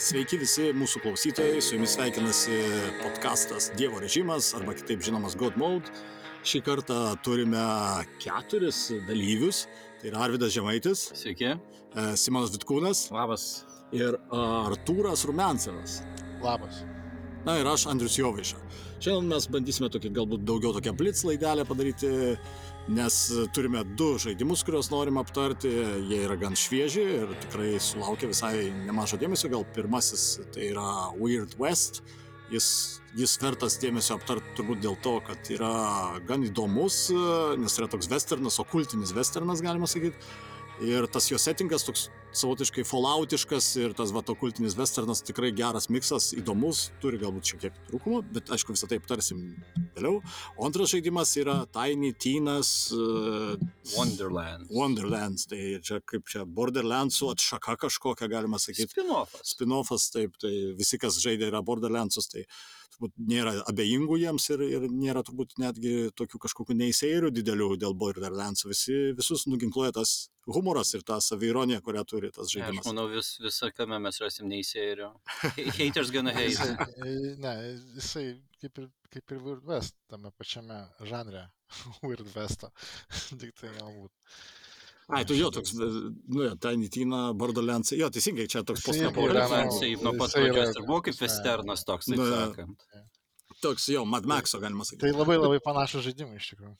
[0.00, 2.54] Sveiki visi mūsų klausytojai, su jumis sveikinasi
[3.02, 5.90] podkastas Dievo režimas arba kitaip žinomas God Mode.
[6.48, 7.60] Šį kartą turime
[8.22, 9.66] keturis dalyvius.
[10.00, 11.52] Tai yra Arvidas Žemaitis, Sveiki.
[11.52, 13.64] e, Simonas Vitkūnas Labas.
[13.92, 16.00] ir Artūras Rumensevas.
[16.42, 16.82] Labas.
[17.44, 18.58] Na ir aš, Andrius Jovaiša.
[19.02, 22.38] Šiandien mes bandysime tokį galbūt daugiau tokią blitz laidelę padaryti,
[22.88, 23.18] nes
[23.54, 25.70] turime du žaidimus, kuriuos norim aptarti.
[26.08, 29.50] Jie yra gan švieži ir tikrai sulaukia visai nemažo dėmesio.
[29.52, 32.02] Gal pirmasis tai yra Weird West.
[32.52, 32.66] Jis,
[33.16, 35.70] jis vertas dėmesio aptarti turbūt dėl to, kad yra
[36.28, 37.06] gan įdomus,
[37.56, 40.18] nes yra toks westernas, okultinis westernas, galima sakyti.
[40.84, 46.30] Ir tas jo settingas toks savotiškai falloutiškas ir tas va okultinis westernas tikrai geras miksas,
[46.38, 49.42] įdomus, turi galbūt šiek tiek trūkumų, bet aišku visą tai aptarsim
[49.96, 50.20] vėliau.
[50.56, 53.54] O antras žaidimas yra Tiny Tinas uh,
[53.96, 54.70] Wonderland.
[54.72, 58.90] Wonderlands, tai čia kaip čia Borderlandsų atšaka kažkokia galima sakyti.
[58.94, 59.54] Spin-offas.
[59.54, 62.46] Spin-offas, taip, tai visi, kas žaidė yra Borderlandsus, tai
[62.92, 68.70] turbūt nėra abejingų jiems ir, ir nėra turbūt netgi tokių kažkokių neįsėrių didelių dėl Borderlandsų.
[68.72, 72.86] Visi, visus nuginkluoja tas humoras ir ta savironija, kurią turi tas Ne, aš žaidimas.
[72.86, 75.10] manau, vis, visakame mes rasim neįsėrių.
[75.80, 76.54] Haters gonna hate.
[76.54, 77.54] Jisai, ne,
[77.98, 78.26] jisai
[78.62, 81.48] kaip ir, kaip ir Weird West tame pačiame žanre.
[82.06, 82.70] Weird Westo.
[83.42, 84.12] Tik tai galbūt.
[85.12, 90.12] Ai, tu jo toks, nu, jo, Tiny Tina, Borderlands, jo, teisingai, čia toks Jisai nuo
[90.16, 92.86] pat pradžios ir buvo kaip prasme, westernas toks, taip Nu, sakant.
[93.60, 95.02] Toks, jo, Mad Maxo, galima sakyti.
[95.04, 96.76] Tai labai labai panašus žaidimai iš tikrųjų.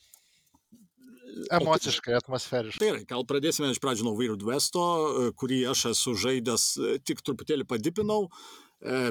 [1.52, 2.80] Emociškai, atmosferiškai.
[2.80, 6.98] Tai gerai, gal pradėsime iš pradžių nuo Weird Westo, e, kurį aš esu žaidęs, e,
[7.05, 8.61] tik truputėlį padipinau, e,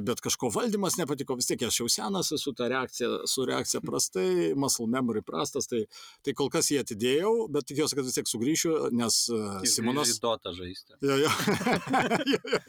[0.03, 4.51] bet kažko valdymas nepatiko, vis tiek aš jau senas esu, ta reakcija, su reakcija prastai,
[4.59, 5.85] muscle memory prastas, tai,
[6.25, 9.41] tai kol kas jį atidėjau, bet tikiuosi, kad vis tiek sugrįšiu, nes e,
[9.72, 10.16] Simonas...
[10.22, 11.00] Dota žaisti.
[11.01, 11.31] Jo, jo.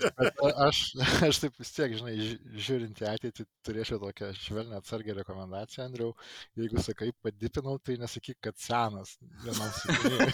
[0.19, 0.81] Bet aš,
[1.29, 6.13] aš taip vis tiek, žinai, ži- žiūrint į ateitį, turėčiau tokią švelnę atsargę rekomendaciją, Andriau.
[6.59, 9.17] Jeigu sakai, padipinau, tai nesakyk, kad senas.
[9.45, 10.31] Vienam sakiniui.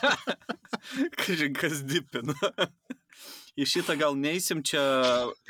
[1.18, 2.36] Kažin kas dipina.
[3.58, 4.80] Į šitą gal neįsim čia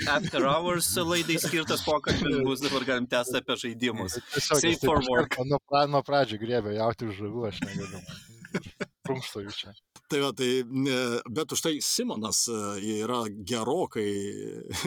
[0.08, 4.16] After Hours laidai skirtas pokalbis bus, dabar galim tęsti apie žaidimus.
[4.32, 5.36] Tiesiog Safe for work.
[5.44, 8.00] Nuo, pra, nuo pradžių griebė jauti už žuvų, aš negaliu.
[9.04, 9.74] Prunkštų jų čia.
[10.08, 10.48] Tai va, tai,
[11.36, 12.56] bet už tai Simonas e,
[13.02, 14.08] yra gerokai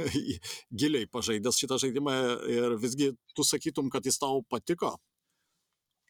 [0.82, 2.18] giliai pažaidęs šitą žaidimą
[2.50, 4.96] ir visgi tu sakytum, kad jis tau patiko.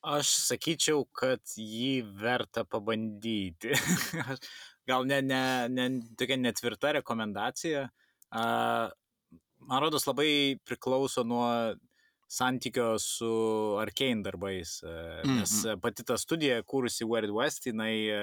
[0.01, 3.75] Aš sakyčiau, kad jį verta pabandyti.
[4.91, 5.85] Gal ne, ne, ne
[6.19, 7.85] tokia netvirta rekomendacija.
[8.31, 8.46] A,
[9.62, 11.46] Man rodos labai priklauso nuo
[12.31, 13.28] santykio su
[13.79, 14.94] Arkane darbais, e,
[15.38, 15.79] nes Mhm.
[15.84, 18.22] pati ta studija, kūrusi Weird West, jinai e,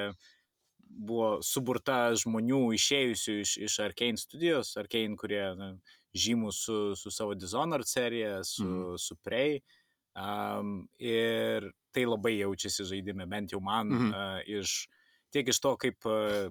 [1.09, 5.69] buvo suburta žmonių išėjusių iš, iš Arkane studijos, Arkane, kurie na,
[6.17, 8.97] žymų su, su savo Dishonored serija, su, Mhm.
[8.99, 9.61] su Prey.
[10.19, 14.09] Um, ir tai labai jaučiasi žaidime, bent jau man, Mhm.
[14.09, 14.15] mhm.
[14.15, 14.89] uh, iš,
[15.35, 16.49] tiek iš to, kaip uh,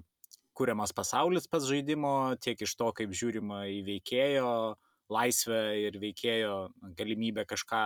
[0.58, 4.52] kuriamas pasaulis pats žaidimo, tiek iš to, kaip žiūrima į veikėjo
[5.12, 6.54] laisvę ir veikėjo
[6.98, 7.82] galimybę kažką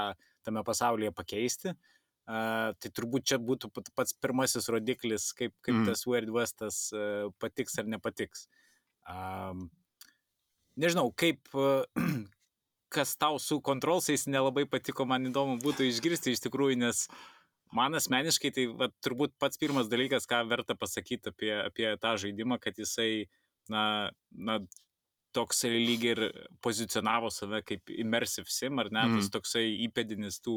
[0.47, 1.75] tame pasaulyje pakeisti.
[2.23, 5.87] Uh, tai turbūt čia būtų pat- pats pirmasis rodiklis, kaip, kaip mm.
[5.91, 8.47] tas Weird Westas uh, patiks ar nepatiks.
[9.11, 9.67] Um,
[10.79, 11.83] nežinau, kaip, uh,
[12.95, 17.09] kas tau su kontrolsais nelabai patiko, man įdomu būtų išgirsti iš tikrųjų, nes
[17.73, 22.59] man asmeniškai tai va, turbūt pats pirmas dalykas, ką verta pasakyti apie, apie tą žaidimą,
[22.63, 23.27] kad jisai,
[23.73, 24.59] na, na
[25.33, 26.21] toks lyg ir
[26.65, 29.15] pozicionavo save kaip immersive sim, ar ne, Mhm.
[29.15, 29.21] mm.
[29.23, 30.57] tas toksai įpėdinis tų,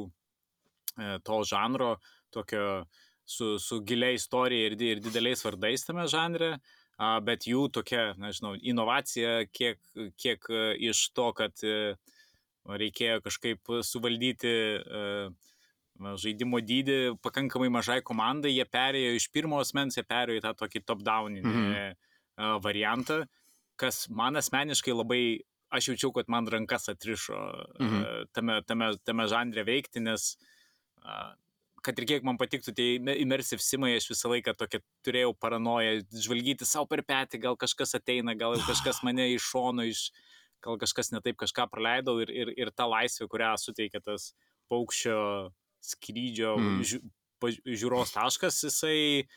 [0.99, 1.95] e, to žanro,
[2.31, 2.85] tokio
[3.25, 6.57] su, su gilia istorija ir, ir dideliais vardais tame žanre,
[7.23, 9.79] bet jų tokia, nežinau, inovacija, kiek,
[10.19, 11.95] kiek e, iš to, kad e,
[12.65, 15.29] reikėjo kažkaip suvaldyti na,
[15.95, 20.83] žaidimo dydį pakankamai mažai komandai, jie perėjo iš pirmo asmens, jie perėjo į tą tokį
[20.85, 21.69] top-downinį Mhm.
[21.69, 22.59] mhm.
[22.63, 23.21] variantą,
[23.79, 25.39] kas man asmeniškai labai,
[25.71, 27.37] aš jaučiau, kad man rankas atrišo
[27.79, 28.27] mhm.
[28.33, 30.35] tame, tame, tame žanre veikti, nes
[31.85, 36.01] kad ir kiek man patiktų tie imme- immersive simai, aš visą laiką tokia turėjau paranoją,
[36.11, 40.09] žvalgyti savo per petį, gal kažkas ateina, gal kažkas mane iš šono, iš,
[40.65, 44.33] gal kažkas netaip kažką praleidau ir, ir, ir ta laisvė, kurią suteikia tas
[44.71, 45.19] paukščio
[45.85, 47.09] skrydžio Mm.
[47.41, 49.27] paž- žiūros taškas, jisai,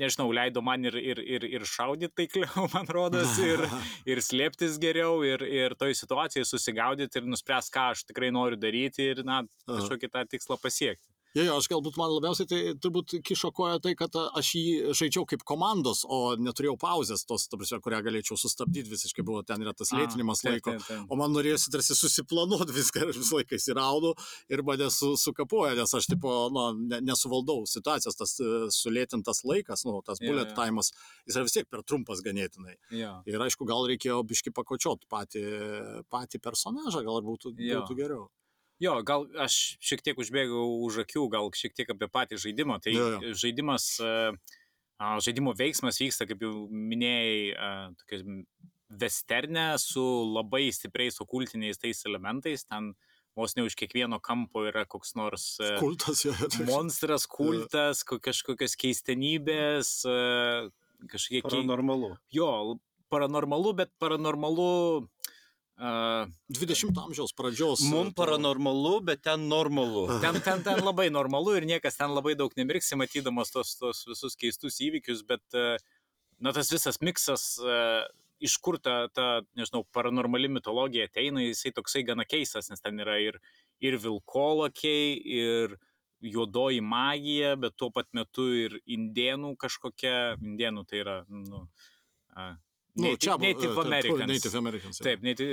[0.00, 3.60] nežinau, leido man ir, ir, ir, ir šaudyti taikliau, man rodos, ir,
[4.10, 9.10] ir slėptis geriau, ir, ir toj situacijai susigaudyti ir nuspręs, ką aš tikrai noriu daryti
[9.14, 11.09] ir, na, kažkokį tą tikslą pasiekti.
[11.30, 14.94] Jo, jo, aš galbūt man labiausiai tai turbūt kišo koja tai, kad a, aš jį
[14.98, 19.62] žaidžiau kaip komandos, o neturėjau pauzės tos, ta prasme, kurią galėčiau sustabdyti visiškai, buvo ten
[19.62, 20.74] yra tas lėtinimas taip, laiko.
[20.74, 21.04] taip, taip.
[21.06, 24.16] O man norėjosi tarsi susiplanuoti viską ir visą laiką įsiraudau
[24.50, 29.86] ir mane su, sukapoja, nes aš tipo, nu, ne, nesuvaldau situacijos, tas e, sulėtintas laikas,
[29.86, 30.58] nu, tas bullet jo.
[30.58, 30.90] timas,
[31.30, 32.74] jis yra vis tiek per trumpas ganėtinai.
[32.90, 33.14] Jo.
[33.30, 35.46] Ir aišku, gal reikėjo biški pakočiot patį,
[36.10, 38.26] patį personažą, gal būtų, būtų geriau.
[38.80, 42.78] Jo, gal aš šiek tiek užbėgau už akių, gal šiek tiek apie patį žaidimą.
[42.80, 43.34] Tai Jo, jo, jo.
[43.42, 44.32] žaidimas, e,
[45.26, 48.22] žaidimo veiksmas vyksta, kaip jau minėjai, a, tokia
[48.90, 50.02] westernė su
[50.34, 52.64] labai stipriais okultiniais tais elementais.
[52.66, 52.94] Ten
[53.38, 56.32] vos ne už kiekvieno kampo yra koks nors e, Kultas jo.
[56.66, 60.16] monstras, kultas, ko- kažkokios keistenybės, e,
[61.06, 61.46] kažkokie kei...
[61.46, 62.14] Paranormalu.
[62.34, 62.78] Jo,
[63.12, 64.70] paranormalu, bet paranormalu.
[65.80, 67.80] Uh, 20 amžiaus pradžios.
[67.88, 70.10] Mums paranormalu, bet ten normalu.
[70.20, 74.36] Ten, ten, ten labai normalu ir niekas ten labai daug nemirksi, matydamas tos, tos visus
[74.36, 75.80] keistus įvykius, bet, e,
[76.36, 77.80] na, tas visas miksas, e,
[78.44, 83.16] iš kur ta, ta, nežinau, paranormali mitologija ateina, jisai toksai gana keistas, nes ten yra
[83.24, 83.40] ir,
[83.80, 85.78] ir vilkolakiai, ir
[86.20, 91.64] juodoji magija, bet tuo pat metu ir indienų kažkokia, indienų tai yra, nu,
[92.96, 94.32] Nu, Native, čia buvo, Native taip, Americans.
[94.32, 94.98] Native Americans.
[94.98, 95.46] Taip, net e,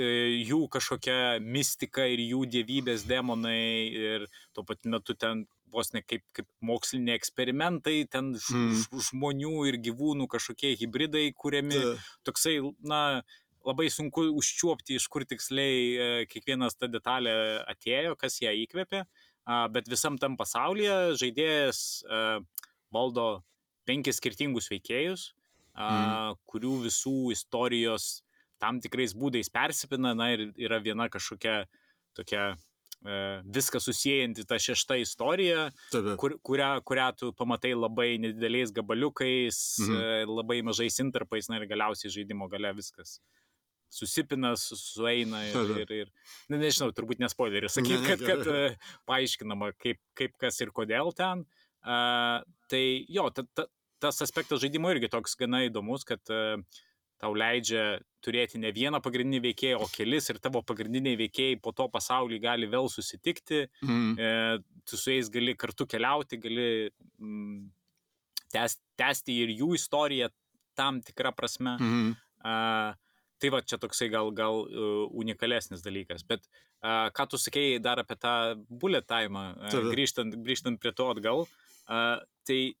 [0.48, 4.26] jų kažkokia mistika ir jų dievybės demonai ir
[4.56, 8.82] tuo pat metu ten vos ne kaip, kaip moksliniai eksperimentai, ten Mm.
[9.10, 11.76] žmonių ir gyvūnų kažkokie hybridai kuriami.
[11.78, 11.96] Ta-
[12.32, 13.22] Toksai, na,
[13.66, 19.04] labai sunku užčiuopti, iš kur tiksliai e, kiekvienas ta detalė atėjo, kas ją įkvėpė,
[19.70, 22.40] bet visam tam pasaulyje žaidėjas e,
[22.92, 23.42] valdo
[23.86, 25.34] penkis skirtingus veikėjus,
[25.78, 28.22] a, kurių visų istorijos
[28.58, 31.60] tam tikrais būdais persipina, na ir yra viena kažkokia
[32.18, 32.56] tokia
[33.06, 33.78] e, viską
[34.58, 36.16] šešta istorija, Taip, taip.
[36.18, 39.94] kur, kurią, kurią tu pamatai labai nedideliais gabaliukais, Mhm.
[39.94, 40.32] mhm.
[40.40, 43.20] labai mažais interpais, na ir galiausiai žaidimo gale viskas
[43.88, 46.10] susipina, su- sueina ir, Taip, ir, ir
[46.50, 48.72] na, nežinau, turbūt nespoileris, Ne, ne, kad, kad gerai.
[48.74, 48.76] e,
[49.08, 51.46] paaiškinama, kaip, kaip kas ir kodėl ten.
[51.86, 53.64] Uh, tai jo, ta, ta,
[54.00, 56.60] tas aspektas žaidimo irgi toks gana įdomus, kad uh,
[57.18, 61.88] tau leidžia turėti ne vieną pagrindinį veikėją, o kelis ir tavo pagrindiniai veikėjai po to
[61.90, 64.12] pasaulį gali vėl susitikti, Mhm.
[64.18, 67.70] e, tu su jais gali kartu keliauti, gali mm,
[68.54, 70.30] tęs- tęsti ir jų istoriją
[70.78, 71.74] tam tikrą prasme.
[71.80, 72.14] Mhm.
[72.46, 72.94] A,
[73.40, 76.22] tai va čia toksai gal, gal uh, unikalesnis dalykas.
[76.26, 76.46] Bet
[76.82, 79.90] a, ką tu sakėjai dar apie tą bullet time, a, Taip.
[79.90, 81.46] grįžtant, grįžtant prie to atgal,
[81.90, 82.74] a, tai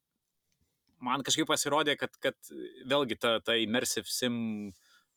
[1.04, 2.36] man kažkaip pasirodė, kad, kad
[2.88, 4.38] vėlgi ta, ta immersive sim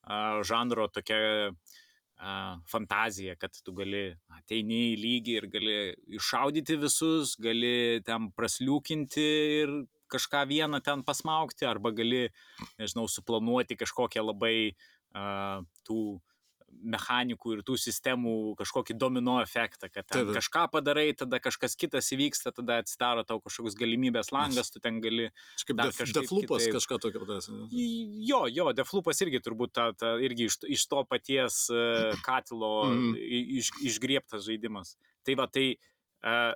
[0.03, 5.77] a, žanro tokia a, fantazija, kad tu gali ateini į lygį ir gali
[6.19, 9.27] iššaudyti visus, gali ten prasliūkinti
[9.61, 9.75] ir
[10.11, 12.25] kažką vieną ten pasmaukti, arba gali,
[12.81, 14.55] nežinau, suplanuoti kažkokią labai
[15.15, 16.19] a, tų
[16.81, 20.31] mechanikų ir tų sistemų kažkokį domino efektą, kad taip.
[20.38, 25.29] kažką padarai, tada kažkas kitas įvyksta, tada atsidaro tau kažkoks galimybės langas, tu ten gali
[25.59, 26.77] Čia Kaip Dar def, kažkaip deflupas kitaip.
[26.79, 27.59] kažką tokio padarė.
[28.31, 32.74] Jo, jo, Deflupas irgi turbūt ta, ta, irgi iš, iš to paties uh, katilo
[33.19, 34.95] i- iš, išgriebtas žaidimas.
[35.27, 35.67] Tai va, tai
[36.25, 36.53] uh,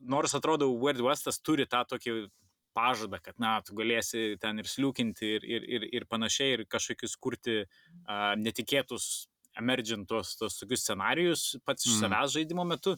[0.00, 2.28] nors atrodo, Weird Westas turi tą tokį
[2.76, 7.14] pažadą, kad, na, tu galėsi ten ir sliūkinti ir, ir, ir, ir panašiai, ir kažkokius
[7.16, 9.26] kurti uh, netikėtus
[9.58, 12.02] emergentus, tos tokius scenarius pats iš Mhm.
[12.04, 12.96] savęs žaidimo metu.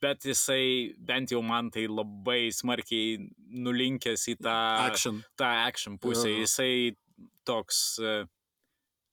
[0.00, 3.18] Bet jisai, bent jau man tai labai smarkiai
[3.50, 4.54] nulinkęs į tą
[4.86, 5.24] Action.
[5.36, 6.28] tą action pusę.
[6.30, 6.44] Jo.
[6.44, 6.96] Jisai
[7.44, 8.24] toks uh,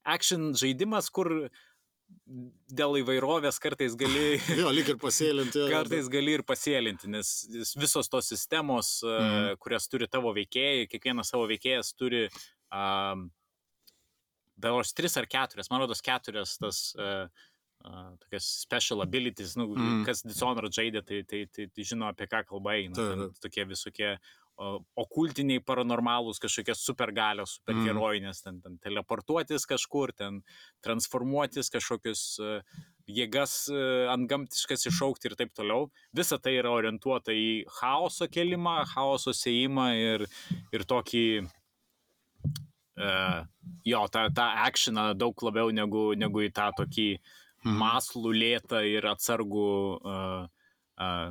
[0.04, 1.50] action žaidimas, kur
[2.70, 5.58] dėl įvairovės kartais gali, Jo, lyg ir pasėlinti.
[5.58, 9.56] jo, kartais gali ir pasėlinti, nes visos tos sistemos, uh, Mhm.
[9.58, 12.28] kurias turi tavo veikėjai, kiekvienas savo veikėjas turi
[12.72, 13.30] um,
[14.56, 17.26] beros tris ar keturias, man rodos keturias tas uh,
[17.84, 20.04] uh, tokias special abilities, nu, Mhm.
[20.06, 22.94] kas Dishonored žaidė, tai, tai, tai, tai žino apie ką kalba eina.
[23.42, 24.16] Tokie visokie
[24.94, 30.44] okultiniai paranormalūs kažkokios supergalios, superherojinės, ten, ten teleportuotis kažkur, ten
[30.86, 32.60] transformuotis kažkokius uh,
[33.10, 35.90] jėgas uh, antgamtiškas iššaukti ir taip toliau.
[36.14, 40.26] Visa tai yra orientuota į chaoso kelimą, chaoso sėjimą ir,
[40.70, 41.26] ir tokį
[42.98, 43.44] uh,
[43.84, 47.08] jo, tą, tą actioną daug labiau negu, negu į tą tokį
[47.64, 47.78] Mhm.
[47.80, 50.44] maslų lėtą ir atsargų uh,
[51.00, 51.30] uh,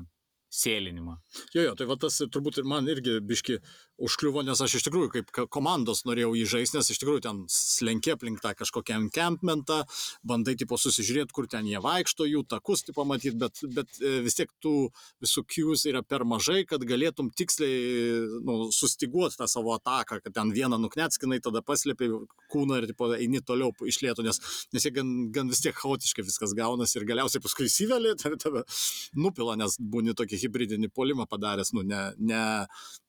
[0.54, 1.18] sėlinimą.
[1.54, 3.60] Jo, jo, tai va tas turbūt ir man irgi biški
[4.02, 7.42] užkliuvo, nes aš iš tikrųjų kaip ka- komandos norėjau jį žaisti, nes iš tikrųjų ten
[7.52, 9.84] slenki aplink tą kažkokią encampmentą,
[10.26, 14.38] bandai tipo susižiūrėti, kur ten jie vaikšto, jų takus tipo matyti, bet, bet e, vis
[14.40, 14.90] tiek tų
[15.24, 20.54] visų cues yra per mažai, kad galėtum tiksliai nu, sustiguoti tą savo ataką, kad ten
[20.56, 22.10] vieną nuknetskinai, tada paslėpi
[22.54, 24.42] kūną ir tipo, eini toliau išlėtų, nes,
[24.74, 28.66] nes jie gan, gan vis tiek chaotiškai viskas gaunasi ir galiausiai paskui įsiveli, tai tave
[29.14, 32.44] nupila, nes būni tokį hybridinį polimą padaręs, nu, ne, ne,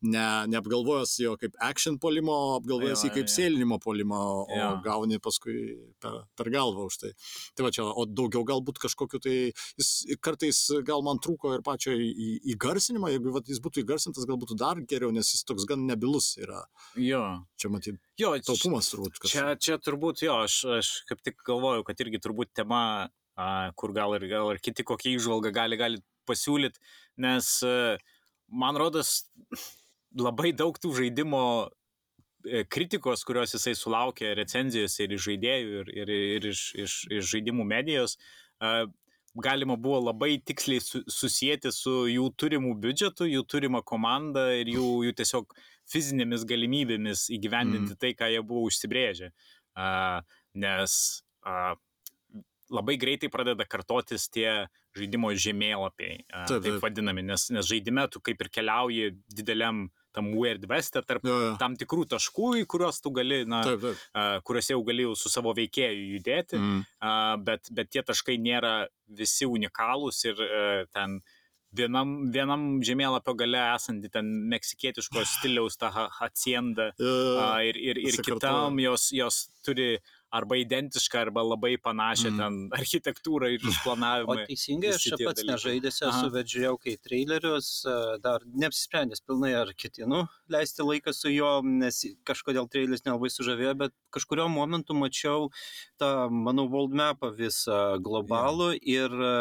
[0.05, 0.27] ne,
[0.85, 4.81] neapgalvojęs jo kaip action polimo, apgalvojęs Jo, jį kaip jo, sėlinimo polimo, o Jo.
[4.85, 7.13] gauni paskui per, per galvą už tai.
[7.55, 11.93] Tai va čia, o daugiau galbūt kažkokiu tai, jis kartais gal man trūko ir pačio
[11.95, 16.37] įgarsinimo, jeigu vat, jis būtų įgarsintas, gal būtų dar geriau, nes jis toks gan nebilus
[16.39, 16.65] yra.
[16.97, 17.45] Jo.
[17.57, 19.19] Čia matyti Jo, taupumas turbūt.
[19.19, 19.33] Kas...
[19.33, 23.95] Čia, čia turbūt jo, aš, aš kaip tik galvoju, kad irgi turbūt tema, a, kur
[23.97, 26.79] gal ir, gal ir kiti kokie išvalga gali, gali pasiūlyti,
[27.25, 27.97] nes a,
[28.55, 29.25] man rodos
[30.19, 31.45] labai daug tų žaidimo
[32.47, 37.33] e, kritikos, kurios jisai sulaukė recenzijose ir iš žaidėjų, ir, ir, ir iš, iš, iš
[37.33, 38.19] žaidimų medijos,
[38.61, 38.85] a,
[39.35, 44.91] galima buvo labai tiksliai su, susijęti su jų turimų biudžetu, jų turima komanda ir jų,
[45.09, 45.57] jų tiesiog
[45.91, 48.01] fizinėmis galimybėmis įgyvendinti mm.
[48.01, 49.33] tai, ką jie buvo užsibrėžę.
[49.75, 50.23] Uh,
[50.55, 50.95] nes
[51.43, 51.75] uh,
[52.71, 58.07] labai greitai pradeda kartotis tie žaidimo žemėlapiai, uh, Taip, taip, taip vadinami, nes, nes žaidime
[58.15, 61.53] tu kaip ir keliauji dideliam tam Weird West tarp Jo, jo.
[61.61, 64.03] tam tikrų taškų, į kuriuos tu gali, na, Taip, taip.
[64.15, 66.83] uh, kuriuose jau gali jau su savo veikėju judėti Mm.
[67.03, 71.19] uh, bet, bet tie taškai nėra visi unikalūs ir uh, ten
[71.75, 78.21] vienam, vienam žemėlapio gale esanti ten meksikietiško stiliaus ta ha- hacienda uh, ir, ir, ir
[78.23, 79.97] kitam jos, jos turi
[80.35, 82.41] arba identišką, arba labai panašią mm.
[82.41, 84.37] ten architektūrą ir O išplanavimą.
[84.49, 89.73] teisingai, aš čia pats nežaidęs, esu, bet žiūrėjau, kai trailerius, a, dar neapsisprendęs pilnai, ar
[89.79, 95.51] ketinu leisti laiką su juo, nes kažkodėl traileris nelabai sužavėjo, bet kažkurio momentu mačiau
[96.01, 99.35] tą, manau, world mapą visą globalų ir a,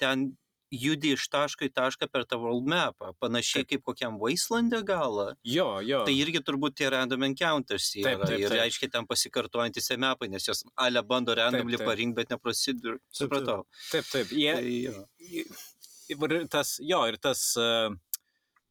[0.00, 0.30] ten
[0.70, 5.32] judi iš taško į tašką per tą world mapą, panašiai kaip kokiam Wasteland'e galą.
[5.44, 6.04] Jo, jo.
[6.06, 8.62] Tai irgi turbūt tie random encounters yra Taip, taip, ir taip.
[8.66, 11.86] aiškiai ten pasikartojantis mepai, nes jos ale bando randomly taip.
[11.90, 13.00] parinkti, bet neprasidur.
[13.10, 13.64] Supratau.
[13.90, 14.30] Taip, taip.
[14.30, 16.38] Jie, Tai jo.
[16.38, 17.90] ir tas, jo, ir tas, uh,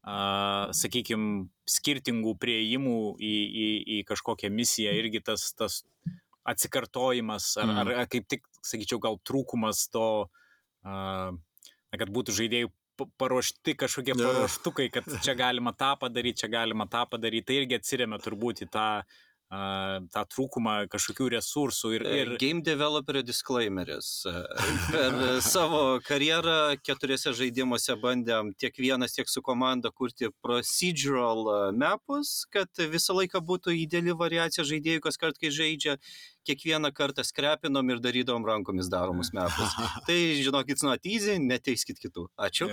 [0.07, 3.33] uh, sakykime, skirtingų prieimų į,
[3.65, 3.67] į,
[3.99, 5.81] į kažkokią misiją, irgi tas, tas
[6.49, 7.77] atsikartojimas, ar, Mm.
[7.99, 10.29] ar, kaip tik, sakyčiau, gal trūkumas to,
[10.85, 11.31] uh,
[11.97, 12.69] kad būtų žaidėjų
[12.99, 17.79] pa- paruošti kažkokie paruoštukai, kad čia galima tą padaryti, čia galima tą padaryti, tai irgi
[17.79, 18.87] atsiriamia turbūt į tą,
[19.49, 24.11] tą trūkumą kažkokių resursų ir, Ir game developerio disclaimeris.
[24.91, 32.69] Per savo karjerą keturiose žaidimuose bandėm tiek vienas, tiek su komanda kurti procedural mapus, kad
[32.93, 35.97] visą laiką būtų ideali variacija žaidėjų, kas kart, kai žaidžia,
[36.45, 39.73] kiekvieną kartą skrepinom ir darydom rankomis daromus mapus.
[40.07, 42.29] Tai žinokit, not easy, neteiskit kitų.
[42.37, 42.69] Ačiū.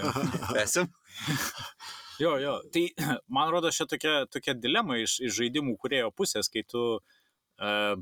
[0.61, 0.93] Esim.
[2.21, 2.57] Jo, jo.
[2.73, 2.85] Tai
[3.37, 7.97] man rodo šia tokia, tokia dilema iš, iš žaidimų kurėjo pusės, kai tu uh,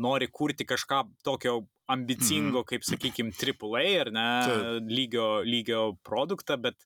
[0.00, 4.26] nori kurti kažką tokio ambicingo, kaip, sakykime, AAA ar ne,
[4.86, 6.76] lygio, lygio produktą, bet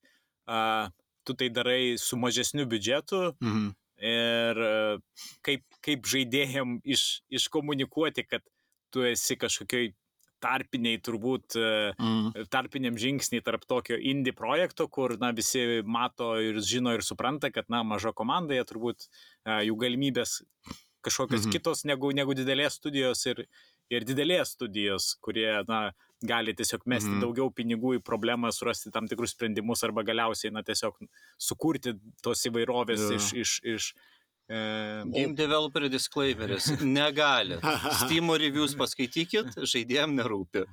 [0.49, 0.89] uh,
[1.25, 3.67] tu tai darai su mažesniu biudžetu Mhm.
[4.05, 5.03] ir uh,
[5.45, 8.43] kaip, kaip žaidėjim iš, iškomunikuoti, kad
[8.93, 9.93] tu esi kažkokioj
[10.45, 12.47] tarpiniai turbūt uh, Mhm.
[12.53, 17.71] tarpiniam žingsnį tarp tokio indie projekto, kur na, visi mato ir žino ir supranta, kad
[17.73, 19.09] na, maža komanda, jie turbūt
[19.45, 20.43] a, jų galimybės
[21.05, 21.49] kažkokios Mhm.
[21.49, 21.53] mhm.
[21.59, 23.45] kitos negu, negu didelės studijos ir,
[23.93, 25.93] ir didelės studijos, kurie na,
[26.25, 27.19] gali tiesiog mesti Mhm.
[27.19, 27.25] mhm.
[27.27, 30.97] daugiau pinigų į problemą, surasti tam tikrus sprendimus arba galiausiai na, tiesiog
[31.39, 33.17] sukurti tos įvairovės Jo.
[33.19, 33.33] iš...
[33.45, 34.01] iš, iš e,
[34.49, 36.67] Game developerio disclaimeris.
[36.85, 37.57] Negali.
[38.03, 40.65] Steam reviews paskaitykit, žaidėjim nerūpi.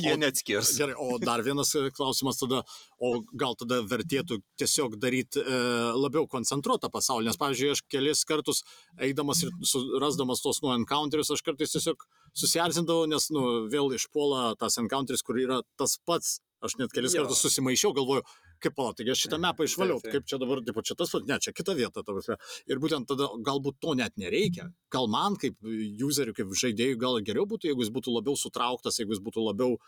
[0.00, 0.70] Jie O- neatskirs.
[0.80, 2.62] Gerai, o dar vienas klausimas tada,
[3.04, 5.60] o gal tada vertėtų tiesiog daryti e,
[6.00, 8.64] labiau koncentruotą pasaulį, nes, pavyzdžiui, aš kelis kartus
[8.96, 9.52] eidamas ir
[10.00, 12.08] rasdamas tos nu encounters, aš kartais tiesiog
[12.38, 17.22] susierzindavau, nes, nu, vėl išpuola tas encounters, kur yra tas pats, aš net kelis Jo.
[17.26, 18.24] kartus susimaišiau, galvoju,
[18.62, 20.24] kaip pala, taigi aš šitą mapą išvaliau, Taip, taip.
[20.24, 22.38] kaip čia dabar, tipo, čia tas, ne, čia kita vieta, ta prasme.
[22.70, 24.68] Ir būtent tada galbūt to net nereikia.
[24.92, 29.16] Gal man kaip useriui, kaip žaidėjui, gal geriau būtų, jeigu jis būtų labiau sutrauktas, jeigu
[29.16, 29.78] jis būtų labiau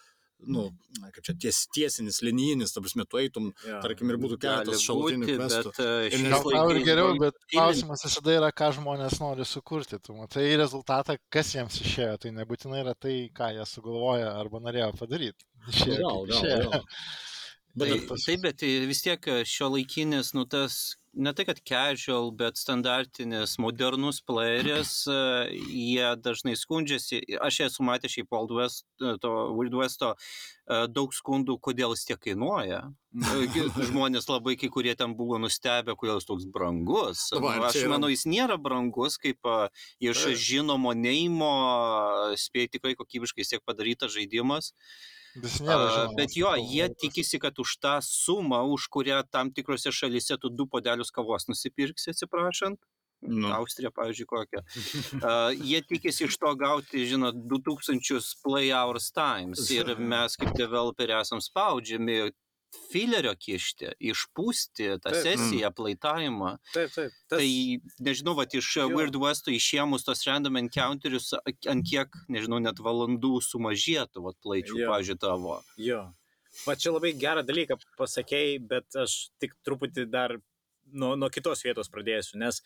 [0.49, 0.65] nu,
[1.15, 3.81] kaip čia ties, tiesinis, linijinis, ta prasme, tu eitum, jo.
[3.85, 8.71] tarkim, ir būtų keletas šalutinių bet e, Gal ir geriau, bet klausimas visada yra, ką
[8.79, 10.01] žmonės nori sukurti.
[10.03, 12.17] Tu matai rezultatą, kas jiems išėjo.
[12.23, 15.49] Tai nebūtinai yra tai, ką jie sugalvoja arba norėjo padaryti.
[15.69, 16.71] Išėjo, Gal, gal, išėjo.
[16.71, 16.89] gal.
[17.75, 22.33] Bet Tai, taip, bet tai vis tiek šio laikinis, nu tas, ne tai kad casual,
[22.35, 25.19] bet standartinis, modernus playeris, e,
[25.71, 27.21] jie dažnai skundžiasi.
[27.39, 32.05] Aš esu matęs šiaip Wild West, e, to Wild Westo e, daug skundų, kodėl jis
[32.11, 32.81] tiek kainuoja.
[33.15, 37.29] E, gi- Žmonės labai, kai kurie ten buvo nustebę, kodėl jis toks brangus.
[37.39, 39.61] Va, Nu, Aš manau, jis nėra brangus, kaip e,
[40.11, 41.55] iš žinomo neimo,
[42.35, 44.73] spėjai tikrai kokybiškai siek padarytas žaidimas.
[44.75, 46.07] Vis nėra.
[46.19, 50.67] Bet jo, jie tikisi, kad už tą sumą, už kurią tam tikrose šalyse tu du
[50.67, 52.81] podelius kavos nusipirksi, atsiprašant.
[53.21, 53.51] Nu.
[53.53, 54.63] Austrija, pavyzdžiui, kokią.
[55.21, 59.67] Uh, jie tikisi iš to gauti, žinot, 2000 play hours times.
[59.75, 62.31] Ir mes kaip developeriai esam spaudžiami
[62.91, 65.21] filerio kišti, išpūsti tą Taip.
[65.25, 66.53] sesiją, plaitavimą.
[66.75, 67.15] Taip, taip.
[67.31, 67.49] Tas, Tai,
[68.07, 68.87] nežinau, va, iš Jo.
[68.93, 75.19] Weird West'o išėmus tos random encounterius, ant kiek, nežinau, net valandų sumažėtų, va, plaičių, pavyzdžiui,
[75.23, 75.61] tavo.
[75.81, 76.05] Jo.
[76.67, 80.37] Va čia labai gerą dalyką pasakėjai, bet aš tik truputį dar
[80.93, 82.63] nuo, nuo kitos vietos pradėsiu, nes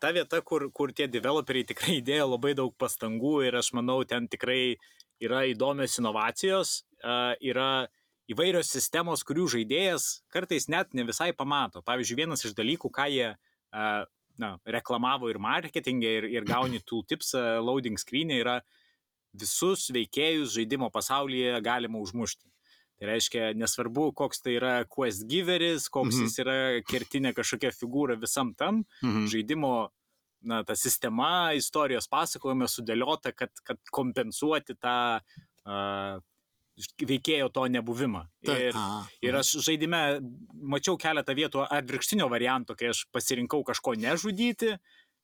[0.00, 4.28] ta vieta, kur, kur tie developeriai tikrai įdėjo labai daug pastangų ir aš manau, ten
[4.32, 4.76] tikrai
[5.22, 7.88] yra įdomios inovacijos, a, yra
[8.32, 11.82] įvairios sistemos, kurių žaidėjas kartais net ne visai pamato.
[11.86, 13.28] Pavyzdžiui, vienas iš dalykų, ką jie
[14.38, 18.58] na, reklamavo ir marketingė, ir, ir gauni tooltips loading screen'e, yra
[19.36, 22.46] visus veikėjus žaidimo pasaulyje galima užmušti.
[22.96, 26.22] Tai reiškia, nesvarbu, koks tai yra quest giveris, koks Mhm.
[26.22, 26.24] mhm.
[26.30, 26.54] jis yra
[26.88, 29.26] kertinė kažkokia figūra visam tam, Mhm.
[29.28, 29.72] žaidimo,
[30.40, 35.20] na, ta sistema, istorijos pasakojime sudėliota, kad, kad kompensuoti tą
[35.66, 36.20] uh,
[37.08, 38.26] veikėjo to nebuvimą.
[38.44, 40.02] Taip, Ir, a, ir aš žaidime
[40.52, 44.76] mačiau keletą vietų atvirkštinio varianto, kai aš pasirinkau kažko nežudyti.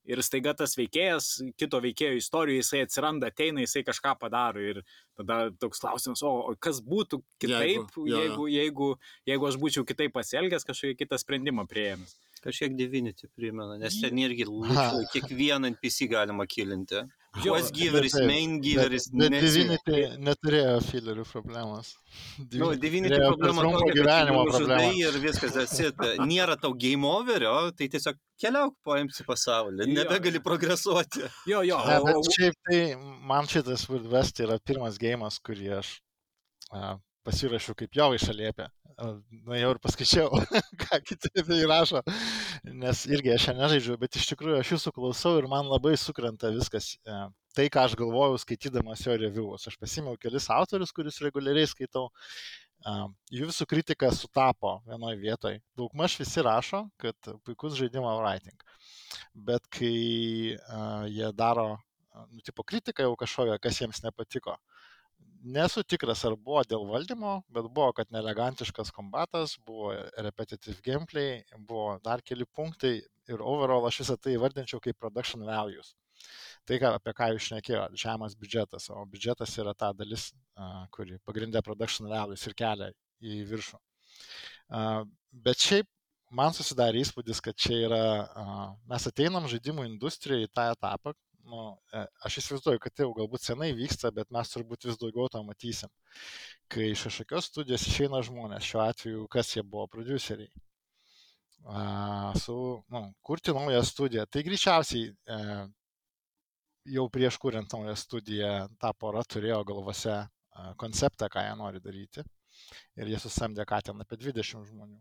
[0.02, 4.58] Ir staiga tas veikėjas, kito veikėjo istorijoje, jisai atsiranda, ateina, jisai kažką padaro.
[4.58, 4.80] Ir
[5.14, 8.88] tada toks klausimas, o kas būtų kitaip, Jeigu, jeigu, jeigu, jeigu,
[9.30, 12.16] jeigu aš būčiau kitaip pasielgęs, kažkokį kitą sprendimą prieėmęs.
[12.42, 14.48] Kažkiek Divinity primena, nes ten irgi
[15.14, 17.04] kiekvieną NPC galima kilinti.
[17.40, 19.28] Jo, Quest giveris, taip, main neatsimenu.
[19.40, 21.94] Divinity neturėjo filerių problemos.
[22.60, 24.90] Nu, Divinity turėjo problema trumpo gyvenimo problema.
[25.00, 25.96] ir viskas atsit.
[26.28, 31.24] Nėra tau game overio, tai tiesiog keliauk po MC pasaulį, nebegali progresuoti.
[31.48, 35.94] Jo, jo, Ne, bet šiaip tai man šitas Wild West yra pirmas gėjimas, kurį aš
[36.68, 38.68] a, pasirašiau kaip jo išaliepę.
[39.48, 40.28] Na jau ir paskaičiau,
[40.82, 42.02] ką kiti tai rašo,
[42.68, 46.52] nes irgi aš čia nežaidžiu, bet iš tikrųjų aš jūsų klausau ir man labai sukrenta
[46.54, 46.92] viskas.
[47.08, 49.66] e, Tai, ką aš galvojau skaitydamas jo reviewus.
[49.68, 52.06] Aš pasimiau kelis autorius, kuriuos reguliariai skaitau.
[53.30, 55.60] Jų visų kritika sutapo vienoje vietoje.
[55.76, 58.64] Daugmaž visi rašo, kad puikus žaidimo writing.
[59.36, 59.92] Bet kai
[61.12, 61.76] jie daro
[62.30, 64.56] nu, tipo kritiką jau kažkokią, kas jiems nepatiko.
[65.42, 69.90] Nesu tikras, ar buvo dėl valdymo, bet buvo, kad nelegantiškas kombatas, buvo
[70.22, 75.96] repetitive gameplay, buvo dar keli punktai ir overall aš visą tai vardinčiau kaip production values.
[76.62, 80.28] Tai, ką, apie ką jūs šnekėjote, žemas biudžetas, o biudžetas yra ta dalis,
[80.94, 83.82] kuri pagrindė production values ir kelia į viršų.
[85.42, 85.90] Bet šiaip
[86.30, 88.04] man susidarė įspūdis, kad čia yra,
[88.86, 91.16] mes ateinam žaidimų industrijoje į tą etapą,
[91.50, 91.62] nu,
[91.94, 95.42] e, aš įsivaizduoju, kad tai jau galbūt senai vyksta, bet mes turbūt vis daugiau to
[95.46, 95.90] matysim.
[96.72, 100.50] Kai iš kažkokios studijos išeina žmonės, šiuo atveju kas jie buvo, produceriai,
[102.42, 102.56] su,
[102.88, 105.38] nu, kurti naują studiją, tai greičiausiai e,
[106.96, 110.26] jau prieš kuriant naują studiją ta pora turėjo galvose a,
[110.76, 112.24] konceptą, ką jie nori daryti.
[113.00, 114.98] Ir jie susamdė ką ten apie 20 žmonių.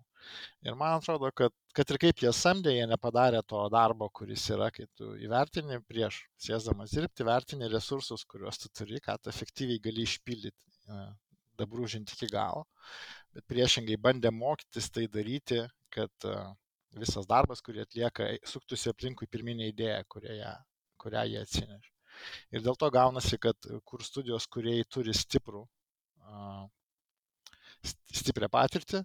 [0.68, 4.70] Ir man atrodo, kad, kad ir kaip jie samdė, jie nepadarė to darbo, kuris yra,
[4.76, 10.06] kai tu įvertini prieš sėsdamas dirbti, vertini resursus, kuriuos tu turi, ką tu efektyviai gali
[10.08, 11.04] išpildyti, e,
[11.62, 12.66] dabrūžinti iki galo.
[13.36, 15.62] Bet priešingai bandė mokytis tai daryti,
[15.94, 16.36] kad e,
[17.02, 20.60] visas darbas, kurį atlieka, suktųsi aplinkui pirminę idėją, kurią, ją-
[21.04, 21.92] kurią jie atsineš.
[22.54, 25.64] Ir dėl to gaunasi, kad kur studijos, kurie turi stiprų,
[27.84, 29.02] stiprią patirtį,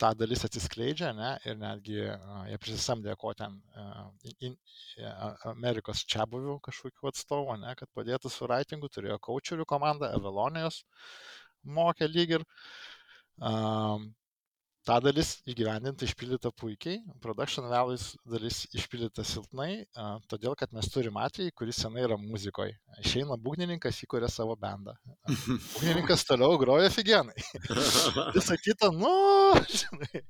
[0.00, 4.06] ta dalis atsiskleidžia, ne, ir netgi a, jie prisisamdė ko ten a,
[4.46, 4.56] in,
[5.10, 10.82] a- Amerikos čia buvių kažkokiu atstovu, ne, kad padėtų su writingu, turėjo coacherių komandą, Evelonijos
[11.64, 12.46] mokė lyg ir.
[13.40, 14.10] Um,
[14.86, 21.18] ta dalis įgyvendinta, išpildyta puikiai, production values dalis išpildyta silpnai, a, todėl kad mes turim
[21.20, 22.76] atvejį, kuris senai yra muzikoje.
[23.04, 24.96] Išeina būgnininkas, įkuria savo bendą.
[25.74, 27.36] Būgnininkas toliau groja figenai.
[28.36, 29.12] Visa kita, nu,
[29.68, 30.24] žinai.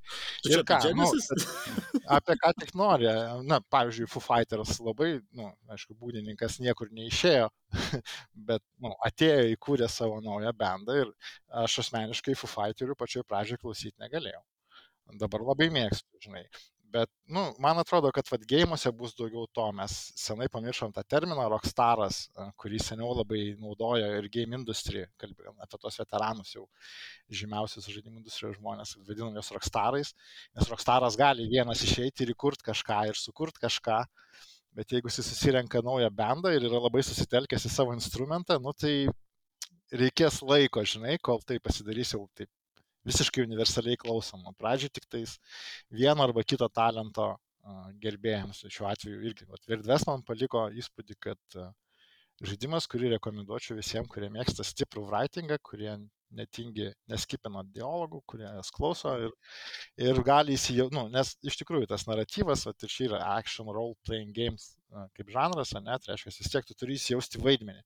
[0.51, 1.07] Ir ką, nu,
[2.17, 3.09] apie ką tik nori.
[3.47, 7.47] Na, pavyzdžiui, Foo Fighters labai, nu, aišku, būdininkas niekur neišėjo,
[8.51, 11.15] bet, nu, atėjo įkūrė savo naują bendą ir
[11.63, 14.41] aš asmeniškai Foo Fighterių pačioj pradžioje klausyti negalėjau.
[15.19, 16.45] Dabar labai mėgstu, žinai.
[16.91, 19.63] Bet, nu, man atrodo, kad vad gėjimuose bus daugiau to.
[19.77, 22.25] Mes senai pamiršom tą terminą rockstaras,
[22.59, 26.65] kurį seniau labai naudojo ir game industry, kalbėjom apie tos veteranus jau
[27.41, 30.11] žymiausius žaidimų industrijos žmonės, vadinam juos rockstarais,
[30.51, 34.03] nes rockstaras gali vienas išeiti ir įkurti kažką ir sukurti kažką,
[34.75, 38.97] bet jeigu jis susirenka naują bendą ir yra labai susitelkęs į savo instrumentą, nu tai
[39.95, 42.51] reikės laiko, žinai, kol tai pasidarys jau taip
[43.07, 44.53] visiškai universaliai klausoma.
[44.59, 45.37] Pradžiai tik tais
[45.89, 47.33] vieno arba kito talento
[48.01, 48.63] gerbėjams.
[48.73, 49.47] Šiuo atveju irgi.
[49.69, 51.61] Virdves man paliko įspūdį, kad
[52.41, 55.93] žaidimas, kurį rekomenduočiau visiems, kurie mėgsta stiprų writingą, kurie
[56.31, 59.33] netingi, neskipina dialogų, kurie jas klauso ir,
[59.99, 63.97] ir gali įsijausti, nu, nes iš tikrųjų tas naratyvas, va, ir čia yra action role
[64.07, 64.71] playing games
[65.17, 67.83] kaip žanras, ne, tai reiškia, vis tiek tu turi įsijausti vaidmenį.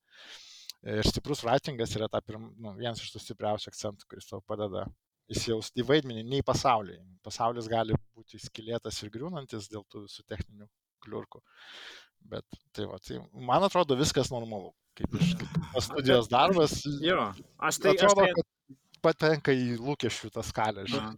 [0.94, 4.86] Ir stiprus writingas yra pirm, nu, vienas iš tų stipriausių akcentų, kuris tau padeda
[5.32, 7.02] įsijausti į vaidmenį, nei pasaulyje.
[7.26, 10.68] Pasaulis gali būti skilėtas ir griūnantis dėl tų visų techninių
[11.06, 11.42] kliurkų.
[12.30, 14.74] Bet tai va, tai man atrodo viskas normalu.
[14.98, 15.56] Kaip iš kaip
[15.88, 16.82] studijos darbas.
[17.04, 17.96] Jo, aš tai...
[17.98, 18.78] Atrodo, aš tai...
[19.06, 20.86] patenka į lūkesčių tą skalę.
[20.90, 21.18] Žinai.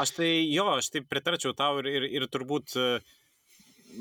[0.00, 2.74] Aš tai jo, aš tai pritarčiau tau ir, ir, ir turbūt,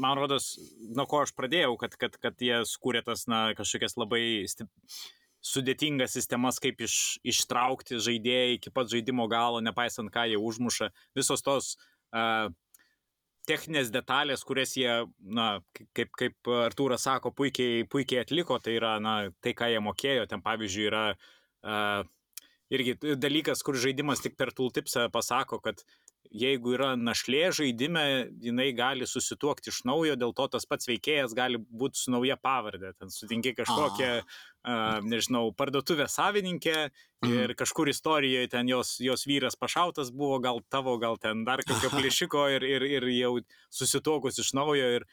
[0.01, 0.54] man rodos,
[0.91, 4.67] nuo ko aš pradėjau, kad, kad, kad jie skūrė tas, na, kažkokias labai stip
[5.41, 10.91] sudėtingas sistemas, kaip iš, ištraukti žaidėjai iki pat žaidimo galo, nepaisant ką jie užmuša.
[11.17, 11.73] Visos tos
[12.13, 12.47] uh,
[13.49, 15.49] techninės detalės, kurias jie, na,
[15.97, 20.27] kaip, kaip Artūras sako, puikiai, puikiai atliko, tai yra, na, tai, ką jie mokėjo.
[20.30, 22.06] Ten, pavyzdžiui, yra uh,
[22.71, 25.82] irgi dalykas, kur žaidimas tik per tooltipsą pasako, kad
[26.32, 28.04] jeigu yra našlė žaidime,
[28.44, 32.94] jinai gali susituokti iš naujo, dėl to tas pats veikėjas gali būti su nauja pavardė.
[33.00, 36.91] Ten sutinki kažkokią, uh, nežinau, parduotuvę savininkę
[37.22, 37.34] Mhm.
[37.38, 41.89] ir kažkur istorijoje ten jos, jos vyras pašautas buvo, gal tavo, gal ten dar kokio
[41.94, 43.36] plėšiko ir, ir, ir jau
[43.70, 44.88] susituokus iš naujo.
[44.98, 45.06] Ir,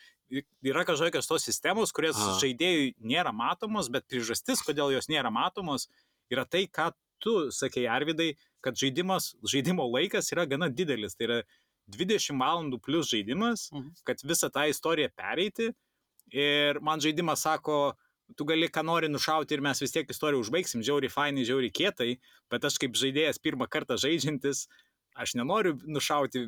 [0.64, 2.38] yra kažkokios tos sistemos, kurias Aha.
[2.40, 5.88] žaidėjui nėra matomos, bet priežastis, kodėl jos nėra matomos,
[6.33, 11.14] yra tai, ką tu sakei, Arvidai, kad žaidimas, žaidimo laikas yra gana didelis.
[11.16, 11.38] Tai yra
[11.88, 13.90] 20 valandų plus žaidimas, Mhm.
[14.05, 15.73] kad visą tą istoriją pereiti.
[16.33, 17.94] Ir man žaidimas sako,
[18.37, 22.18] tu gali ką nori nušauti ir mes vis tiek istoriją užbaigsim, žiauri fainai, žiauri kietai,
[22.51, 24.66] bet aš kaip žaidėjas pirmą kartą žaidžiantis,
[25.18, 26.46] aš nenoriu nušauti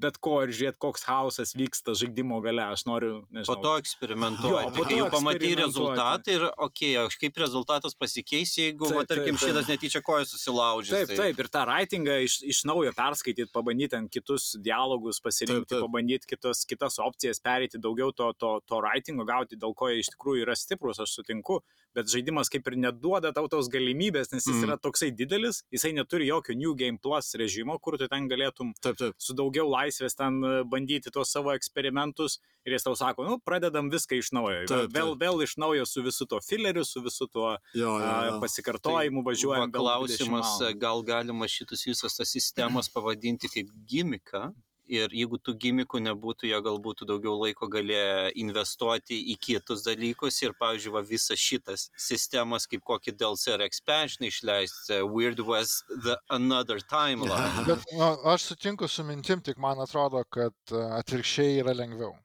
[0.00, 3.62] bet ko ir žiūrėti, koks chaosas vyksta žaidimo gale, aš noriu, Po nežinau.
[3.64, 4.48] to eksperimentuoti.
[4.64, 8.96] Jo, po Kai to jau pamatai rezultatą ir, okei, okay, kaip rezultatas pasikeis, jeigu, Taip,
[8.96, 9.48] va, tarkim, taip, taip.
[9.50, 10.94] šitas netyčia koja susilaužys.
[10.94, 15.68] Taip, tai- taip, ir tą writingą iš, iš naujo perskaityti, pabandyti ant kitus dialogus, pasirinkti,
[15.68, 15.84] Taip, taip.
[15.84, 20.14] pabandyti kitas, kitas opcijas, pereiti daugiau to, to, to writingo gauti, dėl ko jie iš
[20.16, 21.60] tikrųjų yra stiprus, aš sutinku,
[21.94, 24.64] bet žaidimas kaip ir neduoda tau tos galimybės, nes jis Mhm.
[24.64, 28.96] yra toksai didelis, jisai neturi jokio New Game Plus režimo, kur tu ten galėtum Taip,
[29.00, 29.14] taip.
[29.22, 33.88] su daugiau laisvės ten e, bandyti tuos savo eksperimentus ir jis tau sako, nu, pradedam
[33.92, 34.64] viską iš naujo.
[34.68, 35.22] Taip, Vėl, vėl, taip.
[35.24, 38.40] vėl iš naujo su visu tuo fileriu, su visu tuo Jo, jo, jo.
[38.42, 39.70] pasikartojimu važiuojam.
[39.70, 44.50] Va, vėl 20 klausimas, gal galima šitas visas tas sistemas pavadinti kaip gimiką.
[44.90, 50.40] Ir jeigu tų gimikų nebūtų, jie gal būtų daugiau laiko galėję investuoti į kitus dalykus.
[50.42, 56.16] Ir, pavyzdžiui, va, visas šitas sistemas, kaip kokį DLC ar expansion išleisti, Weird West The
[56.34, 57.64] Another Timeline.
[57.68, 62.16] Bet nu, aš sutinku su mintim, tik man atrodo, kad e, atvirkščiai yra lengviau.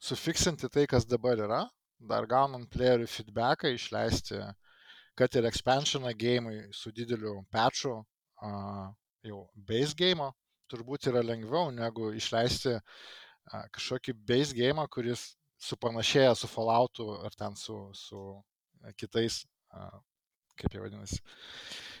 [0.00, 1.62] Sufiksinti tai, kas dabar yra,
[2.08, 4.40] dar gaunant playerių feedbacką, išleisti,
[5.18, 7.98] kad ir expansioną gėjimui su dideliu patchu,
[8.40, 8.52] a,
[9.28, 10.32] jau base game,
[10.70, 12.78] turbūt yra lengviau negu išleisti
[13.74, 18.20] kažkokį base game, kuris supanašėja su Falloutu ar ten su, su
[18.84, 19.40] a, kitais,
[20.58, 21.18] kaip jie vadinasi,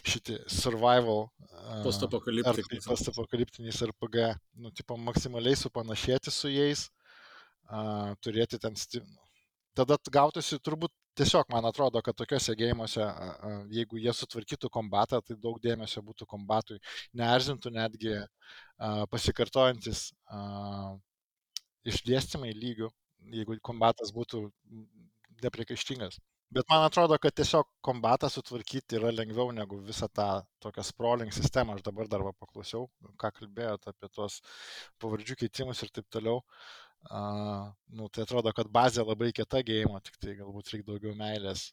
[0.06, 1.26] šitie survival.
[1.50, 2.84] a, Postapokaliptinis.
[2.86, 4.28] ar postapokaliptiniais RPG,
[4.62, 6.88] nu, tipo, maksimaliai supanašėti su jais,
[8.24, 8.78] turėti ten.
[9.78, 13.04] Tada gautųsi turbūt tiesiog, man atrodo, kad tokiuose gėjimuose,
[13.74, 16.78] jeigu jie sutvarkytų kombatą, tai daug dėmesio būtų kombatui,
[17.18, 18.16] neerzintų netgi
[19.12, 20.08] pasikartojantis
[21.88, 22.90] išdėstymai lygių,
[23.34, 24.48] jeigu kombatas būtų
[25.42, 26.18] nepriekaištingas.
[26.54, 30.28] Bet man atrodo, kad tiesiog kombatą sutvarkyti yra lengviau negu visą tą
[30.64, 31.74] tokią sprawling sistemą.
[31.76, 32.86] Aš dabar dar paklausiau,
[33.20, 34.38] ką kalbėjote apie tuos
[35.02, 36.40] pavardžių keitimus ir taip toliau.
[36.40, 41.68] Uh, nu, tai atrodo, kad bazė labai kieta gėjimo, tik tai galbūt reikia daugiau meilės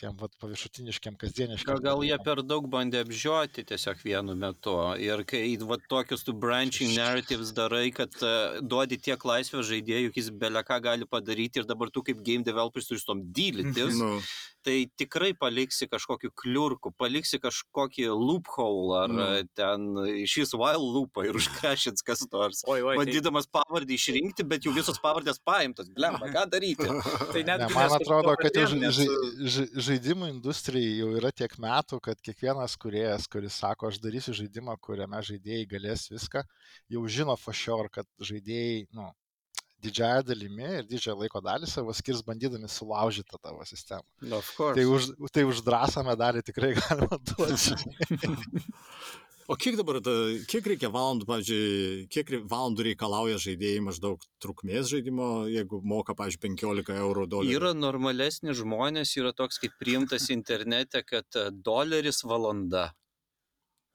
[0.00, 1.78] tiem vat, paviršutiniškiam, kasdieniškiam.
[1.78, 4.74] Gal, gal jie per daug bandė apžioti tiesiog vienu metu.
[5.02, 10.32] Ir kai vat, tokius tu branching narratives darai, kad uh, duodi tiek laisvės žaidėjų, jis
[10.42, 13.96] beleką gali padaryti ir dabar tu kaip game developeris turi su tom dylytis.
[13.96, 14.20] Nu,
[14.66, 19.22] tai tikrai paliksi kažkokį kliurkų, paliksi kažkokį loophole ar Nu.
[19.22, 19.50] mm.
[19.56, 19.86] ten
[20.26, 22.64] išys while loopą ir užkrešins kas nors.
[22.66, 25.88] Oi, oi, tai, Bandydamas pavardį išrinkti, bet jau visos pavardės paimtos.
[25.94, 26.88] Blemba, ką daryti?
[27.32, 29.06] tai net Ne, man atrodo, kad jau ža- ža-
[29.54, 34.76] ža- žaidimų industrijai jau yra tiek metų, kad kiekvienas kuriejas, kuris sako, aš darysiu žaidimą,
[34.82, 36.42] kuriame žaidėjai galės viską,
[36.92, 39.08] jau žino for sure, kad žaidėjai, nu,
[39.84, 44.04] didžiąją dalimi ir didžiąją laiko dalį savo skirs bandydami sulaužyti tą tavo sistemą.
[44.38, 44.74] Of course.
[44.78, 47.76] Tai už, tai už drąsą medalį tikrai galima duoti.
[49.48, 50.12] O kiek dabar, ta-
[50.50, 56.96] kiek reikia valandų, pavyzdžiui, kiek valandų reikalauja žaidėjai maždaug trukmės žaidimo, jeigu moka, pavyzdžiui, 15
[56.98, 57.54] eurų dolerių?
[57.60, 62.88] Yra normalesni žmonės, yra toks kaip priimtas internete, kad e, doleris valanda.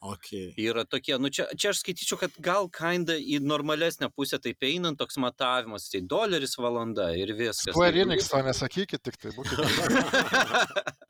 [0.01, 0.47] Okay.
[0.57, 4.97] Yra tokie, nu čia, čia aš skaityčiau, kad gal kinda į normalesnę pusę taip einant
[4.97, 7.75] toks matavimas, tai doleris valanda ir viskas.
[7.75, 9.61] Square Tai- Enix to nesakykit, tik tai būkite.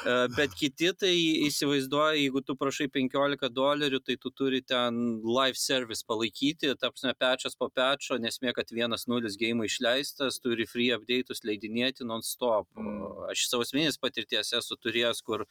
[0.00, 1.12] E, Bet kiti tai
[1.46, 7.56] įsivaizduoja, jeigu tu prašai 15 dolerių, tai tu turi ten live service palaikyti, tapsime pečias
[7.58, 12.68] po pečio, nesmė, kad 1.0 game išleistas, turi free update'us leidinėti non-stop.
[12.80, 15.44] O Aš savo asmeninės patirties esu turėjęs, kur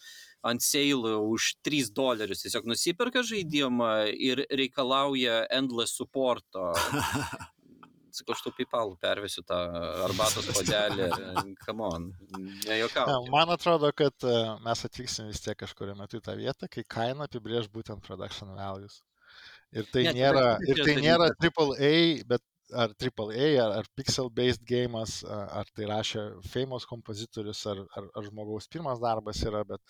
[0.46, 6.74] ant sale už 3 dolerius tiesiog nusiperka žaidimą ir reikalauja endless supporto.
[8.20, 9.58] Sakau, aš tu pipalų pervesiu tą
[10.08, 11.10] arbatos padelį.
[11.64, 13.30] Come on, Ne, nejuokauju.
[13.32, 17.30] Man atrodo, kad e, mes atvyksim vis tiek kažkurio metu į tą vietą, kai kaina
[17.30, 19.00] apibrėž būtent production values.
[19.72, 21.30] Ir tai Ne, tai nėra, ir kitas tai nėra.
[21.38, 21.94] AAA,
[22.32, 28.28] bet ar AAA, ar, ar pixel-based gėjimas, ar tai rašė famous kompozitorius, ar, ar, ar
[28.28, 29.82] žmogaus pirmas darbas yra, bet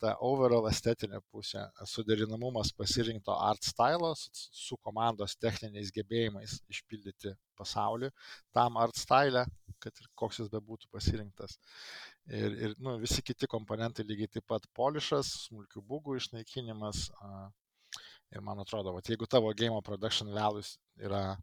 [0.00, 8.10] ta overall estetinė pusė, suderinamumas pasirinkto art stilo su, su komandos techniniais gebėjimais išpildyti pasaulį
[8.56, 9.44] tam art style,
[9.82, 11.58] kad ir koks jis bebūtų pasirinktas.
[12.30, 17.08] Ir, ir nu, visi kiti komponentai lygiai taip pat polišas, smulkių būgų išnaikinimas.
[18.32, 21.34] Ir man atrodo, vat, jeigu tavo game production values yra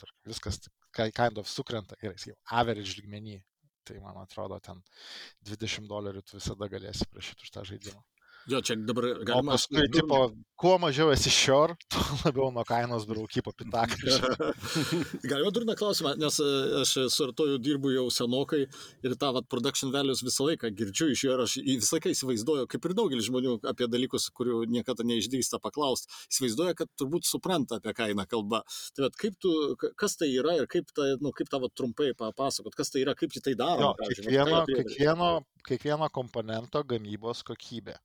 [0.00, 0.60] tarkim, viskas
[0.94, 3.38] kind of sukrenta, gerai, sakykim, average lygmenį,
[3.84, 4.80] tai man atrodo, ten
[5.50, 8.02] 20 dolerių tu visada galėsi prašyti už tą žaidimą.
[8.50, 9.54] Jo, čia dabar O galima...
[9.54, 10.18] paskui, tipo,
[10.60, 13.96] kuo mažiau esi šior, tuo labiau nuo kainos brauky po pitaką.
[15.30, 16.48] Galima durną klausimą, nes e,
[16.82, 18.60] aš su Artoju dirbu jau senokai
[19.06, 22.68] ir tą vat, production values visą laiką girdžiu iš jo ir aš visą laiką įsivaizduoju,
[22.74, 27.96] kaip ir daugelis žmonių apie dalykus, kurių niekada neišdrįsta paklausti, įsivaizduoja, kad turbūt supranta apie
[27.96, 28.60] ką eina kalba.
[28.96, 32.12] Tai vat, kaip tu, ka- kas tai yra ir kaip, ta, nu, kaip tavo trumpai
[32.18, 33.94] papasakot, kas tai yra, kaip tai daro.
[33.94, 35.30] Jo, kiekvieno, kiekvieno,
[35.64, 37.96] kiekvieno komponento gamybos kokybė.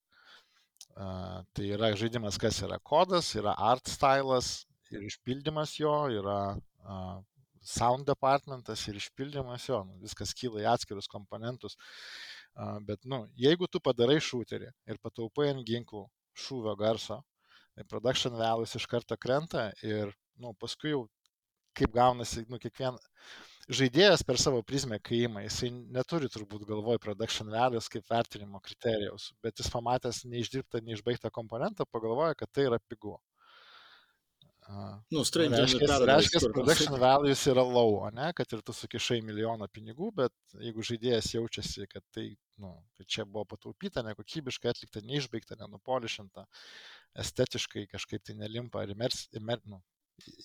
[0.99, 7.21] Uh, tai yra žaidimas, kas yra kodas, yra art stylas ir išpildymas jo, yra uh,
[7.63, 11.77] sound departmentas ir išpildymas jo, nu, viskas kyla į atskirus komponentus.
[12.51, 16.03] Uh, bet, nu, jeigu tu padarai šūterį ir pataupai ant ginklų
[16.35, 17.21] šūvio garso,
[17.77, 21.05] tai production values iš karto krenta ir, nu, paskui jau
[21.79, 22.99] kaip gaunasi, nu, kiekvien
[23.67, 29.31] žaidėjas per savo prizmę, kai įima, jisai neturi turbūt galvoj production values kaip vertinimo kriterijaus,
[29.43, 33.17] bet jis pamatęs neišdirbtą, neišbaigtą komponentą, pagalvoja, kad tai yra pigu.
[35.09, 40.11] Nu, Stranger Reiškia, reiškia production values yra low, ne, kad ir tu sukišai milijoną pinigų,
[40.19, 42.27] bet jeigu žaidėjas jaučiasi, kad tai,
[42.61, 46.45] nu, kad čia buvo pataupyta, nekokybiškai atlikta, neišbaigta, nenupolišinta,
[47.25, 49.81] estetiškai kažkaip tai nelimpa, ar imers, imer, nu,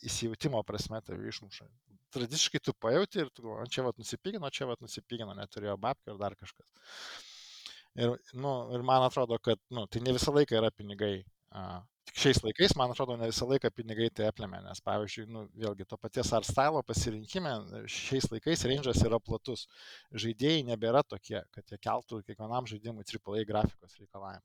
[0.07, 1.69] įsijautimo prasme tave išmuša.
[2.15, 6.19] Tradiciškai tu pajauti ir tu, "O čia vat nusipigino, čia vat nusipigino, neturėjo babkių ar
[6.19, 6.67] dar kažkas.
[7.95, 11.25] Ir, nu, ir man atrodo, kad nu, tai ne visą laiką yra pinigai.
[12.05, 15.87] Tik šiais laikais, man atrodo, ne visą laiką pinigai tai aplėmė, nes, pavyzdžiui, nu, vėlgi
[15.89, 17.53] to paties art style pasirinkime
[17.87, 19.67] šiais laikais range'as yra platus.
[20.25, 24.45] Žaidėjai nebėra tokie, kad jie keltų kiekvienam žaidimui AAA grafikos reikalavimą.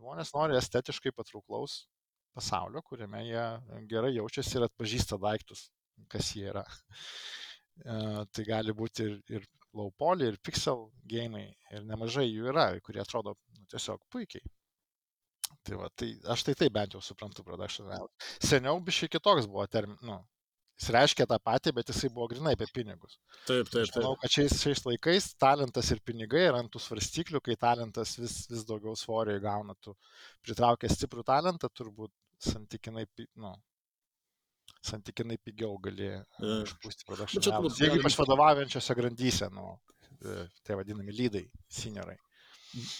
[0.00, 1.84] Žmonės nori estetiškai patrauklaus
[2.36, 3.44] pasaulio, kuriame jie
[3.90, 5.68] gerai jaučiasi ir atpažįsta daiktus,
[6.08, 6.64] kas jie yra.
[7.80, 7.92] E,
[8.36, 9.44] Tai gali būti ir, ir
[9.78, 14.42] low poly, ir pixel gėjimai, ir nemažai jų yra, kurie atrodo nu, tiesiog puikiai.
[15.64, 18.10] Tai, va, tai aš tai taip bent jau suprantu production value.
[18.42, 20.18] Seniau biškai kitoks buvo termin, nu,
[20.80, 23.18] Jis reiškia tą patį, bet jisai buvo grinai apie pinigus.
[23.44, 24.22] Taip, taip, Aš manau, taip.
[24.22, 28.64] kad šiais, šiais laikais talentas ir pinigai yra ant tų svarstyklių, kai talentas vis, vis
[28.68, 29.76] daugiau svorio įgauna.
[29.84, 29.92] Tu
[30.46, 32.14] pritraukia stiprų talentą, turbūt
[32.46, 33.04] santykinai,
[33.44, 33.52] nu,
[34.88, 36.24] santykinai pigiau gali e,
[36.62, 37.36] išpūsti values.
[37.36, 39.74] turbūt Jeigu ypač vadovaujančiose grandyse, nu,
[40.64, 42.16] tai vadinami lydai, seniorai.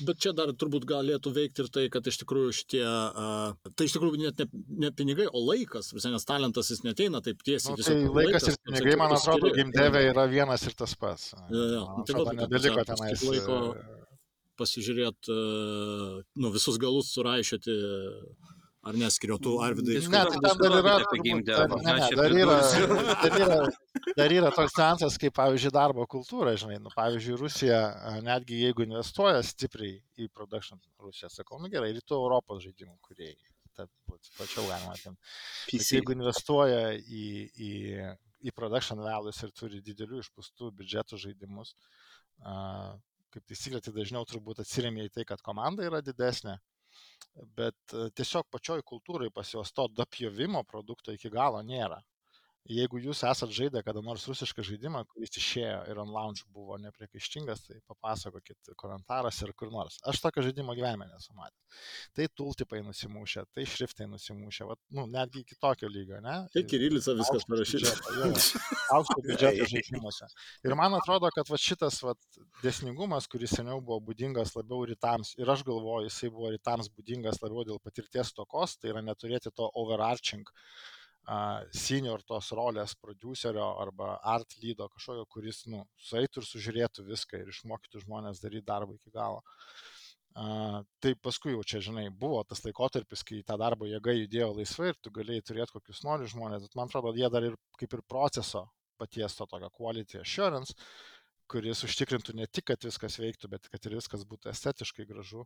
[0.06, 3.94] Bet čia dar turbūt galėtų veikti ir tai, kad iš tikrųjų šitie, uh, tai iš
[3.94, 4.46] tikrųjų net ne,
[4.86, 7.76] ne pinigai, o laikas, visai, nes talentas jis neteina taip tiesiai.
[7.76, 11.30] Nu, tai laikas ir kaip pinigai, man atrodo, gimdevė yra vienas ir tas pats.
[11.54, 11.84] Jo, jo.
[11.94, 13.22] Man Tai atrodo, nebeliko tenais.
[13.30, 13.98] laiko- e,
[14.60, 17.76] pasižiūrėti, uh, nu, visus galus suraišyti,
[18.82, 19.94] ar neskiriu, tu Arvidai.
[19.94, 22.56] Ne, Diskutuokit, tai ten dar yra, turbūt, ne, ne, dar, yra,
[23.20, 23.58] dar, yra,
[24.18, 27.80] dar yra toks niuansas, kaip, pavyzdžiui, darbo kultūra, žinai, nu, pavyzdžiui, Rusija,
[28.24, 33.36] netgi jeigu investuoja stipriai į production, Rusija, sakau, nu gerai, rytų Europos žaidimų kuriejai,
[33.76, 35.98] tad plačiau galima PC.
[35.98, 37.70] jeigu investuoja į, į,
[38.48, 41.76] į production values ir turi didelių išpūstų biudžetų žaidimus,
[42.40, 42.96] a,
[43.30, 46.56] kaip taisyklė, tai dažniau turbūt atsiriamė į tai, kad komanda yra didesnė,
[47.58, 52.00] bet e, tiesiog pačioj kultūrai pas juos to dapjovimo produkto iki galo nėra.
[52.68, 57.62] Jeigu jūs esat žaidę kada nors rusišką žaidimą, kuris išėjo ir on launch buvo nepriekaištingas,
[57.66, 59.96] tai papasakokit komentaruose ir kur nors.
[60.06, 61.80] Aš tokio žaidimo gyvenime nesu matęs.
[62.14, 66.36] Tai tultipai nusimušė, tai šriftai nusimušė, vat, nu, netgi iki tokio lygio, ne?
[66.52, 67.96] Tai Kirilica viskas parašyta.
[68.98, 70.30] Aukšto biudžeto žaidimuose.
[70.68, 72.14] Ir man atrodo, kad va šitas va,
[72.60, 77.66] dėsningumas, kuris seniau buvo būdingas labiau rytams, ir aš galvoju, jisai buvo rytams būdingas labiau
[77.72, 80.44] dėl patirties tokos, tai yra neturėti to overarching
[81.76, 87.52] senior tos rolės producerio arba art lydo kažkokio, kuris, nu, sueitų ir sužiūrėtų viską ir
[87.52, 89.40] išmokytų žmonės daryti darbą iki galo.
[89.40, 94.92] Uh, tai paskui jau čia, žinai, buvo tas laikotarpis, kai ta darbo jėga judėjo laisvai
[94.92, 98.02] ir tu galėjai turėti kokius nori žmonės, bet man atrodo, jie dar ir kaip ir
[98.06, 100.74] proceso paties to tokio quality assurance,
[101.50, 105.44] kuris užtikrintų ne tik, kad viskas veiktų, bet kad ir viskas būtų estetiškai gražu,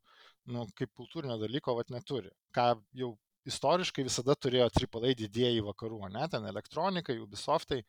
[0.53, 2.31] nu, kaip kultūrinio dalyko vat neturi.
[2.53, 3.15] Ką jau
[3.51, 7.83] istoriškai visada turėjo AAA didėjai vakarų, ne, ten elektronikai, Ubisoftai,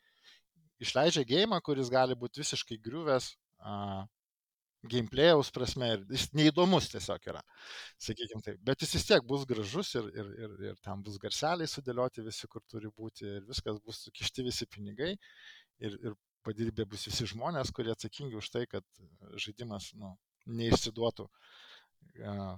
[0.83, 3.31] išleidžia gėjimą, kuris gali būti visiškai griuvęs,
[3.63, 4.03] uh,
[4.89, 7.41] gameplayaus prasme ir jis neįdomus tiesiog yra,
[8.01, 8.59] sakykime taip.
[8.67, 12.49] Bet jis vis tiek bus gražus ir, ir, ir, ir ten bus garseliai sudėlioti visi,
[12.51, 16.15] kur turi būti ir viskas bus sukišti visi pinigai ir, ir
[16.45, 18.85] padirbė bus visi žmonės, kurie atsakingi už tai, kad
[19.41, 20.13] žaidimas nu,
[20.59, 22.55] neišsiduotų, uh,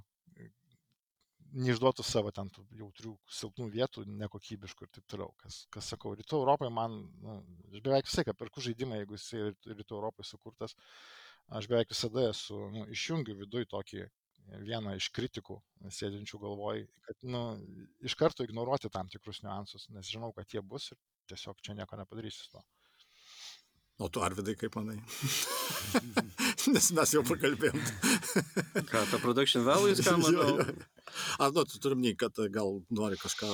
[1.56, 5.32] neišduotų savo ten tų jautrių, silpnų vietų, nekokybiškų ir taip toliau.
[5.42, 7.40] Kas, kas sakau, rytų Europoje man, nu,
[7.72, 9.28] aš beveik visai, kad perku žaidimą, jeigu jis
[9.72, 10.76] rytų Europoje sukurtas,
[11.60, 14.08] aš beveik visada esu, nu, išjungiu viduj tokį
[14.68, 15.58] vieną iš kritikų,
[15.92, 17.44] sėdinčių galvoj, kad, nu,
[18.08, 22.00] iš karto ignoruoti tam tikrus niuansus, nes žinau, kad jie bus ir tiesiog čia nieko
[22.00, 22.64] nepadarysiu su to.
[23.98, 25.00] O tu Arvidai kaip manai?
[26.74, 27.78] Nes mes jau pakalbėjom.
[28.92, 30.58] Ką, ta production values, ką manau?
[31.42, 33.48] Ar, nu, tu turim nei, kad gal nori kažką.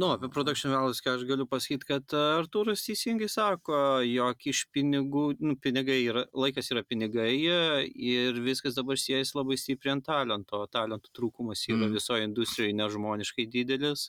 [0.00, 4.62] Nu, apie production values, ką aš galiu pasakyti, kad e, Artūras teisingai sako, jog iš
[4.72, 7.58] pinigų, nu, pinigai yra, laikas yra pinigai e,
[7.92, 10.62] ir viskas dabar siejasi labai stipriai ant talento.
[10.72, 11.98] Talentų trūkumas yra Mm.
[11.98, 14.08] visoje industrijoje nežmoniškai didelis.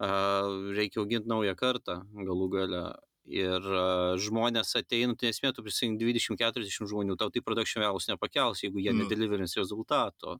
[0.00, 2.82] Reikia auginti naują kartą galų gale.
[3.28, 8.62] Ir a, žmonės ateina, tai esmė, tu prisijungi 20-40 žmonių, tau tai production values nepakels,
[8.64, 8.96] jeigu jie Mm.
[8.96, 10.38] nedeliverins rezultato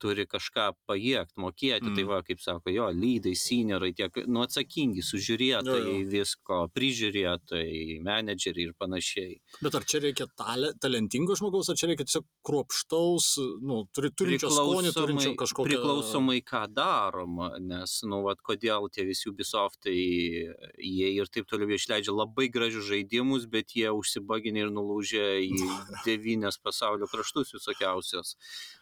[0.00, 1.90] turi kažką pajėgti, mokėti.
[1.90, 1.96] Mm.
[1.96, 2.08] Tai Mm.
[2.08, 6.08] va, kaip sako, jo, lydai, seniorai, tiek, nu, atsakingi, sužiūrėtojai Jo, jo.
[6.10, 9.36] visko, prižiūrėtojai, menedžeriai ir panašiai.
[9.60, 13.28] Bet ar čia reikia tale, talentingo žmogaus, ar čia reikia tiesiog kruopštaus,
[13.66, 15.68] nu, turi, turinčio skonį, turinčio kažkokio...
[15.68, 22.14] priklausomai, ką daroma, nes, nu, vat, kodėl tie visi Ubisoftai, jie ir taip toliau išleidžia
[22.14, 25.52] labai gražius žaidimus, bet jie užsibaginė ir nulūžė į
[26.06, 28.36] devynias pasaulio kraštus visokiausios.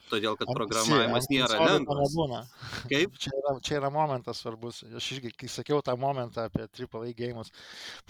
[0.08, 2.14] Todėl, kad programavimas nėra lengvas.
[2.90, 3.16] Kaip?
[3.20, 4.80] Čia yra, čia yra momentas svarbus.
[5.00, 7.52] Aš irgi, kai sakiau tą momentą apie AAA gėjimus,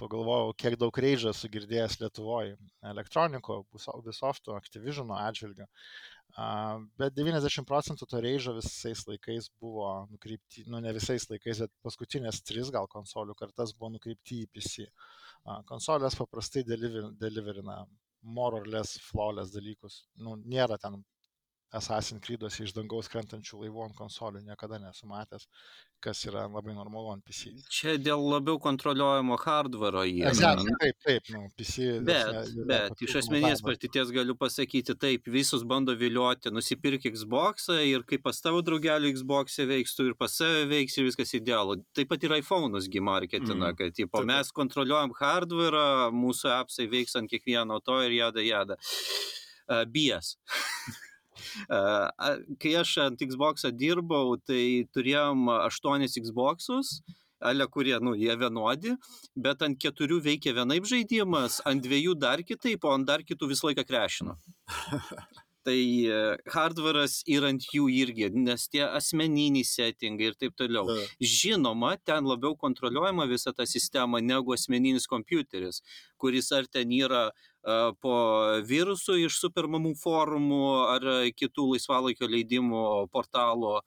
[0.00, 2.56] pagalvojau, kiek daug reidžą sugirdėjęs Lietuvoje
[2.92, 3.62] elektroniko,
[3.98, 5.66] Ubisofto, Activisiono atžvilgiu.
[6.38, 11.72] Uh, bet 90 procentų to reidžo visais laikais buvo nukreipti, nu ne visais laikais, bet
[11.82, 14.86] paskutinės tris gal konsolių kartas buvo nukreipti į PC.
[14.86, 17.80] Uh, konsolės paprastai deliver, deliverina
[18.22, 20.02] more or less flawless dalykus.
[20.20, 21.00] Nu, nėra ten
[21.72, 25.44] Assassin's Creed'uose iš dangaus krentančių laivų ant konsolių niekada nesu matęs,
[26.00, 27.50] kas yra labai normalu ant PC.
[27.68, 30.30] Čia dėl labiau kontroliuojamo hardvaro yra.
[30.30, 31.88] Exactly, taip, taip, nu, PC.
[32.06, 38.06] Bet, yra bet iš asmeninės patirties galiu pasakyti taip, visus bando vilioti, nusipirk Xbox ir
[38.08, 41.82] kaip pas tavo draugelį Xbox veiks, tu ir pas save veiks ir viskas idealu.
[41.92, 43.76] Taip pat ir iPhone'us gi marketina, Mm.
[43.76, 48.76] kad tipo, Taip, mes kontroliuojam hardware, mūsų appsai veiks ant kiekvieno to ir jada jada.
[49.68, 50.36] Uh, Bijas.
[52.62, 57.00] Kai aš ant Xbox dirbau, tai turėjom aštuonis Xbox'us,
[57.40, 58.94] ale kurie, nu, jie vienodi,
[59.36, 63.70] bet ant keturių veikia vienaip žaidimas, ant dviejų dar kitaip, o ant dar kitų visą
[63.70, 64.38] laiką krešino.
[65.68, 66.18] Tai e,
[66.54, 70.86] hardware'as ir ant jų irgi, nes tie asmeniniai settingai ir taip toliau.
[71.20, 75.82] Žinoma, ten labiau kontroliuojama visa ta sistema negu asmeninis kompiuteris,
[76.16, 77.26] kuris ar ten yra
[78.02, 78.16] po
[78.68, 80.64] virusų iš supermamų forumų
[80.94, 81.06] ar
[81.36, 83.78] kitų laisvalaikio leidimų portalų,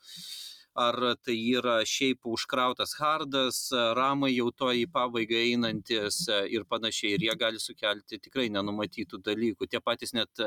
[0.81, 3.57] ar tai yra šiaip užkrautas hardas,
[3.97, 7.17] ramai jau to į pabaigą einantis ir panašiai.
[7.17, 9.67] Ir jie gali sukelti tikrai nenumatytų dalykų.
[9.67, 10.43] Tie patys net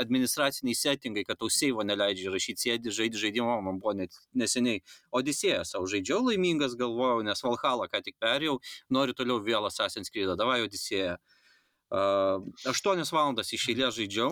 [0.00, 5.64] administraciniai settingai, kad tau seivo neleidžia rašyti, sėdi, žaidži žaidimą, man buvo net neseniai Odisėją
[5.68, 8.58] savo žaidžiau laimingas, galvojau, nes Valhalla ką tik perėjau,
[8.92, 11.16] noriu toliau vėl Assassin's Creed, davai Odisėją.
[11.92, 12.40] Uh,
[12.70, 14.30] 8 valandas iš eilės žaidžiau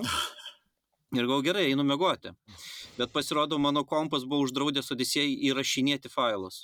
[1.18, 2.32] ir gal gerai, einu mėgoti.
[2.96, 6.62] Bet pasirodo, mano kompas buvo uždraudęs Odisėjai įrašinėti failus.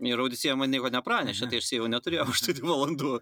[0.00, 3.18] Ir Odisėja man nieko nepranešė, tai aš jau neturėjau 8 valandų.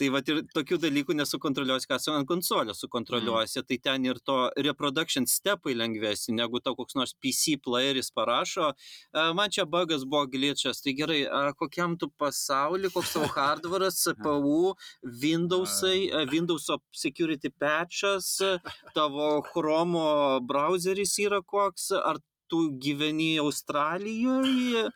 [0.00, 4.36] Tai va ir tokių dalykų nesukontroliuosi, ką su ant konsolės sukontroliuosi, tai ten ir to
[4.64, 8.70] reproduction stepai lengvesni, negu tau koks nors PC playeris parašo,
[9.12, 11.20] "A, man čia bugas buvo glitchas, tai gerai,
[11.60, 14.72] kokiam tu pasaulį, koks tavo hardware'as, CPU,
[15.04, 18.40] Windowsai, a, Windows security patchas,
[18.94, 22.16] tavo Chrome browseris yra koks, ar
[22.48, 24.88] tu gyveni Australijoje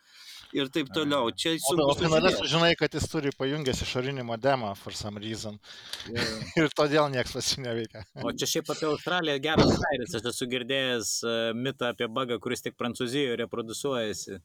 [0.55, 1.29] ir taip toliau.
[1.35, 5.59] Čia sunku o finale sužinai, kad jis turi pajungęs išorinį modemą for some reason.
[6.59, 8.05] Ir todėl niekas pas jį neveikia.
[8.23, 10.15] O čia šiaip apie Australiją geras kairis.
[10.19, 14.39] Aš esu girdėjęs e, mitą apie bagą, kuris tik Prancūzijoje reprodusuojasi.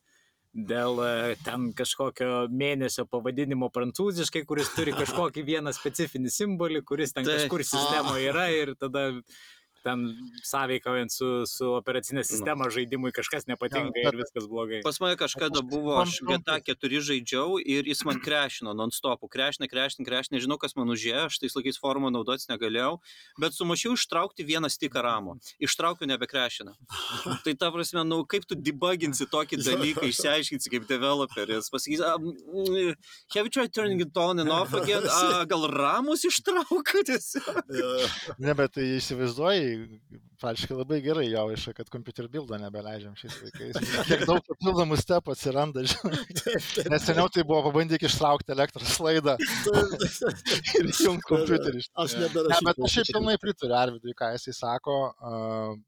[0.51, 1.11] Dėl e,
[1.47, 7.45] ten kažkokio mėnesio pavadinimo prancūziškai, kuris turi kažkokį vieną specifinį simbolį, kuris ten Taip.
[7.45, 9.05] kažkur sistemoje yra ir tada
[9.85, 10.05] ten
[10.45, 14.81] sąveikaujant su, su operacinė sistema žaidimui kažkas nepatinka Jo, ir viskas blogai.
[14.85, 19.31] Pas mane kažkada buvo, aš GTA 4 žaidžiau ir jis man krešino non-stopų.
[19.33, 22.99] Krešina, krešina, krešina, nežinau, kas man užėjo, aš tais laikais formą naudotis negalėjau,
[23.41, 25.37] bet sumašiau ištraukti vieną stiką ramo.
[25.63, 26.77] Ištraukiu nebekrešina.
[27.45, 32.95] Tai ta prasme, nu kaip tu debuginsi tokį dalyką, išsiaiškinsi kaip developeris, pasakysi, "A, mm,
[33.35, 35.03] have you tried turning it on and off again?
[35.21, 37.61] A, gal ramus ištraukiu tiesiog?
[38.39, 39.70] Ne, bet tai įsivaizduoji,
[40.41, 43.93] praktiškai labai gerai jau iš, kad kompiuter buildą nebeleidžiam šiais laikais.
[44.09, 46.23] Kiek daug papildomų stepų atsiranda, žinai.
[46.93, 49.37] Nes seniau tai buvo pabandyk ištraukti elektros laidą
[50.81, 51.85] ir įjungti kompiuterį.
[52.05, 52.67] Aš Ne, neberašyčiau.
[52.71, 54.99] bet aš šiaip pilnai pritariu Arvidui, ką jisai sako.
[55.21, 55.79] Uh,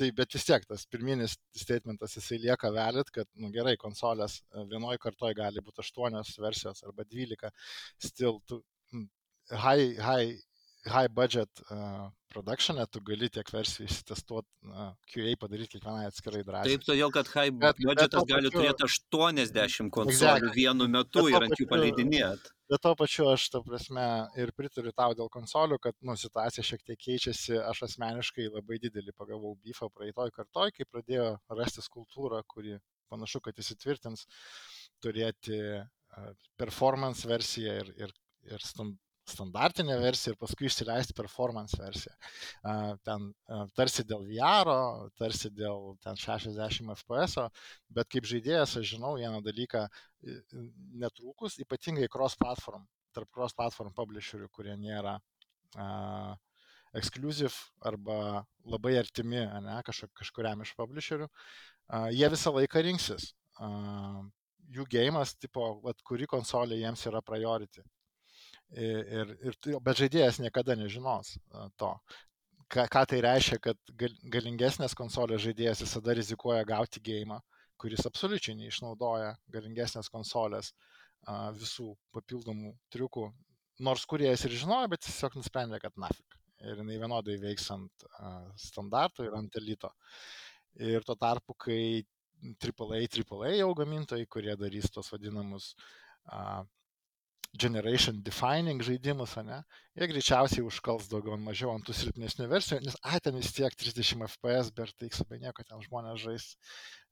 [0.00, 4.38] tai bet vis tiek tas pirminis statementas jisai lieka valid, kad, nu, gerai, konsolės
[4.70, 7.50] vienoje kartoje gali būti 8 versijos arba 12.
[8.08, 8.62] Still, tu,
[8.94, 9.04] mm,
[9.66, 10.32] high, high,
[10.86, 16.76] high budget uh, production'e tu gali tiek versijų įsitestuoti, uh, QA padaryti kiekvienai atskirai drąsiai.
[16.76, 20.52] Taip, todėl, kad high Bet- bet budgetas tuo gali turėti 80 konsolių Exactly.
[20.54, 22.52] vienu metu Bet ir ant jų paleidinėti.
[22.68, 24.06] Bet to pačiu aš, ta prasme,
[24.36, 27.56] ir pritariu tau dėl konsolių, kad, nu, situacija šiek tiek keičiasi.
[27.64, 32.76] Aš asmeniškai labai didelį pagavau bifą praeitoj kartoj, kai pradėjo rastis kultūra, kuri
[33.08, 34.26] panašu, kad įsitvirtins
[35.00, 35.58] turėti
[36.60, 38.12] performance versiją ir, ir,
[38.52, 38.98] ir stan-
[39.28, 42.14] standartinę versiją ir paskui išsileisti performance versiją.
[43.06, 43.28] Ten
[43.76, 44.70] tarsi dėl VR,
[45.20, 47.38] tarsi dėl ten 60 FPS,
[47.94, 49.86] bet kaip žaidėjas aš žinau vieną dalyką,
[51.04, 55.18] netrukus, ypatingai cross-platform, tarp cross-platform publisherių, kurie nėra
[55.76, 56.34] uh,
[56.96, 57.54] exclusive
[57.84, 63.32] arba labai artimi ne, kažkuriam iš publisherių, uh, jie visą laiką rinksis.
[63.58, 64.24] Uh,
[64.74, 67.82] jų gėjimas, tipo, vat, kuri konsolė jiems yra priority.
[68.76, 71.94] Ir, ir, bet žaidėjas niekada nežinos uh, to.
[72.68, 77.38] Ką, ką tai reiškia, kad gal, galingesnės konsolės žaidėjas visada rizikuoja gauti gėjimą,
[77.80, 80.74] kuris absoliučiai neišnaudoja galingesnės konsolės
[81.56, 83.28] visų papildomų triukų.
[83.84, 86.36] Nors kuriejas ir žinojo, bet tiesiog nusprendė, kad nafik.
[86.66, 88.06] Ir jinai vienodai veiks ant
[88.58, 89.90] standarto ir ant elito.
[90.82, 92.02] Ir tuo tarpu, kai
[92.42, 95.72] AAA, AAA jau gamintojai, kurie darys tos vadinamus
[96.26, 96.64] a,
[97.56, 99.62] generation defining žaidimus, ne,
[99.96, 103.74] jie greičiausiai užkals daugiau ar mažiau ant tų silpnesnių versijų, nes, ai, ten vis tiek
[103.74, 106.48] 30 fps, bet tai be nieko ten žmonės žais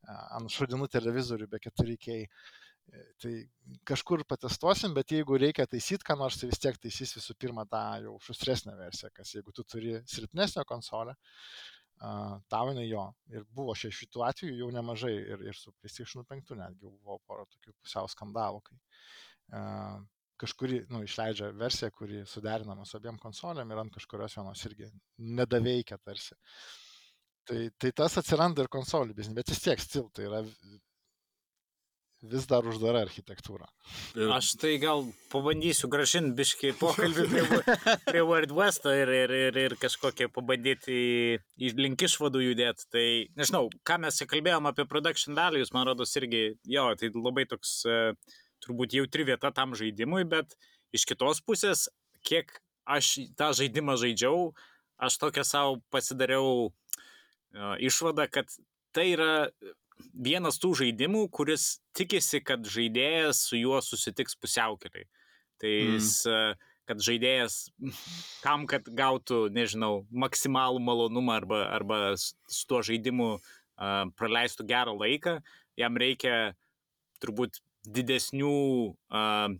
[0.06, 2.22] ant šudinų televizorių be 4K.
[2.22, 2.28] E,
[3.18, 3.32] Tai
[3.88, 7.82] kažkur patestuosim, bet jeigu reikia taisyti ką nors, tai vis tiek taisys visų pirma tą
[8.04, 11.16] jau šustresnę versiją, kas jeigu tu turi silpnesnę konsolę,
[11.98, 12.12] a,
[12.52, 13.08] tau jinai jo.
[13.34, 17.48] Ir buvo šia šitų atvejų jau nemažai ir, ir su PlayStation 5 netgi buvo pora
[17.56, 18.78] tokių pusiau skandalų, kai
[19.58, 19.64] a,
[20.40, 25.98] kažkuri, nu, išleidžia versiją, kuri suderinama su abiem konsolėm ir ant kažkurios vienos irgi nedaveikia
[26.02, 26.36] tarsi.
[27.46, 30.42] Tai, tai tas atsiranda ir konsolių biznį, bet vis tiek stil, tai yra
[32.26, 33.66] vis dar uždara architektūra.
[34.34, 37.44] Aš tai gal pabandysiu gražinti biškai pokalbį prie,
[38.08, 42.88] prie World West ir, ir, ir, ir kažkokią pabandyti į, link išvadų judėti.
[42.92, 43.06] Tai
[43.38, 48.00] nežinau, ką mes kalbėjom apie production values, man rodos irgi, jo, tai labai toks e,
[48.64, 50.56] turbūt jautri vieta tam žaidimui, bet
[50.96, 51.88] iš kitos pusės,
[52.26, 52.52] kiek
[52.86, 54.52] aš tą žaidimą žaidžiau,
[55.02, 56.70] aš tokią savo pasidariau e,
[57.88, 58.50] išvadą, kad
[58.96, 59.48] tai yra
[60.12, 65.08] vienas tų žaidimų, kuris tikisi, kad žaidėjas su juo susitiks pusiaukeliai.
[65.60, 65.94] Tai Mm.
[65.96, 66.54] jis, e,
[66.86, 67.70] kad žaidėjas
[68.44, 73.36] tam, kad gautų, nežinau, maksimalų malonumą arba, arba su tuo žaidimu
[74.16, 75.40] praleistų gerą laiką,
[75.76, 76.54] jam reikia
[77.20, 78.52] turbūt didesnių
[78.92, 79.54] uh,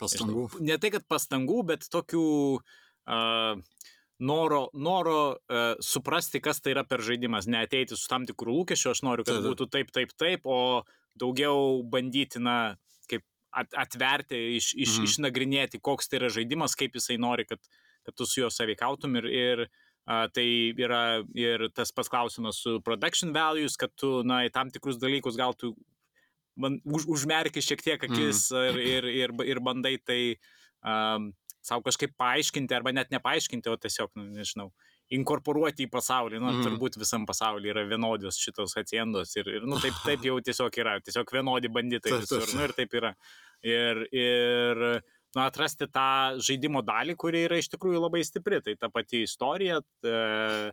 [0.00, 0.48] pastangų.
[0.64, 2.26] Ne tai, kad pastangų, bet tokių
[2.60, 3.82] uh,
[4.18, 9.02] noro, noro uh, suprasti, kas tai yra per žaidimas, neateiti su tam tikrų lūkesčių, aš
[9.06, 9.48] noriu, kad taip.
[9.50, 10.84] būtų taip, taip, taip, o
[11.18, 12.76] daugiau bandyti, na,
[13.10, 15.10] kaip at, atverti, iš, iš, Mhm.
[15.10, 17.60] išnagrinėti, koks tai yra žaidimas, kaip jisai nori, kad,
[18.04, 19.68] kad tu su juo saveikautum ir, ir
[20.06, 24.68] Uh, tai yra ir tas pats klausimas su production values, kad tu, na, į tam
[24.70, 25.72] tikrus dalykus gal tu
[26.60, 28.68] man, už, užmerki šiek tiek akis mm.
[28.68, 30.20] ir, ir, ir, ir bandai tai
[30.82, 31.30] um,
[31.66, 34.70] savo kažkaip paaiškinti, arba net nepaaiškinti, o tiesiog, nu, nežinau,
[35.16, 36.40] inkorporuoti į pasaulį.
[36.40, 36.64] Nu, mm.
[36.66, 40.96] turbūt visam pasaulyje yra vienodios šitos atsiendos ir, ir nu, taip, taip jau tiesiog yra,
[41.04, 43.12] tiesiog vienodi banditai visur, nu, ir taip yra.
[43.66, 44.82] Ir, ir
[45.36, 46.08] nu, atrasti tą
[46.42, 48.62] žaidimo dalį, kuri yra iš tikrųjų labai stipri.
[48.64, 50.72] Tai ta pati istorija, ta,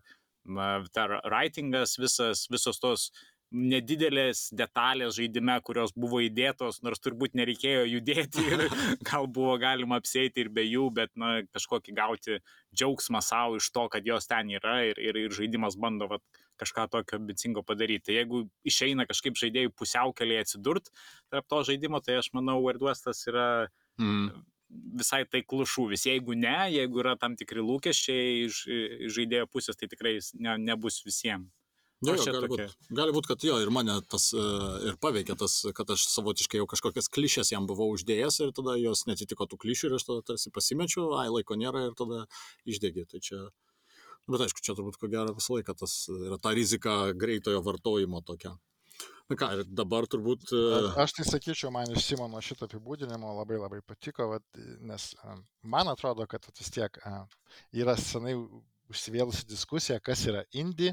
[0.94, 3.10] ta writingas, visas, visos tos
[3.54, 8.66] nedidelės detalės žaidime, kurios buvo įdėtos, nors turbūt nereikėjo judėti ir
[9.06, 12.39] gal buvo galima apsėti ir be jų, bet na, kažkokį gauti
[12.74, 16.24] džiaugsmą savo iš to, kad jos ten yra ir, ir, ir žaidimas bando vat,
[16.62, 18.10] kažką tokio ambicingo padaryti.
[18.10, 20.91] Tai jeigu išeina kažkaip žaidėjų pusiaukelėje atsidurt
[21.34, 23.47] tarp to žaidimo, tai aš manau, World Westas yra
[24.01, 24.45] Mm.
[24.97, 26.08] visai taiklus šūvis.
[26.10, 28.64] Jeigu ne, jeigu yra tam tikri lūkesčiai iš
[29.18, 31.51] žaidėjo pusės, tai tikrai ne, nebus visiems.
[32.04, 32.66] Jo, Aš jo, gali būti,
[32.97, 34.43] gali būt, kad jo, ir mane tas e,
[34.89, 39.06] ir paveikė tas, kad aš savotiškai jau kažkokias klišės jam buvau uždėjęs ir tada jos
[39.08, 42.26] netitiko tų klišių ir aš tada tarsi pasimečiau, ai laiko nėra ir tada
[42.68, 43.06] išdegė.
[43.14, 43.39] Tai čia,
[44.28, 48.58] bet aišku, čia turbūt ko gero visą laiką tas yra ta rizika greitojo vartojimo tokia.
[49.32, 50.51] Na ką, ir dabar turbūt...
[50.51, 54.43] e, Aš tai sakyčiau, man iš Simono šito apibūdinimo labai labai patiko, vat,
[54.84, 56.99] nes a, man atrodo, kad vat vis tiek
[57.72, 58.36] yra senai
[58.91, 60.91] užsivėlusi diskusija, kas yra indie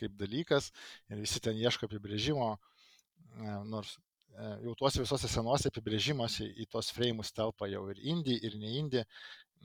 [0.00, 0.70] kaip dalykas
[1.10, 3.96] ir visi ten ieško apibrėžimo, a, nors
[4.36, 8.76] a, jau tuose visose senuose apibrėžimuose į tos freimus telpa jau ir indie, ir ne
[8.78, 9.04] indie.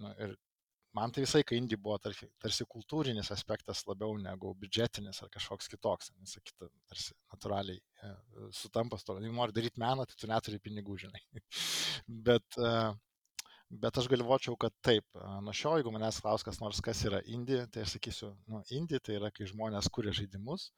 [0.02, 0.36] Nu, ir
[0.96, 5.68] man tai visai, kai indie buvo tarsi, tarsi kultūrinis aspektas labiau negu biudžetinis ar kažkoks
[5.74, 6.12] kitoks.
[6.24, 8.12] Visą kitą tarsi natūraliai e,
[8.56, 9.18] sutampa su to.
[9.20, 11.24] Jeigu nori daryti meną, tai tu neturi pinigų, žinai.
[12.30, 12.72] bet, e,
[13.70, 15.06] bet aš galvočiau, kad taip.
[15.44, 19.02] Nuo šio, jeigu manęs klaus kas nors, kas yra indie, tai aš sakysiu, nu, indie
[19.04, 20.70] tai yra, kai žmonės kuria žaidimus,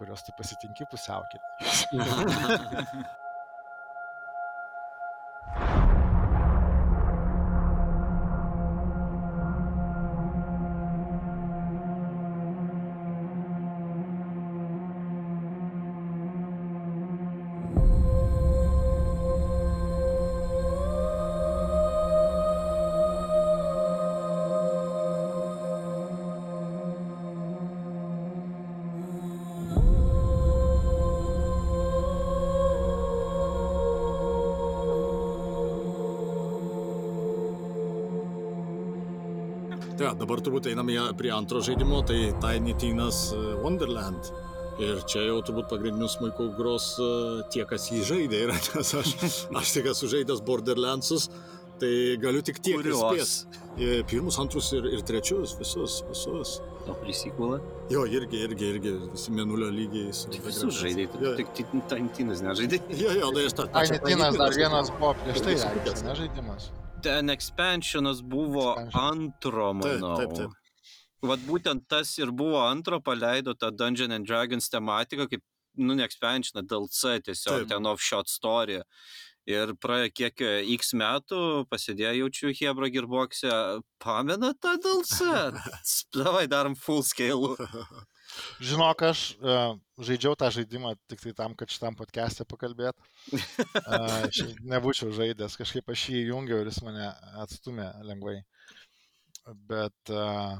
[0.00, 1.46] kuriuos tu pasitinki pusiaukelį.
[40.30, 44.28] dabar turbūt einame prie antro žaidimo, tai Tiny Tinas e, Wonderland.
[44.80, 47.08] Ir čia jau turbūt pagrindinius smūkų gros e,
[47.50, 48.44] tie, kas jį žaidė.
[48.46, 49.10] Ir nes aš,
[49.50, 51.26] aš tik esu žaidęs Borderlandsus,
[51.80, 51.88] Tai
[52.20, 53.00] galiu tik tiek ir Kurios?
[53.00, 53.62] spės.
[53.80, 56.58] E, Pirmus, antrus ir, ir trečius, visus, visus.
[56.84, 57.56] O prisikulą?
[57.88, 60.12] Jo, irgi, irgi, irgi, visi menulio lygiai.
[60.12, 61.06] su Tai Red visus žaidai,
[61.40, 62.82] tik tik Tantinas nežaidai.
[63.00, 66.04] Jo, jo, tai aš tą Ai, netinas dar vienas buvo prieš tai, Irgi regis, sutikęs.
[66.04, 66.68] ne žaidimas.
[67.02, 69.04] Ten expansionas buvo Expansion.
[69.12, 70.16] antro, Taip, manau.
[70.20, 70.50] taip, taip.
[71.22, 75.42] Vat būtent tas ir buvo antro, paleido tą Dungeon and Dragons tematiką, kaip,
[75.76, 77.68] nu, ne expansioną, DLC tiesiog, Taip.
[77.74, 78.80] ten off-shot story.
[79.48, 83.52] Ir praėjo kiek e, X metų, pasidėjo jaučiu Hebra Gearbox'e,
[83.98, 85.28] pamena tą DLC?
[86.16, 87.56] Davai darom full scale.
[88.60, 89.74] Žinok, aš uh,
[90.04, 92.96] žaidžiau tą žaidimą tik tai tam, kad šitam podcast'e pakalbėt.
[93.32, 94.26] Uh,
[94.72, 97.06] nebūčiau žaidęs, kažkaip aš jį įjungiau ir jis mane
[97.42, 98.38] atstumė lengvai.
[99.70, 100.58] Bet uh,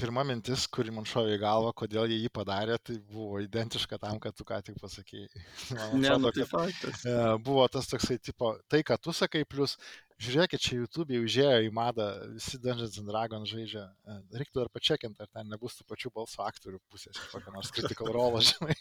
[0.00, 4.20] pirma mintis, kuri man šovė į galvą, kodėl jie jį padarė, tai buvo identiška tam,
[4.22, 5.42] kad tu ką tik pasakėjai.
[5.76, 7.04] Man Ne, atrodo, nu tai faktas.
[7.44, 9.76] buvo tas toksai, tipo, tai, ką tu sakai, plus,
[10.20, 13.86] žiūrėkit, čia YouTube jau užėjo į madą, visi Dungeons and Dragons žaidžia.
[13.88, 18.12] E, Reiktų dar pačiakinti, ar ten nebus tų pačių balsų aktorių pusės, kokio nors critical
[18.14, 18.76] role, žinai.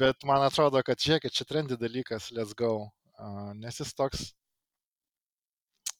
[0.00, 2.88] Bet man atrodo, kad žiūrėkit, čia trendy dalykas, let's go.
[3.18, 4.28] Uh, nes jis toks,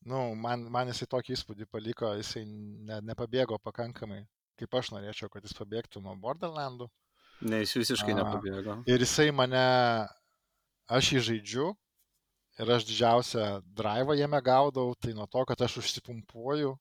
[0.07, 4.23] nu, man, man jisai tokį įspūdį paliko, jisai ne, nepabėgo pakankamai,
[4.59, 6.89] kaip aš norėčiau, kad jis pabėgtų nuo Borderlandų.
[7.47, 8.81] Ne, jis visiškai nepabėgo.
[8.91, 9.67] Ir jisai mane,
[10.91, 11.69] aš jį žaidžiu
[12.59, 13.49] ir aš didžiausią
[13.79, 16.75] drivą jame gaudau, tai nuo to, kad aš užsipumpuoju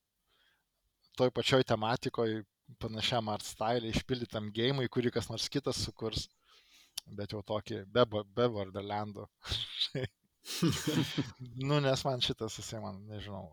[1.18, 2.44] toj pačioj tematikoje,
[2.82, 6.28] panašiam art style, išpildytam gėjimui, kurį kas nors kitas sukurs,
[7.18, 8.04] bet jau tokį be,
[8.38, 9.26] be Borderlandų.
[11.68, 13.48] nu, nes man šitas, jisai man, nežinau,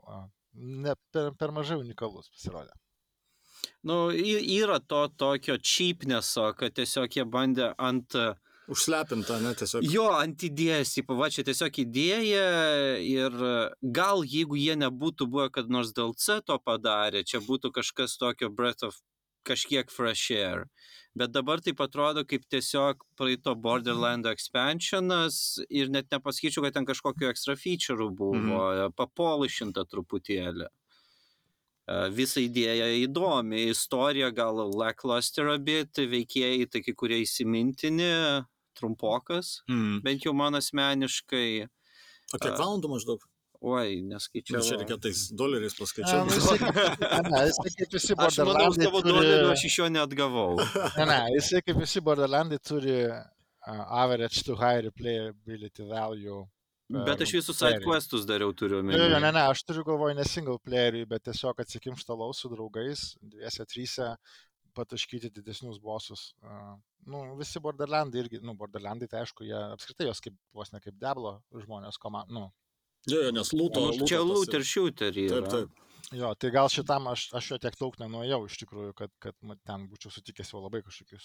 [0.54, 2.74] ne, per, per mažai unikalus pasirodė.
[3.86, 8.16] Nu, yra to tokio cheapneso, kad tiesiog jie bandė ant...
[8.18, 8.34] e,
[8.68, 9.84] Užslepinta, ne, tiesiog.
[9.92, 12.44] Jo, ant idėjas, va čia tiesiog idėja
[13.04, 13.34] ir
[13.82, 18.86] gal jeigu jie nebūtų buvę, kad nors DLC to padarė, čia būtų kažkas tokio breath
[18.88, 18.96] of
[19.44, 20.64] kažkiek fresh air.
[21.14, 27.28] Bet dabar tai atrodo kaip tiesiog praeito Borderland expansionas ir net nepasakyčiau, kad ten kažkokiu
[27.30, 28.96] extra feature'ų buvo, mhm.
[28.98, 30.66] papolišinta truputėlį.
[30.66, 38.10] E, Visa idėja įdomi, istorija gal lackluster a bit, veikėjai kai kurie įsimintini,
[38.74, 40.02] trumpokas, Mm.
[40.04, 41.68] bent jau man asmeniškai,
[42.34, 43.20] O kiek valandų maždaug?
[43.64, 44.60] oi, Čia, neskaičiau.
[44.62, 45.74] čia reikia tais doleriais
[46.26, 49.86] nu, kaip- ne, jisai kaip visi Aš manau, Borderlandai savo turi- dolerių aš iš jo
[49.88, 50.50] neatgavau.
[50.98, 53.22] Ne, ne, jisai kaip visi Borderlandai turi uh,
[54.02, 56.44] average to high replayability value.
[56.90, 57.78] Bet aš visus player.
[57.80, 59.32] side questus dariau turiu Ne, ne, ne, omeny.
[59.32, 64.10] ne, aš turiu galvoj ne single playeriui, bet tiesiog atsikimštalau su draugais, dviese, tryse,
[64.76, 66.32] pataškyti didesnius bosus.
[67.06, 70.96] Nu, visi Borderlandai irgi, nu, Borderlandai, tai aišku, jie apskritai jos kaip, vos ne kaip
[71.00, 72.50] Deblo žmonės komanda, nu,
[73.04, 73.82] Jo, jo, nes lūto.
[73.92, 75.48] Nu, čia loot ir shooter Taip, yra.
[75.52, 75.80] taip.
[76.14, 79.86] Jo, tai gal šitam aš, aš jo tiek daug nenuėjau iš tikrųjų, kad, kad ten
[79.88, 81.20] būčiau sutikęs jau labai kažkokių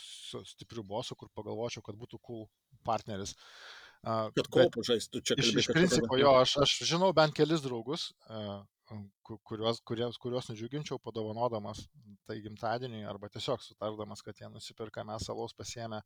[0.47, 2.47] stiprių bosų, kur pagalvočiau, kad būtų cool
[2.87, 3.35] partneris.
[3.99, 8.13] Uh, Kad kopų žaistų čia iš, iš principo jo, aš, aš žinau bent kelis draugus,
[8.31, 8.61] uh,
[9.47, 11.85] kuriuos, kuriuos, kuriuos nudžiuginčiau padovanodamas
[12.29, 16.01] tai gimtadienį arba tiesiog sutardamas, kad jie nusipirka, mes salaus pasiemę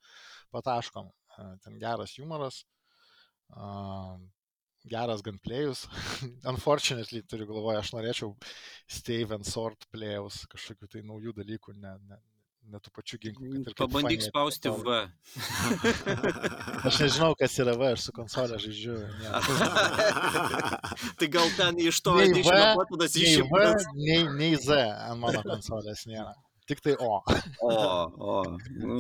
[0.56, 1.12] pataškom.
[1.38, 2.64] Uh, ten geras humoras.
[4.94, 5.86] Geras gunplayus.
[6.54, 8.34] Unfortunately, turiu galvoje, aš norėčiau
[8.92, 12.20] Stave and Sword playaus, kažkokių tai naujų dalykų, ne, ne,
[12.72, 13.64] ne tų pačių ginklų.
[13.68, 14.70] kaip Pabandyk spausti.
[14.86, 14.96] V.
[16.88, 18.96] Aš nežinau, kas yra V, aš su konsolė žaidžiu.
[19.20, 19.30] Ne.
[21.20, 23.88] tai gal ten iš to Nei edition V, Nei V, išimtas.
[24.00, 26.34] nei, nei Z ant mano konsolės nėra.
[26.70, 27.20] Tik tai O.
[27.60, 28.36] O, o.
[28.88, 29.00] nu,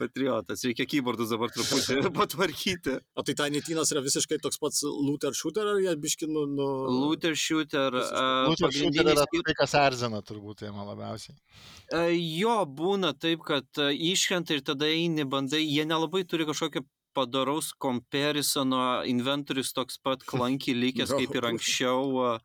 [0.00, 2.96] Patriotas, reikia keyboardus dabar truputį patvarkyti.
[3.14, 6.68] O tai Tainitinas yra visiškai toks pats looter shooter, ar jie biškinu nu...
[6.90, 7.94] Looter shooter.
[7.94, 11.38] a, Lūtų šūter pagrindinis yra tai, kas erzina turbūt tai man labiausiai.
[11.94, 12.06] E,
[12.40, 16.82] Jo, būna taip, kad e, iškrenta ir tada eini, bandai, jie nelabai turi kažkokio
[17.16, 22.38] padaraus komparisono, inventorius toks pat klankiai likęs kaip ir anksčiau.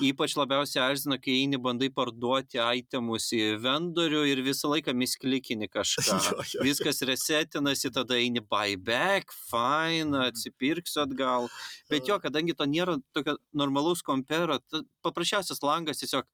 [0.00, 6.20] Ypač labiausiai erzina, kai eini, bandai parduoti itemus į vendorių ir visą laiką misklikini kažką.
[6.64, 11.50] Viskas resetinasi, tada eini buyback, fine, atsipirksiu atgal.
[11.90, 14.60] Bet jo, kadangi to nėra tokio normalaus kompero,
[15.04, 16.30] paprasčiausias langas tiesiog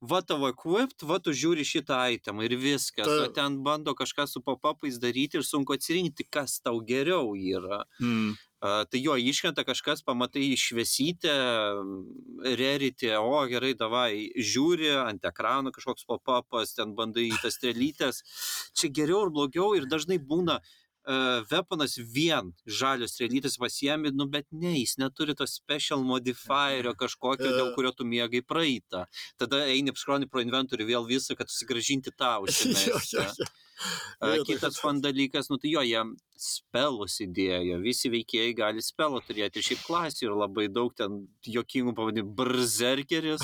[0.00, 3.06] va tavo equipped, va tu žiūri šitą itemą ir viskas.
[3.06, 7.84] Ta- O ten bando kažką su pop-upais daryti ir sunku atsirinkti, kas tau geriau yra.
[8.00, 8.32] Mm.
[8.60, 11.32] A, tai jo, iškrenta kažkas, pamatai šviesytę,
[12.56, 18.20] rerity, o gerai, davai, žiūri ant ekrano kažkoks pop-upas, ten bandai į tas strelytės.
[18.76, 20.76] Čia geriau ir blogiau ir dažnai būna uh,
[21.50, 27.72] weaponas vien žalios strėlytės pasiemi, nu bet ne, jis neturi to special modifierio kažkokio, dėl
[27.74, 29.06] kurio tu mėgai praeitą.
[29.40, 32.12] Tada eini apskroni pro inventorių vėl visą, kad susigražinti.
[32.20, 32.36] A,
[34.36, 36.02] Jo, Kitas fan dalykas, nu tai jo, jie
[36.36, 41.94] spelus įdėjo, visi veikėjai gali spelą turėti ir šiaip klasių ir labai daug ten jokingų
[41.96, 43.40] pavadinimų, berserkeris,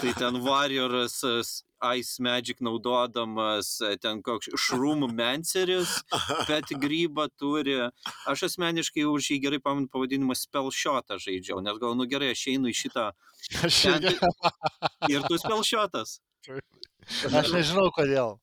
[0.00, 5.96] tai ten warrioras, s- ice magic naudodamas, e, ten koks šrūmų menceris,
[6.48, 7.78] bet grybą turi.
[8.30, 12.46] Aš asmeniškai už jį gerai pamenu pavadinimą spell shotą žaidžiau, nes gal, nu gerai, aš
[12.54, 13.10] einu į šitą
[15.12, 16.18] ir tu spell shotas.
[16.48, 18.38] aš nežinau kodėl.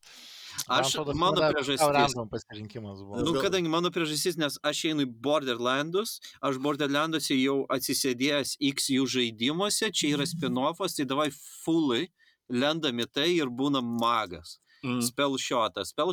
[0.68, 2.16] Aš, atrodo, mano tada priežastis.
[2.32, 3.22] pasirinkimas buvo.
[3.26, 9.08] Nu, kadangi mano priežastis, nes aš einu į Borderlandus, aš Borderlanduose jau atsisėdėjęs X jų
[9.16, 12.08] žaidimuose, čia yra spin-offas, tai davai fully,
[12.50, 14.60] lendam į tai ir būna magas.
[14.84, 15.00] Mm.
[15.02, 15.38] Spell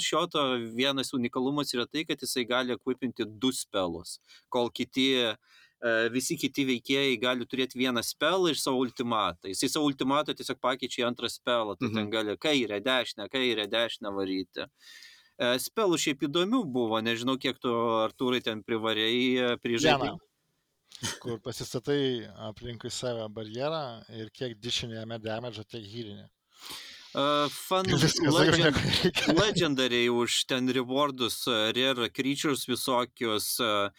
[0.01, 0.43] shoto
[0.77, 5.09] vienas unikalumas yra tai, kad jisai gali equipinti du spelus, kol kiti,
[5.83, 9.49] e, visi kiti veikėjai gali turėti vieną spelą ir savo ultimatą.
[9.51, 11.97] Jisai savo ultimatą tiesiog pakeičia į antrą spelą, tai Mhm.
[11.97, 14.67] ten gali kairę, dešinę, kairę, dešinę varyti.
[15.41, 17.69] E, Spelų šiaip įdomių buvo, nežinau, kiek tu,
[18.07, 19.59] Artūrai, ten privarėjai.
[19.99, 20.19] Vieną,
[21.23, 23.83] kur pasistatai aplinkui save barjerą
[24.21, 26.29] ir kiek dišinė jame damage, tiek hylinė.
[27.11, 27.89] Uh, fun
[28.39, 28.77] legend,
[29.35, 33.57] legendariai už ten rewardus, uh, rare creatures visokius.
[33.59, 33.91] Uh,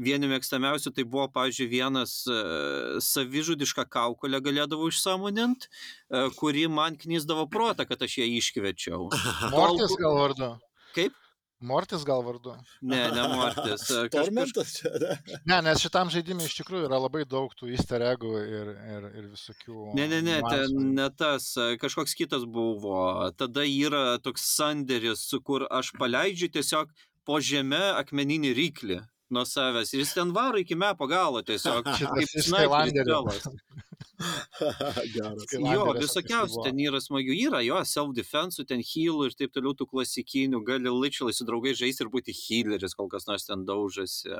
[0.00, 7.48] vieni mėgstamiausių tai buvo, pavyzdžiui, vienas uh, savižudišką kaukolę galėdavau išsamonint, uh, kuri man knyzdavo
[7.50, 9.10] protą, kad aš ją iškviečiau.
[9.52, 10.52] Mortis gal vardu.
[10.94, 11.19] Kaip?
[11.60, 12.54] Mortis gal vardu.
[12.80, 13.84] Ne, ne Mortis.
[14.14, 15.18] Tormentas čia, ne?
[15.44, 19.28] Ne, nes šitam žaidimui iš tikrųjų yra labai daug tų easter eggų ir, ir, ir
[19.28, 19.90] visokių.
[19.98, 21.52] Ne, ne, ne, ten ne tas,
[21.82, 23.04] kažkoks kitas buvo.
[23.36, 26.92] Tada yra toks sandėris, kur aš paleidžiu tiesiog
[27.28, 29.00] po žemę akmeninį ryklį
[29.30, 29.92] nuo savęs.
[29.94, 31.86] Ir jis ten varo iki mepo galo tiesiog.
[32.00, 33.46] Šitas Kaip snaiperis
[35.70, 37.34] Jo, visokiausių ten yra smagių.
[37.48, 40.62] Yra jo, self-defense, ten healų ir taip toliau tų klasikinių.
[40.66, 44.32] Gali literally su draugais žaisti ir būti healeris, kol kas nors ten daužasi.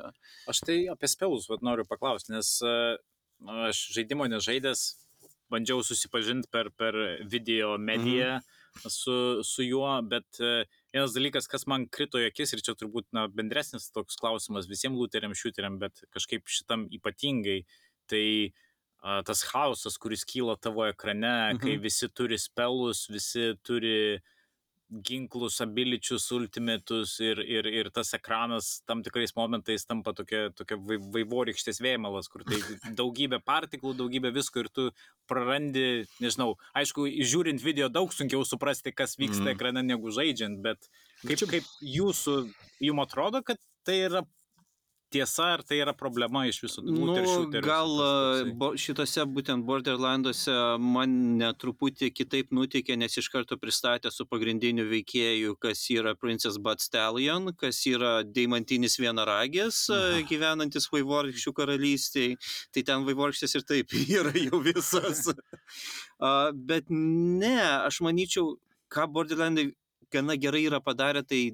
[0.50, 2.74] Aš tai apie spelus vat, noriu paklausti, nes e,
[3.70, 4.86] aš žaidimo nežaidęs,
[5.50, 8.92] bandžiau susipažinti per, per video mediją mhm.
[8.92, 9.16] su,
[9.46, 10.64] su juo, bet e,
[10.94, 15.00] vienas dalykas, kas man krito į akis ir čia turbūt na, bendresnis toks klausimas visiems
[15.00, 17.62] lūteriam, šiuteriam, bet kažkaip šitam ypatingai,
[18.10, 18.69] tai a,
[19.00, 21.62] tas chaosas, kuris kyla tavo ekrane, mhm.
[21.62, 24.20] kai visi turi spelus, visi turi
[24.90, 30.98] ginklus, abiličius, ultimatus ir, ir, ir tas ekranas tam tikrais momentais tampa tokia, tokia vai-
[31.14, 32.58] vaivorykštės vėmalas, kur tai
[33.00, 34.88] daugybė partiklų, daugybė visko ir tu
[35.30, 39.54] prarandi, nežinau, aišku, žiūrint video daug sunkiau suprasti, kas vyksta mm.
[39.54, 40.90] ekrane negu žaidžiant, bet
[41.22, 42.36] kaip, Čia- kaip jūsų,
[42.90, 44.26] jums atrodo, kad tai yra
[45.12, 47.94] tiesa, ar tai yra problema iš visų Nu, shooterių gal
[48.58, 55.56] bo, šitose būtent Borderlanduose mane truputį kitaip nutikė, nes iš karto pristatė su pagrindiniu veikėju,
[55.60, 60.22] kas yra Princess Bud Stallion, kas yra deimantinis vienaragis, a, Aha.
[60.30, 62.38] gyvenantis vaivorykščių karalystiai.
[62.74, 65.26] Tai ten vaivorykštės ir taip yra jau visas.
[66.70, 68.54] Bet ne, aš manyčiau,
[68.90, 69.70] ką Borderlandai
[70.10, 71.50] gana gerai yra padarę, tai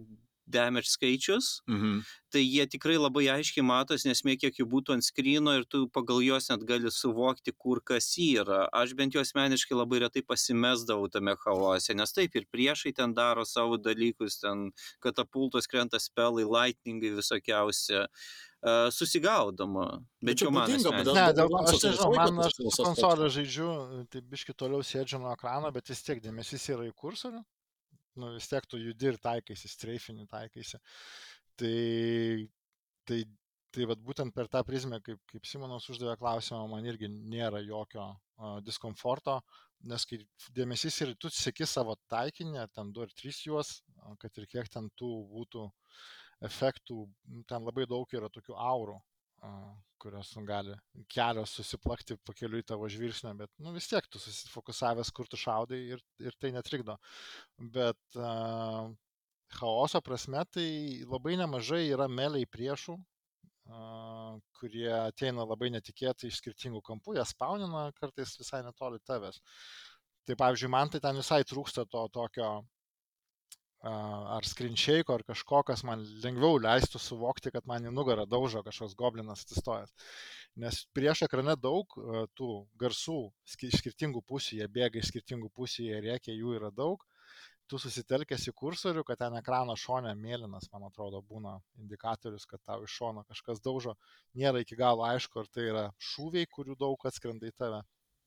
[0.46, 2.00] damage skaičius Mhm.
[2.32, 6.20] tai jie tikrai labai aiškiai matos, nesmė kiek jų būtų ant skryno ir tu pagal
[6.22, 8.68] juos net gali suvokti, kur kas yra.
[8.72, 13.44] Aš bent jau asmeniškai labai retai pasimesdavau tame chaose, nes taip ir priešai ten daro
[13.44, 14.70] savo dalykus, ten
[15.00, 18.06] katapultos krenta spelai, lightningai visokiausi.
[18.66, 20.00] Uh, susigaudama.
[20.24, 23.68] Bet čia man Ne, dėl, Borderlands'as aš tai nežinau, man aš konsolę žaidžiu,
[24.10, 27.44] tai biški toliau sėdžiu nuo ekrano, bet vis tiek dėmesys yra į kursorių.
[28.16, 30.80] Nu, vis tiek tu judi ir taikaisi, streifini taikaisi.
[31.60, 31.76] Tai,
[33.08, 33.20] tai,
[33.74, 38.06] tai vat, būtent per tą prizmę, kaip, kaip Simonas uždavė klausimą, man irgi nėra jokio
[38.08, 39.38] uh, diskomforto,
[39.90, 40.20] nes kai
[40.56, 43.80] dėmesys ir tu sėki savo taikinį, ar ten du ar trys juos,
[44.22, 45.66] kad ir kiek ten tų būtų
[46.48, 47.04] efektų,
[47.48, 48.96] ten labai daug yra tokių aurų,
[49.98, 50.74] kurios nu, gali
[51.12, 56.04] kelios susiplakti pakeliui tavo žvilgsnio, bet nu, vis tiek tu susifokusavęs, kur tu šaudai ir,
[56.22, 56.96] ir tai netrikdo.
[57.76, 58.92] Bet uh,
[59.58, 60.68] chaoso prasme tai
[61.08, 67.88] labai nemažai yra meliai priešų, uh, kurie ateina labai netikėtai iš skirtingų kampų, jie spaunina
[68.00, 69.42] kartais visai netoli tavęs.
[70.26, 72.50] Tai pavyzdžiui, man tai ten visai trūksta to tokio
[73.82, 78.96] ar skrinčiaiko, ar kažko, kas man lengviau leistų suvokti, kad man į nugarą daužo kažkoks
[78.98, 79.92] goblinas atsistojęs.
[80.56, 81.86] Nes prieš ekrane daug
[82.34, 87.04] tų garsų iš skirtingų pusių, jie bėga iš skirtingų pusių, jie rėkia, jų yra daug.
[87.70, 92.84] tu susitelkęs į kursorių, kad ten ekrano šone mėlynas, man atrodo, būna indikatorius, kad tau
[92.86, 93.96] iš šono kažkas daužo,
[94.38, 97.82] nėra iki galo aišku, ar tai yra šūviai, kurių daug atskrenda į tave.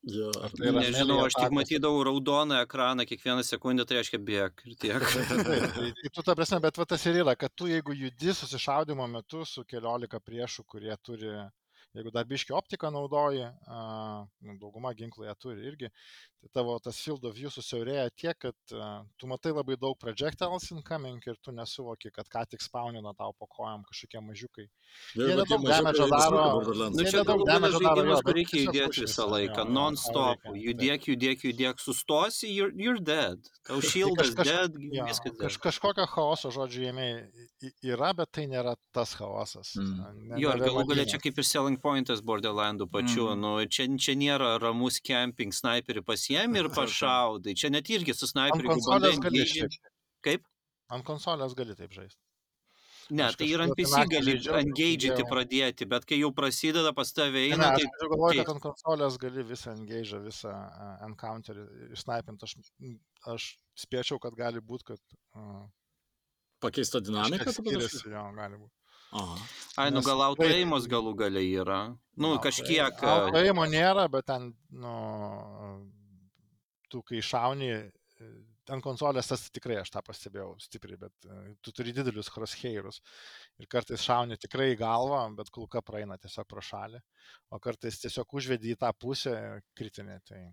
[0.08, 0.30] Jo.
[0.40, 4.76] Ar tai yra Nežinau, aš tik matydavau raudoną ekraną kiekvieną sekundę, tai reiškia bėg ir
[4.80, 5.04] tiek.
[5.28, 8.32] Taip, tai, tai tu ta prasme, bet va tas ir yra, kad tu jeigu judi
[8.38, 11.34] susišaudimo metu su keliolika priešų, kurie turi,
[11.96, 15.88] jeigu dar biški optiką naudoji, a, nu, dauguma ginklų ją turi irgi,
[16.40, 18.54] tai tavo tas field of view susiaurėja tiek, kad
[19.20, 23.46] tu matai labai daug projectiles incoming ir tu nesuvoki, kad ką tik spaunina tau po
[23.50, 24.66] kojam kažkokie mažiukai.
[25.18, 26.44] Jie nedaug visą laiką daro.
[26.90, 32.48] Nu, Jie čia nedaug damage'o daro, reikia judėti visą laiką, non-stop, judėk, judėk, judėk, sustosi,
[32.54, 33.38] you're, you're dead.
[33.68, 35.60] Tau šildas kaž- dead, Jo, viskas kaž, dead.
[35.66, 37.06] kažkokio chaoso, žodžiu, jame
[37.84, 39.74] yra, bet tai nėra tas chaosas.
[39.76, 40.00] Mm.
[40.32, 43.40] Ne- Jo, ir galų galia čia kaip ir selling pointas Borderlandų pačių, Mhm.
[43.40, 48.76] nu, čia, čia nėra ramus camping, sniperį pasiemi ir pašaudai, čia net irgi su sniperiu,
[48.86, 49.68] bandai.
[50.22, 50.44] Kaip?
[50.90, 52.18] Ant konsolės gali taip žaisti.
[53.10, 57.32] Ne, Aš tai ir ant PC gali engage'inti pradėti, bet kai jau prasideda pas tave
[57.42, 58.44] Ne, eina, ne, tai aš keista.
[58.44, 61.64] kad ant konsolės gali visą engage, visą uh, encounterį
[61.96, 62.46] išsnaipinti.
[62.46, 62.54] Aš,
[63.34, 63.48] aš
[63.82, 65.00] spėčiau, kad gali būti, kad
[65.34, 65.66] uh,
[66.62, 67.50] Pakeista dinamika.
[67.50, 67.62] panašu?
[67.66, 68.74] skiriasi, jo, gali būti.
[69.10, 69.38] Aha.
[69.82, 71.80] ai, nu gal autoėjimas galų galia yra.
[72.20, 73.00] Nu, kažkiek.
[73.02, 74.94] e, Autoėjimo nėra, bet ten, nu,
[76.92, 78.30] tu kai šauni, e,
[78.70, 83.00] ant konsolės tas tikrai aš tą pastebėjau stipriai, bet e, tu turi didelius crosshairus
[83.58, 87.02] ir kartais šauni tikrai į galvą, bet kulka praeina tiesiog pro šalį,
[87.50, 89.34] o kartais tiesiog užvedi į tą pusę
[89.74, 90.20] kritinę.
[90.30, 90.44] Tai...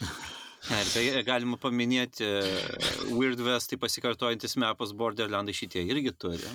[0.70, 2.42] Ne, ir tai galima paminėti e,
[3.10, 6.46] Weird West, tai pasikartojantis mepas Borderlandai šitie irgi turi.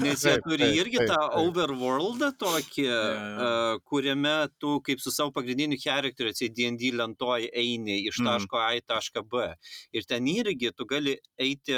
[0.00, 3.50] Nes jie Taip, turi taip, irgi taip, tą overworldą tokį, e,
[3.92, 8.30] kuriame tu kaip su savo pagrindiniu charakteriu D&D lentoj eini iš Mhm.
[8.30, 9.44] taško A į tašką B.
[9.92, 11.76] Ir ten irgi tu gali eiti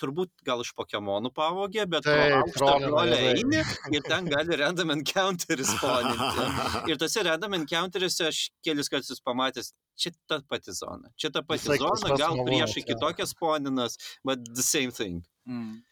[0.00, 3.34] turbūt gal iš Pokemonų pavogė, bet pro Taip, aukštą brolę juodai.
[3.34, 6.46] eini ir ten gali random encounterį spawninti.
[6.92, 11.10] Ir tose random encounteriuose aš kelis kartus pamatęs, čia ta pati zona.
[11.18, 15.24] Čia ta pati Visai zona, gal priešai kitokias spawninas, but the same thing.
[15.48, 15.82] Mm.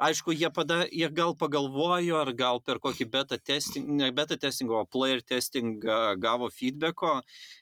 [0.00, 4.70] Aišku, jie, pada, jie gal pagalvojo, ar gal per kokį beta testing, ne beta testing,
[4.72, 5.82] o player testing
[6.22, 7.18] gavo feedbacko,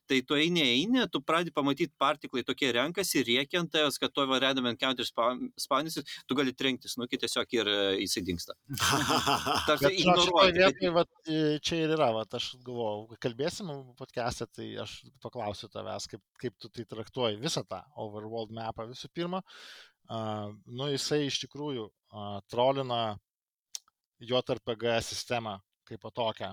[0.08, 5.08] tai tu eini, eini, tu pradedi pamatyti partiklai tokie renkasi, riekiant kad to random encounter
[5.08, 8.54] spawnysis, tu gali trenktis, nu, kai tiesiog ir e, jisai dinksta.
[9.66, 16.06] Tarsi vat, e, čia ir yra, vat, aš galvoju, kalbėsim podcast'e, tai aš paklausiu tavęs,
[16.14, 19.42] kaip, kaip tu tai traktuoji visą tą overworld mapą visų pirma.
[20.08, 21.90] Uh, nu, jisai iš tikrųjų
[22.50, 23.18] trolina
[24.18, 26.50] JRPG sistemą kaip po tokią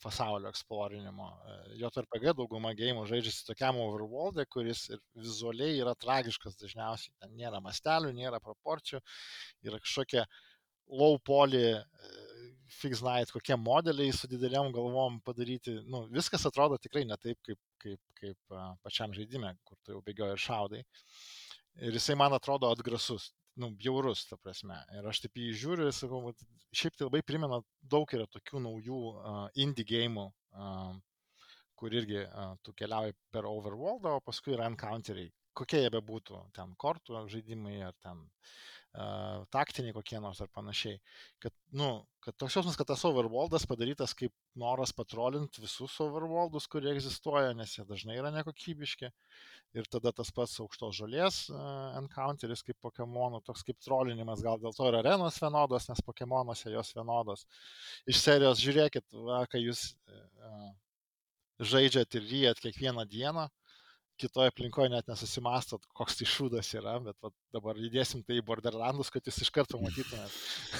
[0.00, 1.26] pasaulio eksplorinimo.
[1.28, 7.12] Uh, JRPG dauguma gėjimų žaidžiasi tokiam overworld'e, kuris ir vizualiai yra tragiškas dažniausiai.
[7.20, 9.02] Ten nėra mastelių, nėra proporcijų,
[9.68, 10.24] yra kažkokie
[10.90, 11.76] low poly,
[12.70, 15.76] fix night, kokie modeliai su dideliam galvom padaryti.
[15.90, 20.36] Nu, viskas atrodo tikrai ne taip, kaip, kaip, kaip pačiam žaidime, kur tu jau bėgioji
[20.36, 20.82] ir šaudai.
[21.86, 23.30] Ir jisai man atrodo atgrasus,
[23.60, 24.78] nu, bjaurus, ta prasme.
[24.98, 26.44] Ir aš taip jį žiūriu ir sakau, vat,
[26.76, 30.94] šiaip tai labai primena, daug yra tokių naujų uh, indie gėjimų, uh,
[31.80, 35.32] kur irgi uh, tu keliauji per overworld, o paskui yra encounteriai.
[35.56, 38.50] Kokie jie bebūtų, ten kortų žaidimai ar ten uh,
[39.54, 40.98] taktiniai kokie nors ar panašiai.
[41.38, 41.90] Kad, nu,
[42.24, 47.76] kad toks jausmas, kad tas overworldas padarytas kaip noras patrolinti visus overworldus, kurie egzistuoja, nes
[47.76, 49.12] jie dažnai yra nekokybiški.
[49.78, 54.74] Ir tada tas pats aukštos žolės uh, encounteris kaip Pokemonų, toks kaip trolinimas, gal dėl
[54.74, 57.46] to ir arenos vienodos, nes Pokemonuose jos vienodos.
[58.10, 60.72] Iš serijos žiūrėkit, va, kai jūs uh,
[61.62, 63.46] žaidžiat ir ryjat kiekvieną dieną,
[64.20, 69.10] kitoje aplinkoje net nesusimastot, koks tai šūdas yra, bet va, dabar įdėsim tai į Borderlandus,
[69.12, 70.36] kad jūs iš karto matytumėt.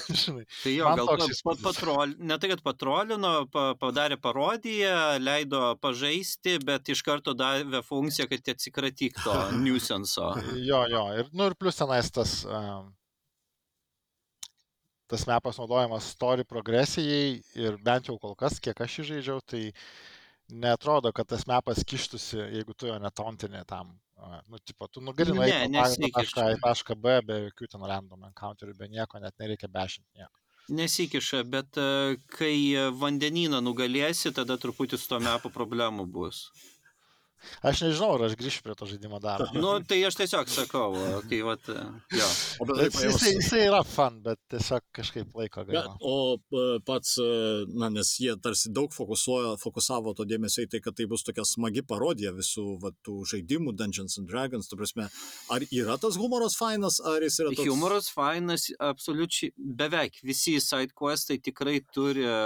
[0.60, 1.64] Tai jo, Man gal toks pa, pa, įspūdis.
[1.64, 8.28] patrol, ne tai, kad patrolino, pa, padarė parodiją, leido pažaisti, bet iš karto davė funkciją,
[8.30, 10.32] kad atsikratyk to nuisanso.
[10.60, 12.92] jo, jo, ir, nu, ir plus tenais tas, um,
[15.10, 19.64] tas mepas naudojamas story progresijai ir bent jau kol kas, kiek aš jį žaidžiau, tai
[20.52, 23.94] netrodo, kad tas mepas kištusi, jeigu tu jo netontinė tam.
[24.48, 26.42] Nu, tipo, tu nu, gali Ne, nueiti nuo nesikiša.
[26.44, 30.34] A į tašką B be jokių ten random encounterių, be nieko, net nereikia bešinti nieko.
[30.76, 32.54] Nesikiša, bet e, kai
[33.00, 36.44] vandenyną nugalėsi, tada truputį su to mepu problemų bus.
[37.66, 39.42] Aš nežinau, ar aš grįšiu prie to žaidimo dar.
[39.56, 40.94] Nu, tai aš tiesiog sakau,
[41.28, 42.28] kai vat, jo.
[42.60, 45.96] O bendrai Bet paėmus- jisai, jisai yra fan, bet tiesiog kažkaip laiko Bet, gaila.
[46.00, 50.80] o e, pats, e, na, nes jie tarsi daug fokusuoja, fokusavo to dėmesio į tai,
[50.84, 54.68] kad tai bus tokia smagi parodija visų va, tų žaidimų Dungeons and Dragons.
[54.70, 55.08] Tu prasme,
[55.50, 57.68] ar yra tas humoras fainas, ar jis yra toks...
[57.70, 62.36] Humoras fainas, absoliučiai beveik visi sidequestai tikrai turi e,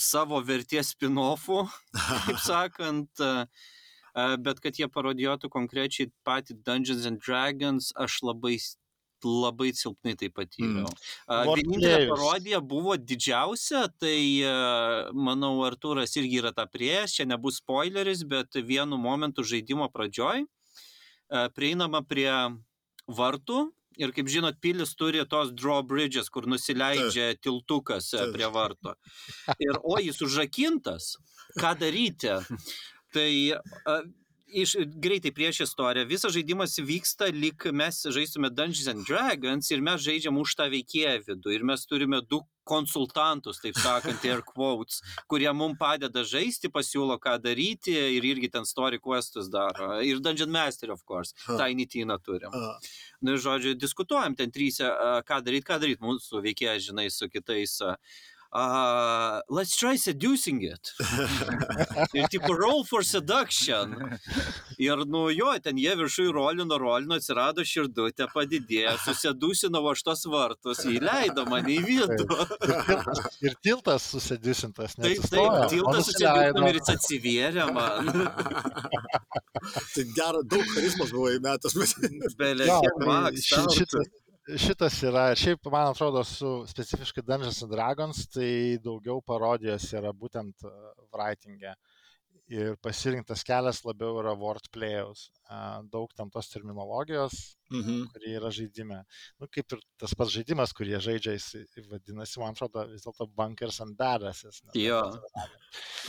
[0.00, 1.64] savo vertės spin-offų,
[2.26, 3.24] kaip sakant.
[4.14, 8.58] Bet kad jie parodijuotų konkrečiai patį Dungeons and Dragons, aš labai
[9.20, 10.88] labai silpnai tai patyriau.
[10.88, 11.50] Mm.
[11.50, 14.16] Vienintelė parodija buvo didžiausia, tai
[15.12, 20.46] manau, Arturas irgi yra tą prieš, čia nebus spoileris, bet vienu momentu žaidimo pradžioj
[21.54, 22.32] prieinama prie
[23.10, 23.66] vartų
[24.00, 28.34] ir kaip žinot, pilis turi tos drawbridges, kur nusileidžia tiltukas e, Taip.
[28.36, 28.94] prie varto.
[29.60, 31.12] Ir o jis užrakintas,
[31.60, 32.38] ką daryti?
[33.14, 33.30] Tai
[33.90, 34.00] a,
[34.50, 36.06] iš, greitai prieš istoriją.
[36.10, 41.18] Visas žaidimas vyksta, lyg mes žaistume Dungeons and Dragons ir mes žaidžiam už tą veikėją
[41.28, 41.54] vidų.
[41.54, 45.00] Ir mes turime du konsultantus, taip sakant, air quotes,
[45.30, 49.96] kurie mums padeda žaisti, pasiūlo, ką daryti ir irgi ten story questus daro.
[50.06, 51.34] Ir Dungeon Master, of course.
[51.46, 52.50] Tiny Tina turim.
[52.54, 52.76] A,
[53.26, 57.80] Nu, žodžiu, diskutuojam ten trysia, a, ką daryti, ką daryti mūsų veikėjas, žinai, su kitais.
[57.82, 57.96] a,
[58.52, 60.90] Uh, let's try seducing it.
[62.14, 64.18] ir tipo roll for seduction.
[64.78, 70.82] Ir nu jo, ten jie viršui rolino, rolino, atsirado širdutė, padidėjo, susedusino aš tos vartus,
[70.82, 72.26] įleido mane į vidų.
[73.46, 78.10] Ir tiltas susidisintas, Taip, taip, tiltas susedusino ir jis atsivėrė man.
[79.94, 84.08] tai gera, daug charizmos buvo įmetas, bet Belė, kiek tai tau
[84.58, 90.66] šitas, yra, šiaip man atrodo, su specifiškai Dungeons and Dragons, tai daugiau parodijos yra būtent
[90.66, 90.72] uh,
[91.14, 91.74] writingė.
[92.50, 95.28] Ir pasirinktas kelias labiau yra wordplayaus.
[95.92, 97.36] Daug tam tos terminologijos,
[97.70, 98.08] mhm.
[98.10, 98.98] kurie yra žaidime.
[99.38, 103.28] Nu, kaip ir tas pats žaidimas, kurį jie žaidžia, jis vadinasi, man atrodo, vis dėlto
[103.38, 104.42] Bunkers and nes
[104.74, 104.98] Jo.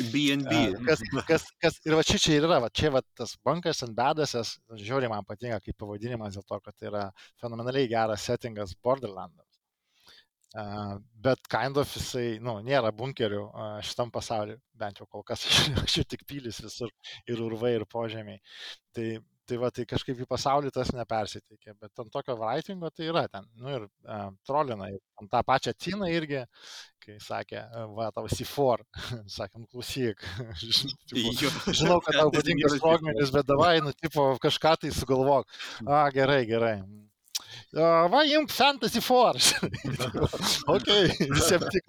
[0.09, 0.81] BNB.
[0.89, 3.93] Kas, kas, kas, ir va čia čia ir yra, va čia va tas Bunkers and
[3.97, 7.05] Badasses, žiauriai man patinka kaip pavadinimas dėl to, kad tai yra
[7.43, 9.50] fenomenaliai geras settingas Borderlandams.
[10.51, 15.45] Uh, bet kind of jisai, nu, nėra bunkerių uh, šitam pasauliu, bent jau kol kas
[15.85, 16.89] aš, jau tik pylis visur
[17.31, 18.41] ir urvai ir požemiai.
[18.91, 19.05] Tai,
[19.47, 23.47] tai va, tai kažkaip į pasaulį tas nepersiteikė, bet ant tokio writingo tai yra ten,
[23.61, 24.89] nu ir uh, trolina,
[25.21, 26.41] ant tą pačią Tiną irgi,
[27.05, 28.83] kai sakė, uh, va, tau C4,
[29.37, 30.25] sakė, nu klausyk,
[31.79, 35.47] žinau, kad tau patinka sprogmenis, bet davai, nu, tipo, kažką tai sugalvok.
[35.87, 36.75] A, gerai, gerai.
[37.73, 39.55] Va, imk Fantasy Force.
[40.67, 40.89] ok,
[41.31, 41.85] visiems tik.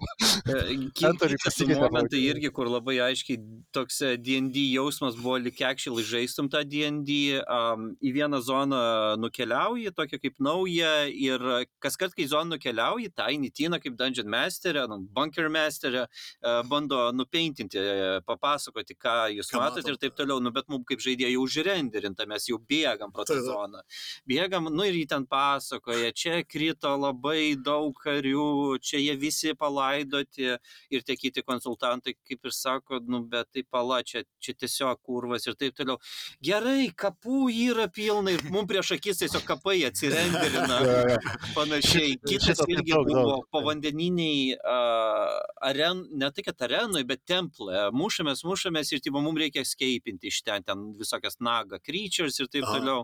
[0.95, 3.41] Kiti momentai irgi, kur labai aiškiai
[3.75, 8.79] toks D&D jausmas buvo, lik actually žaistum tą D&D, um, į vieną zoną
[9.19, 11.43] nukeliauji, tokia kaip nauja, ir
[11.83, 17.09] kas kart, kai zoną nukeliauji, Tiny Tina kaip Dungeon Masterė, nu, Bunker Masterė, uh, bando
[17.11, 17.83] nupeintinti,
[18.23, 19.91] papasakoti, ką jūs Ką matom.
[19.91, 23.41] ir taip toliau, nu, bet mums kaip žaidėjai jau užrenderinta, mes jau bėgam pro tą
[23.43, 23.83] zoną.
[24.31, 25.27] Bėgam, nu ir jį ten
[25.73, 30.57] pasakoja, čia krito labai daug karių, čia jie visi palaidoti
[30.89, 35.47] ir tie kiti konsultantai kaip ir sako, nu bet tai pala, čia, čia tiesiog kurvas
[35.47, 35.97] ir taip toliau.
[36.41, 40.79] Gerai, kapų yra pilna ir mums prieš akis tiesiog kapai atsirenderina.
[41.57, 42.17] Panašiai.
[42.23, 47.89] Kitas irgi buvo povandeniniai uh, aren, ne tai kad arenui, bet templė.
[47.93, 52.67] Mušamės, mušamės ir tipo, mums reikia skeipinti iš ten, ten visokias naga creatures ir taip
[52.69, 53.01] Aha.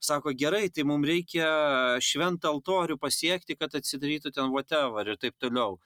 [0.00, 1.48] Sako, gerai, tai mums reikia
[2.00, 5.76] šventą altorių pasiekti, kad atsidarytų ten whatever ir taip toliau.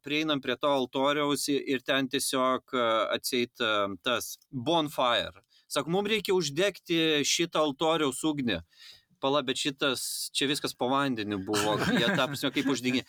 [0.00, 2.72] Prieinam prie to altoriaus ir ten tiesiog
[3.12, 3.52] atseit
[4.00, 5.44] tas bonfire.
[5.68, 8.62] Sako, mums reikia uždegti šitą altoriaus ugnį.
[9.20, 13.04] Pala, bet šitas, čia viskas po vandeniu buvo, jie tą prasme kaip uždegė.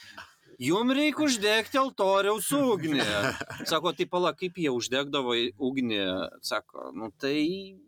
[0.60, 3.06] Jums reikia uždegti altoriaus ugnį.
[3.70, 6.02] Sako, tai pala, kaip jie uždegdavo ugnį.
[6.44, 7.80] Sako, nu tai...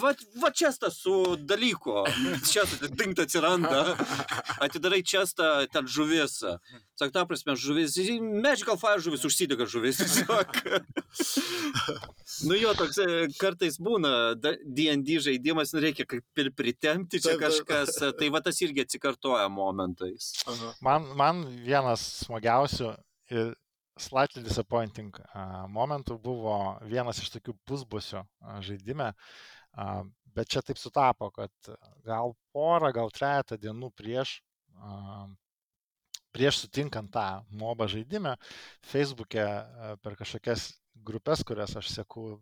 [0.00, 0.12] Va,
[0.42, 2.04] va čestą su dalyku.
[2.50, 3.96] Čia dingt atsiranda.
[4.60, 6.40] Atidarai čestą, ten žuvis.
[6.98, 7.96] Sako, ta prasme, žuvis.
[8.20, 10.02] Magical Fire žuvis užsidega žuvis.
[12.46, 13.00] Nu jo, toks
[13.40, 17.98] kartais būna D&D žaidimas, reikia kaip ir pritempti čia kažkas.
[18.18, 20.32] Tai va tas irgi atsikartoja momentais.
[20.84, 22.94] Man, man vienas smagiausių
[23.34, 23.52] ir
[24.00, 25.12] slightly disappointing
[25.72, 26.56] momentų buvo
[26.88, 28.22] vienas iš tokių pusbusių
[28.64, 29.14] žaidime, a,
[30.34, 31.72] bet čia taip sutapo, kad
[32.06, 34.38] gal porą, gal trejata dienų prieš,
[36.34, 38.36] prieš sutinkant tą mobą žaidimą,
[38.92, 39.46] Facebook'e
[40.02, 40.70] per kažkokias
[41.06, 42.38] grupės, kurias aš seku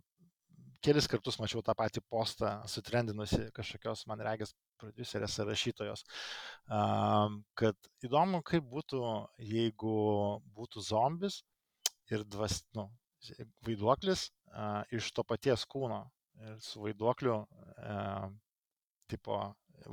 [0.85, 6.05] kelis kartus mačiau tą patį postą sutrendinusi kažkokios, man regis, producerės ar rašytojos,
[7.59, 9.03] kad įdomu, kaip būtų,
[9.43, 9.97] jeigu
[10.55, 11.41] būtų zombis
[12.13, 12.87] ir dvas, nu,
[13.67, 14.29] vaiduoklis
[14.95, 16.05] iš to paties kūno.
[16.63, 18.29] Su vaiduokliu, uh,
[19.11, 19.39] tipo,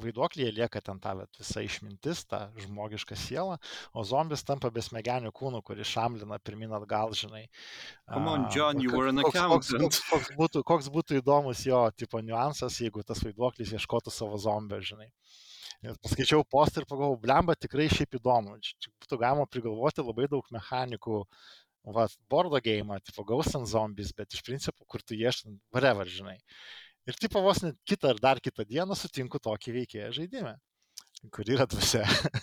[0.01, 3.57] vaiduoklyje lieka ten ta vat, visa išmintis, ta žmogiška siela,
[3.93, 7.45] o zombis tampa besmegenių kūnų, kuris šamlina pirmin atgal, žinai.
[8.11, 9.81] Come on, John, you koks- were an koks- koks- accountant.
[9.83, 14.81] Koks, koks, būtų, koks būtų įdomus jo tipo niuansas, jeigu tas vaiduoklis ieškotų savo zombio,
[14.81, 15.09] žinai.
[15.85, 18.55] Ir paskaičiau postą ir pagalvojau, blemba, tikrai šiaip įdomu.
[18.63, 21.23] Čia būtų galima prigalvoti labai daug mechanikų,
[21.93, 26.37] va, bordo game, tipo Ghost and Zombies, bet iš principo, kur tu ieškai, whatever, žinai.
[27.05, 30.55] Ir tipo vos net kitą ar dar kitą dieną sutinku tokį veikėją žaidimą,
[31.35, 32.01] kur yra dvasia.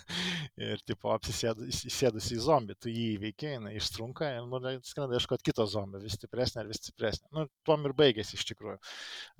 [0.69, 5.49] ir tipo apsisėdus įsėdus į zombį, tu jį įveikiai, jinai ištrunka ir nu, skrenda ieškoti
[5.49, 7.31] kito zombio, vis stipresnė ir vis stipresnė.
[7.35, 8.79] Nu, tuom ir baigėsi iš tikrųjų.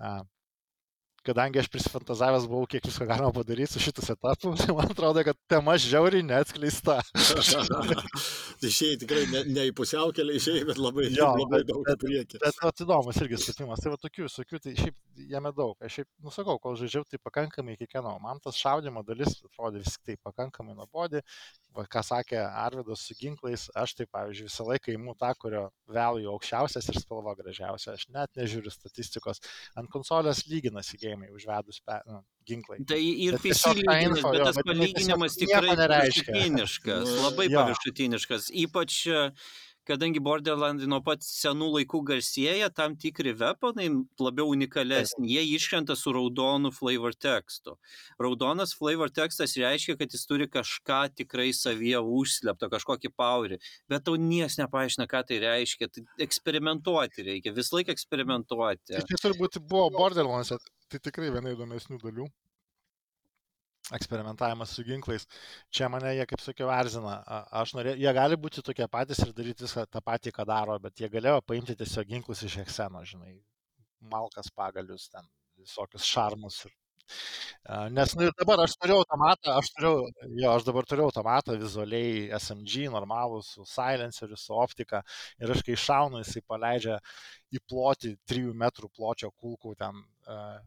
[0.03, 0.17] A,
[1.25, 5.37] kadangi aš prisifantazavęs buvau, kiek visko galima padaryti su šitas etapu, tai man atrodo, kad
[5.51, 6.99] tema žiauriai neatskleista.
[8.61, 12.01] tai išėjai tikrai ne, ne į pusiaukelį, išėjai, bet labai, Jo, labai bet- daug bet-
[12.03, 12.41] priekį.
[12.43, 13.81] Bet vat, įdomus irgi sutapimas.
[13.83, 15.75] Tai va tokių visokių, tai šiaip jame daug.
[15.83, 18.15] Aš šiaip, nusakau, kol žaidžiau, tai pakankamai kiekvieno.
[18.23, 21.21] Man tas šaudimo dalis atrodė vis tik tai pakankamai nuobodi.
[21.73, 26.27] Va, ką sakė Arvidas su ginklais, aš tai, pavyzdžiui, visą laiką įimu tą, kurio value
[26.29, 27.95] aukščiausias ir spalva gražiausia.
[27.97, 29.41] Aš net nežiūriu statistikos.
[29.79, 32.79] Ant konsolės lyginasi gėjimai užvedus pe, nu, ginklai.
[32.87, 37.59] Tai ir info, bet tas bet palyginimas tikrai paviršutiniškas, Nu, labai jo.
[37.59, 38.49] paviršutiniškas.
[38.63, 39.29] Ypač, e,
[39.87, 43.89] kadangi Borderlandai nuo pat senų laikų garsėja, tam tikri weaponai
[44.19, 47.75] labiau unikalesni, jie iškrenta su raudonu flavor tekstu.
[48.21, 53.59] Raudonas flavor tekstas reiškia, kad jis turi kažką tikrai savyje užslepto, kažkokį powerį,
[53.91, 55.91] bet tau niekas nepaaiškina, ką tai reiškia.
[55.91, 58.95] Tai eksperimentuoti reikia, vis laik eksperimentuoti.
[58.95, 60.55] Tai turbūt buvo Borderlands,
[60.93, 62.27] tai tikrai viena įdomesnių dalių.
[63.93, 65.25] Eksperimentavimas su ginklais.
[65.73, 67.17] Čia mane jie, kaip sakiau, erzina.
[67.61, 71.03] Aš norėjau, jie gali būti tokie patys ir daryti viską tą patį, ką daro, bet
[71.03, 73.33] jie galėjo paimti tiesiog ginklus iš Hekseno, žinai,
[74.13, 75.27] malkas pagalius, ten
[75.59, 76.61] visokius šarmus.
[76.69, 76.77] Ir...
[77.95, 79.93] Nes nu, dabar aš turiu automatą, aš turiu,
[80.35, 84.99] jo, aš dabar turiu automatą vizualiai SMG normalų su silenceriu, su optika
[85.39, 86.97] ir aš kai šaunu, jisai paleidžia
[87.55, 90.59] į plotį 3 metrų pločio kulkų ten uh,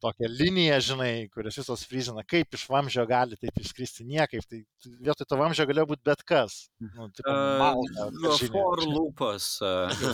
[0.00, 4.62] tokią liniją, žinai, kurios visos frizina, kaip iš vamžio gali taip išskristi niekaip, tai
[5.06, 6.58] vietoj to vamžio galėjo būti bet kas.
[6.80, 8.50] Nu, tipo, malka, karžinė.
[8.56, 9.52] For lūpas,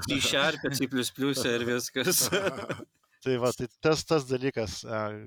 [0.09, 0.91] C Sharp, C
[1.55, 2.27] ir viskas.
[3.27, 4.77] Tai va, tai tas, tas dalykas,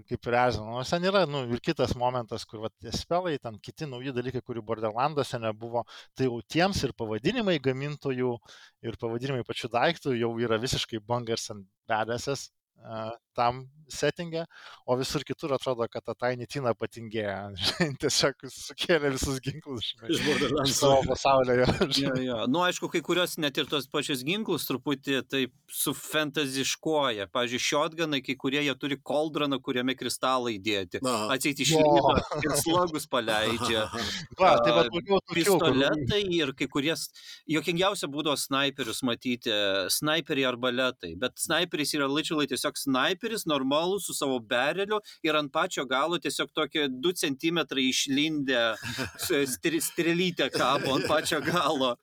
[0.07, 0.69] kaip ir erzina.
[0.71, 4.63] Nors ten yra, nu, ir kitas momentas, kur, va, spelai, ten kiti nauji dalykai, kurių
[4.69, 5.83] Borderlanduose nebuvo,
[6.15, 8.31] tai jau tiems ir pavadinimai gamintojų,
[8.87, 12.47] ir pavadinimai pačių daiktų jau yra visiškai bangers ant bedasės
[13.39, 14.43] tam settingė,
[14.85, 17.53] o visur kitur atrodo, kad ta Tiny Tina patingėja.
[18.01, 20.73] Tiesiog sukėlė visus ginklus, žinai, Iš Borderlands.
[20.77, 21.55] savo pasaulio.
[21.61, 22.25] jo, Jo, žinai.
[22.27, 22.37] jo.
[22.51, 27.27] Nu, aišku, kai kurios net ir tos pačios ginklus truputį taip sufantaziškuoja.
[27.33, 31.01] Pavyzdžiui, shotgunai, kai kurie jie turi koldroną, kuriame kristalai dėti.
[31.33, 31.81] Atseit iš Jo.
[31.81, 33.87] ryto ir slogus paleidžia.
[34.39, 36.93] Va, tai va, tokių, kur- Pistoletai ir kai kurie,
[37.49, 39.53] jokingiausia būdavo snaiperius matyti,
[39.93, 45.51] snaiperiai arba letai, bet snaiperis yra literally tiesiog snaiperis, normalus su savo bereliu ir ant
[45.51, 48.75] pačio galo tiesiog tokie 2 cm išlindę
[49.81, 51.95] strelytė kabo ant pačio galo.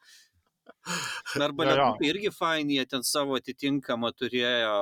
[1.42, 1.70] Arba jo.
[1.70, 4.74] letukai irgi faini, jie ten savo atitinkamą turėjo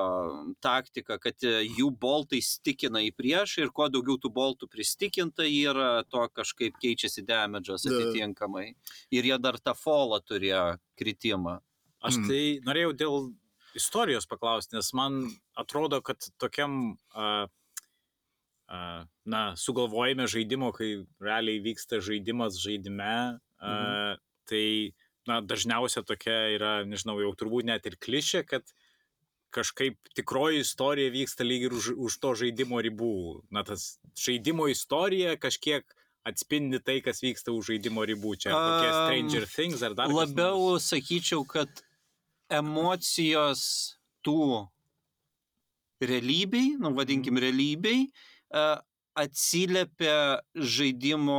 [0.64, 6.04] taktiką, kad e, jų boltai stikina į priešą ir kuo daugiau tų boltų pristikinta yra,
[6.08, 7.92] to kažkaip keičiasi damage'as Da.
[7.96, 8.74] atitinkamai.
[9.16, 11.58] Ir jie dar tą folą turėjo kritimą.
[12.04, 12.28] Aš Mm.
[12.28, 13.16] tai norėjau dėl
[13.74, 15.20] istorijos paklausti, nes man
[15.58, 17.46] atrodo, kad tokiam, a,
[18.68, 24.18] a, na, sugalvojime žaidimo, kai realiai vyksta žaidimas žaidime, a, Mhm.
[24.50, 24.92] tai,
[25.26, 28.64] na, dažniausia tokia yra, nežinau, jau turbūt net ir klišė, kad
[29.54, 33.44] kažkaip tikroji istorija vyksta lyg ir už, už to žaidimo ribų.
[33.54, 35.86] Na, tas žaidimo istorija kažkiek
[36.26, 38.34] atspindi tai, kas vyksta už žaidimo ribų.
[38.40, 41.83] Čia ar kokie Stranger Things ar dar kas Labiau sakyčiau, kad
[42.58, 43.64] emocijos
[44.26, 44.68] tų
[46.02, 48.08] realybei, nu vadinkim realybei,
[48.54, 48.64] e,
[49.14, 51.36] atsiliepia žaidimo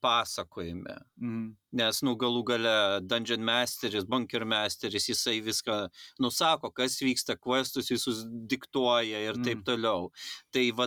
[0.00, 0.94] pasakojime.
[1.18, 1.48] Mhm.
[1.72, 5.88] Nes, nu, galų gale Dungeon Masteris, Bunker Masteris, jisai viską
[6.22, 9.64] nusako, kas vyksta, questus visus diktuoja ir taip Mm.
[9.64, 10.10] toliau.
[10.52, 10.86] Tai va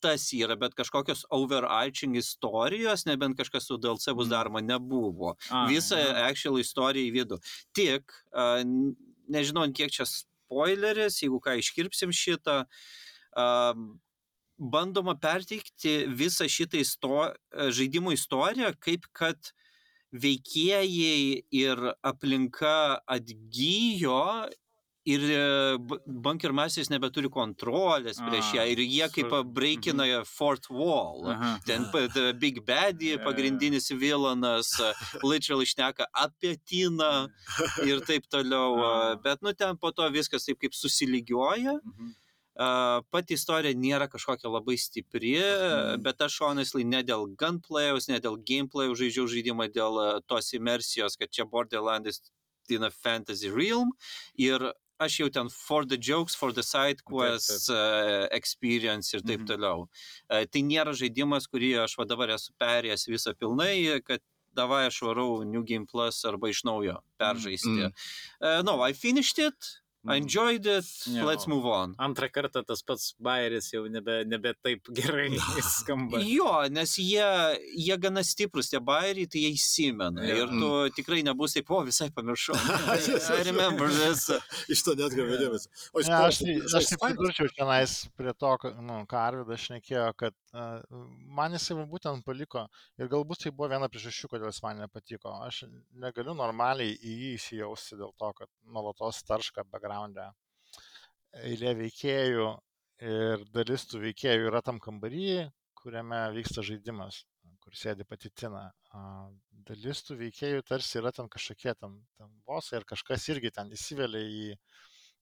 [0.00, 4.30] tas yra, bet kažkokios overarching istorijos, nebent kažkas su DLC bus Mm.
[4.30, 5.36] daroma, nebuvo.
[5.50, 6.28] A, Visą aha.
[6.30, 7.38] actual istoriją į vidų.
[7.74, 8.12] Tik,
[8.64, 8.96] n-
[9.28, 12.64] nežinau, kiek čia spoileris, jeigu ką iškirpsim šitą.
[13.36, 14.00] Um,
[14.58, 19.52] bandoma perteikti visą šitą isto, žaidimų istoriją, kaip kad
[20.12, 24.48] veikėjai ir aplinka atgyjo
[25.08, 25.22] ir
[26.06, 31.24] Bunker Masters nebeturi kontrolės prieš ją ir jie kaip breikina Fort Wall.
[31.32, 31.58] Aha.
[31.66, 31.86] Ten
[32.38, 34.74] Big Baddy, pagrindinis vilanas,
[35.22, 37.28] literal išneka apie Tiną
[37.86, 38.76] ir taip toliau.
[38.84, 39.14] Ah.
[39.16, 41.78] Bet, nu, ten po to viskas taip kaip susilygioja.
[41.80, 42.16] Mhm.
[42.60, 46.02] Uh, pati istorija nėra kažkokia labai stipri, Mhm.
[46.02, 51.30] bet aš honestly ne dėl gunplayaus, ne dėl gameplayaus žaidžiau žaidimą, dėl tos imersijos, kad
[51.30, 52.20] čia Borderlands
[52.68, 53.92] in a fantasy realm
[54.36, 54.60] ir
[55.00, 59.46] aš jau ten for the jokes, for the side quests uh, experience ir taip Mhm.
[59.48, 59.86] toliau.
[60.30, 64.20] Uh, tai nėra žaidimas, kurį aš va dabar esu perėjęs visą pilnai, kad
[64.54, 67.86] davai aš varau New Game Plus arba iš naujo peržaisti.
[67.88, 67.92] Mm.
[68.40, 69.54] Uh, no, I finished it,
[70.08, 71.26] I enjoyed it, Jo.
[71.26, 71.92] let's move on.
[72.00, 75.28] Antrą kartą tas pats bairis jau nebe, nebe taip gerai
[75.76, 76.22] skamba.
[76.24, 77.26] Jo, nes jie,
[77.76, 80.24] jie gana stiprus, tie bairiai, tai jie įsimena.
[80.24, 80.46] Jo.
[80.46, 80.70] Ir tu
[81.00, 82.56] tikrai nebus taip, o visai pamiršau.
[83.36, 84.30] I remember this.
[84.72, 85.68] Iš to net gavau dėmesį.
[85.92, 86.04] Ko?
[86.20, 90.80] aš tai, aš tai pridurčiau čionais prie to, ką, nu, ką Arvidas šnekėjo, kad uh,
[91.28, 92.64] man jisai būtent paliko
[92.96, 95.36] ir galbūt tai buvo viena priežasčių, kodėl jis man nepatiko.
[95.44, 95.66] Aš
[96.00, 100.30] negaliu normaliai į jį įsijausti dėl to, kad nuolatos tarška background'e
[101.46, 102.46] eilė veikėjų
[103.06, 105.48] ir dalis tų veikėjų yra tam kambarį,
[105.78, 107.22] kuriame vyksta žaidimas,
[107.62, 108.68] kur sėdi pati Tina.
[109.70, 114.22] Dalis tų veikėjų tarsi yra ten kažkokie ten, ten bosai ir kažkas irgi ten įsivelia
[114.26, 114.54] į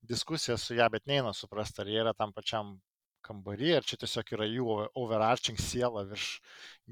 [0.08, 2.78] diskusiją su ją, bet neina suprasti, ar jie yra tam pačiam
[3.26, 6.38] kambarį, ar čia tiesiog yra jų over- overarching siela virš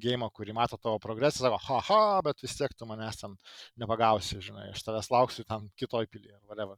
[0.02, 3.36] gėjimo, kurį mato tavo progresą, sako, haha, bet vis tiek tu manęs ten
[3.80, 6.76] nepagausi, žinai, aš tavęs lauksiu tam kitoj pilyje, whatever.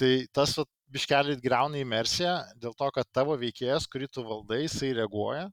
[0.00, 4.92] Tai tas vat, biškelį greuna imersiją dėl to, kad tavo veikėjas, kurį tu valdai, jisai
[4.98, 5.48] reaguoja.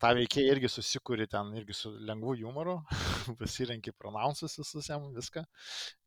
[0.00, 2.78] Ta veikėja irgi susikūri ten, irgi su lengvu humoru,
[3.40, 5.42] pasirenki pronouncus visus jam, viską,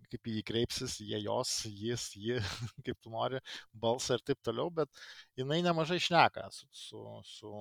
[0.09, 2.39] kaip jį kreipsis, jie jos, jis, ji,
[2.87, 3.41] kaip tu nori,
[3.77, 5.03] balsą ir taip toliau, bet
[5.37, 7.53] jinai nemažai šneka su, su, su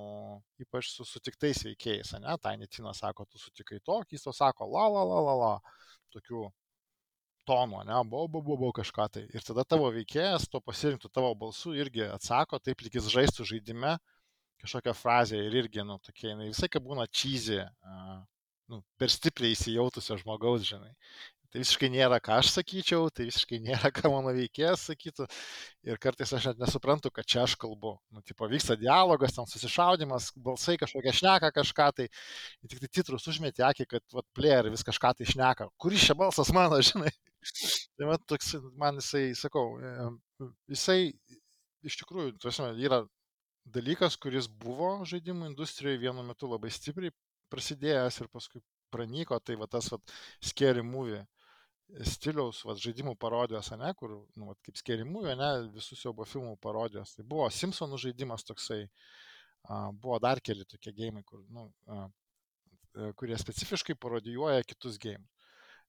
[0.65, 2.39] ypač su sutiktais veikėjais, ne?
[2.43, 5.53] Tainitina sako, tu sutikai tokį, jis to sako, la, la, la, la, la,
[6.17, 6.47] tokių
[7.47, 9.25] tonų, ne, buvo, buvo, buvo kažką tai.
[9.35, 13.97] Ir tada tavo veikėjas to pasirinktų tavo balsu irgi atsako, taip lyg jis žaistų žaidime
[14.63, 17.61] kažkokią frazę ir irgi, nu, tokie, jinai visai kaip būna čyzi,
[18.73, 20.95] nu, per stipriai įsijautusio žmogaus, žinai.
[21.53, 25.29] Tai visiškai nėra, ką aš sakyčiau, tai visiškai nėra, ką mano veikėjas sakytų.
[25.87, 27.95] Ir kartais aš net nesuprantu, kad čia aš kalbu.
[28.13, 32.09] Nu, tipo, vyksta dialogas, ten susišaudimas, balsai kažkokia šneka kažką, tai
[32.67, 35.71] tik tai titrus užmeti akį, kad, vat, player vis kažką tai šneka.
[35.81, 37.15] Kuris čia balsas mano, žinai.
[37.97, 39.77] Tai man toks, man jisai, sakau,
[40.71, 41.13] jisai
[41.87, 43.03] iš tikrųjų, prasme, yra
[43.77, 47.15] dalykas, kuris buvo žaidimų industrijoje vienu metu labai stipriai
[47.53, 48.63] prasidėjęs ir paskui
[48.95, 49.99] pranyko, tai va tas va
[50.45, 51.23] scary movie
[52.07, 56.57] stiliaus va, žaidimų parodijos, ne, kur, nu, va, kaip scary movie, ne, visus siaubo filmų
[56.63, 57.15] parodijos.
[57.15, 58.83] Tai buvo Simpsonų žaidimas toksai,
[59.69, 62.09] a, buvo dar keli tokie gėjimai, kur, nu, a,
[63.21, 65.36] kurie specifiškai parodijuoja kitus gėjimus.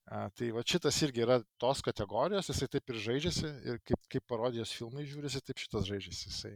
[0.07, 4.23] A, tai va šitas irgi yra tos kategorijos, jisai taip ir žaidžiasi ir kaip, kaip
[4.31, 6.29] parodijos filmai žiūrisi, taip šitas žaidžiasi.
[6.31, 6.53] Jisai.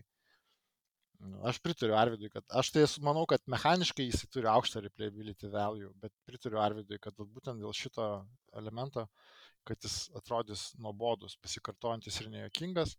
[1.21, 5.91] Nu, Aš pritariu Arvidui, kad aš tai manau, kad mechaniškai jisai turi aukštą replayability value,
[6.01, 8.07] bet pritariu Arvidui, kad būtent dėl šito
[8.57, 9.03] elemento,
[9.67, 12.95] kad jis atrodys nuobodus, pasikartojantis ir nejokingas,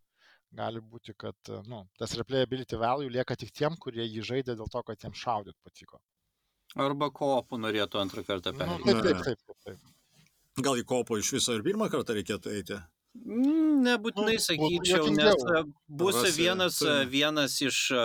[0.55, 4.85] gali būti, kad nu, tas replayability value lieka tik tiem, kurie jį žaidė dėl to,
[4.87, 5.99] kad jiems šaudyt patiko.
[6.77, 9.01] Arba kopų norėtų antrą kartą Nu, perėti.
[9.01, 9.92] taip, taip, taip, taip, taip.
[10.61, 12.77] Gal į kopo iš viso ir pirmą kartą reikėtų eiti?
[13.17, 18.05] Mm, Nebūtinai Nu, sakyčiau, nes e, bus vienas, e, vienas iš e,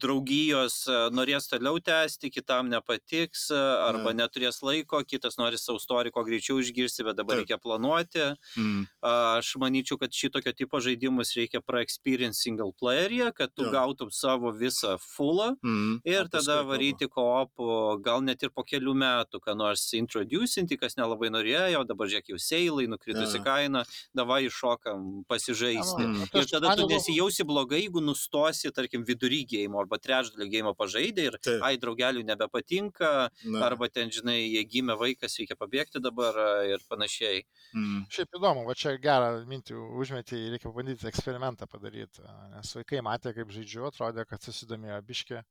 [0.00, 4.22] draugijos e, norės toliau tęsti, kitam nepatiks, e, arba Ne.
[4.24, 7.44] neturės laiko, kitas nori savo istoriją kuo greičiau išgirsti, bet dabar Taip.
[7.46, 8.24] reikia planuoti.
[8.58, 8.86] Mm.
[9.02, 13.70] Aš manyčiau, kad šitokio tipo žaidimus reikia praexperience single player'e, kad tu Jo.
[13.72, 16.00] gautum savo visą fullą Mm.
[16.04, 20.96] ir O tada varyti koopų, gal net ir po kelių metų, ką nors introducinti, kas
[20.96, 23.44] nelabai norėjo, dabar žiūrėk jau seilai, nukritusi Jo.
[23.44, 23.84] kaina,
[24.14, 26.02] davai iššokam pasižaisti.
[26.04, 26.18] Mm.
[26.18, 30.48] Nu, tai Ir tada man tu nesijausi blogai, jeigu nustosi, tarkim, vidury gėjimo arba trečdalio
[30.48, 31.62] gėjimo pažaidė ir, Taip.
[31.62, 33.66] ai, draugelių nebepatinka, Na.
[33.66, 36.34] arba ten, žinai, jie gimė vaikas, reikia pabėgti dabar
[36.66, 37.44] ir panašiai.
[37.74, 38.06] Mm.
[38.10, 42.22] Šiaip įdomu, va čia gerą mintį užmetį, reikia bandyti eksperimentą padaryti,
[42.54, 45.42] nes vaikai matė, kaip žaidžiu, atrodė, kad susidomėjo biški,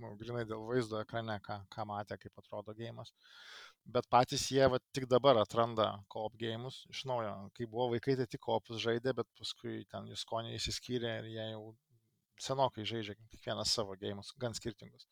[0.00, 3.12] nu, grinai dėl vaizdo ekrane, ką, ką matė, kaip atrodo gėjimas.
[3.90, 7.32] Bet patys jie va, tik dabar atranda koop gėjimus iš naujo.
[7.56, 11.46] Kai buvo vaikai, tai tik koopus žaidė, bet paskui ten jų skoniai įsiskyrė ir jie
[11.54, 11.62] jau
[12.42, 15.06] senokai žaidžia kiekvienas savo gėjimus, gan skirtingus.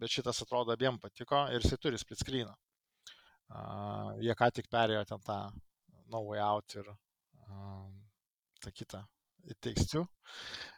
[0.00, 2.54] Bet šitas atrodo abiem patiko ir jisai turi split screeną.
[3.46, 5.40] Uh, jie ką tik perėjo ten tą
[6.10, 7.84] No Way Out ir uh,
[8.62, 9.04] tą kitą
[9.46, 10.06] It Takes Two.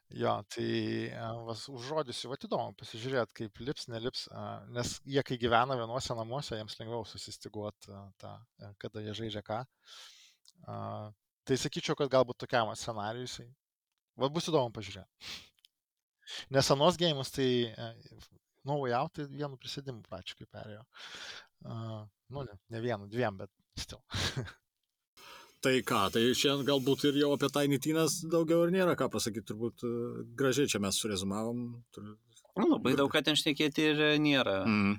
[0.08, 1.12] Jo, tai
[1.44, 4.22] vas, užrodysiu, va įdomu pasižiūrėti, kaip lips, nelips,
[4.72, 8.32] nes jie kai gyvena vienuose namuose, jiems lengviau susistiguoti tą,
[8.80, 9.58] kada jie žaidžia ką.
[10.64, 13.46] Tai sakyčiau, kad galbūt tokiam scenarijui jisai.
[14.18, 15.44] Va bus įdomu pažiūrėti.
[16.54, 18.28] Nes anos gėjimus tai uh,
[18.68, 20.84] No Way Out tai vienu prisėdimu pračiukai perėjo.
[21.64, 24.02] Uh, nu, ne, ne vienu, dviem, bet still.
[25.58, 29.48] Tai ką, tai šiandien galbūt ir jau apie Tiny Tinas daugiau ir nėra ką pasakyti,
[29.48, 29.88] turbūt e,
[30.38, 31.64] gražiai čia mes surezumavom.
[31.90, 32.12] Tur...
[32.54, 34.60] Nu, labai daug ką ten šnekėti ir nėra.
[34.70, 34.92] Mm.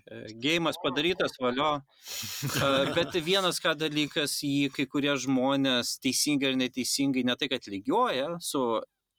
[0.44, 1.70] Gėjimas padarytas, valio.
[1.80, 7.72] E, Bet vienas ką dalykas, jį kai kurie žmonės teisingai ir neteisingai ne tai, kad
[7.72, 8.66] lygioja su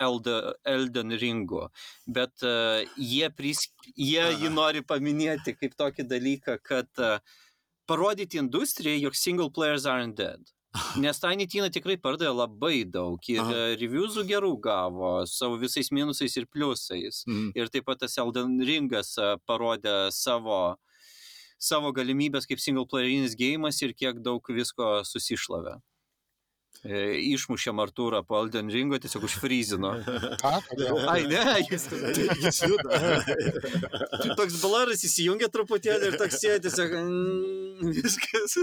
[0.01, 1.67] Elden Ringu,
[2.09, 3.67] bet uh, jie, pris,
[3.97, 7.19] jie jį nori paminėti kaip tokį dalyką, kad uh,
[7.91, 10.41] parodyti industrijai, jog single players aren't dead.
[11.03, 13.63] Nes Tiny Tina tikrai pardavė labai daug ir Aha.
[13.81, 17.25] reviewsų gerų gavo, savo visais minusais ir pliusais.
[17.27, 17.51] Mm.
[17.59, 19.17] Ir taip pat tas Elden Ringas
[19.51, 20.77] parodė savo,
[21.59, 25.81] savo galimybės kaip single playerinis gėjimas ir kiek daug visko susišlavė.
[26.81, 27.01] E,
[27.35, 29.91] Išmušė Artūrą po Elden Ringo, tiesiog užfryzino.
[30.71, 31.01] Kodėl?
[31.13, 31.85] Ai, ne, jis,
[32.41, 33.01] Jis juda.
[34.39, 38.57] toks balaras įsijungia truputėlį ir toks sėdi, tiesiog mm, viskas.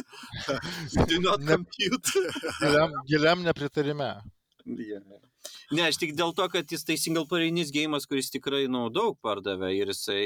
[1.12, 2.26] Do not Ne- compute.
[2.64, 4.10] Giliam, giliam nepritarime.
[4.66, 5.06] Yeah.
[5.72, 9.18] Ne, aš tik dėl to, kad jis tai single playerinis gėjimas, kuris tikrai, nu, daug
[9.24, 10.24] pardavė ir jisai...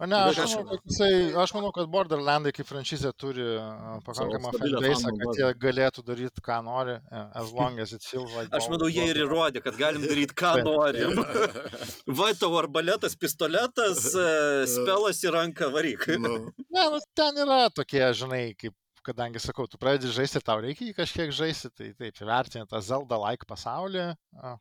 [0.00, 1.12] Ne, aš aš- manau, kad, jisai,
[1.42, 6.56] aš manau, kad Borderlandai kaip franšizė turi a, pakankamą fanbase, kad jie galėtų daryti, ką
[6.64, 10.06] nori, a, as long as it feels like Aš manau, jie ir įrodė, kad galim
[10.08, 11.20] daryti, ką norim.
[12.20, 14.26] Va, tavo arbaletas, pistoletas, e,
[14.72, 16.08] spelas į ranką, varyk.
[16.22, 16.38] Nu,
[16.70, 18.72] Ne, nu, ten yra tokie, žinai, kaip,
[19.04, 22.80] kadangi sakau, tu pradedi žaisti ir tau reikia jį kažkiek žaisti, tai taip, įvertinti tą
[22.84, 24.08] Zelda-like pasaulį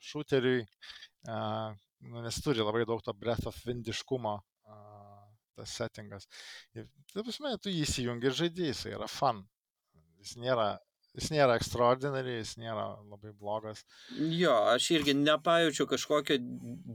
[0.09, 0.63] šūteriui,
[1.31, 1.39] a,
[2.11, 4.39] nu, nes turi labai daug to breath of windiškumo
[5.60, 6.27] tas settingas.
[6.76, 9.44] Ir, tai prasme, tu jį įsijungi ir žaidži, jis yra fun.
[10.19, 10.69] Jis nėra,
[11.15, 13.86] jis nėra extraordinary, jis nėra labai blogas.
[14.15, 16.40] Jo, aš irgi nepajaučiu kažkokio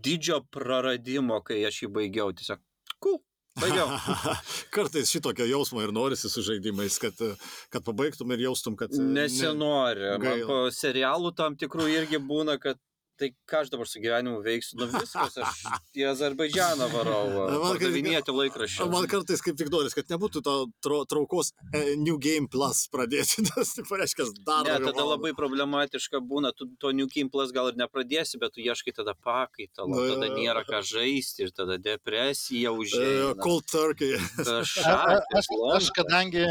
[0.05, 2.35] didžio praradimo, kai aš jį baigiau.
[2.37, 2.61] Tiesiog,
[3.01, 3.21] cool,
[3.61, 3.89] baigiau.
[4.75, 7.21] Kartais šitokio jausmo ir norisi su žaidimais, kad,
[7.73, 8.93] kad pabaigtum ir jaustum, kad...
[8.93, 10.11] ne- Nesinori.
[10.19, 10.49] Man gaila.
[10.51, 12.81] po serialų tam tikrų irgi būna, kad
[13.21, 15.61] tai ką aš dabar su gyvenimu veiksiu, nu viskas, aš
[15.95, 17.23] į Azerbaidžianą varau,
[17.65, 18.89] pardavinėti laikraščių.
[18.93, 20.55] Man kartais kaip tik noris, kad nebūtų to
[20.85, 26.21] tro, traukos e, New Game Plus pradėti, nes tai pareiškia dar Ne, tada labai problematiška
[26.25, 30.09] būna, tu to New Game Plus gal ir nepradėsi, bet tu ieškai tada pakaitalo, Na,
[30.15, 33.31] tada nėra ką žaisti ir tada depresija E, užėja.
[33.43, 34.15] Cold Turkey.
[34.19, 36.43] A- a- Šakės, Aš, aš kadangi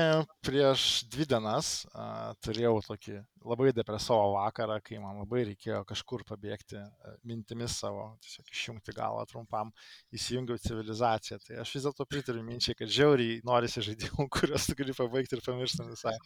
[0.46, 6.53] prieš dvi dienas a, turėjau tokį labai depresuotą vakarą, kai man labai reikėjo kažkur pabėgti
[6.80, 9.72] a, mintimis savo, tiesiog išjungti galvą trumpam,
[10.14, 11.40] įsijungiau civilizaciją.
[11.44, 15.46] Tai aš vis dėlto pritariu minčiai, kad žiauriai norisi žaidimų, kuriuos tu gali pabaigti ir
[15.46, 16.18] pamiršti visai.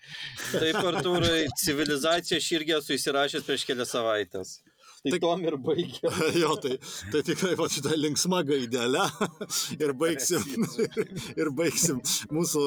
[0.53, 4.57] Taip, Artūrai, civilizacija aš irgi esu įsirašęs prieš kelias savaitės.
[5.03, 6.11] Tai Tai- tom ir baigiau.
[6.43, 6.77] jo, tai,
[7.13, 9.03] tai tikrai va šitą linksmą gaidelę
[9.83, 10.43] ir baigsim,
[11.37, 12.01] ir baigsim
[12.33, 12.63] mūsų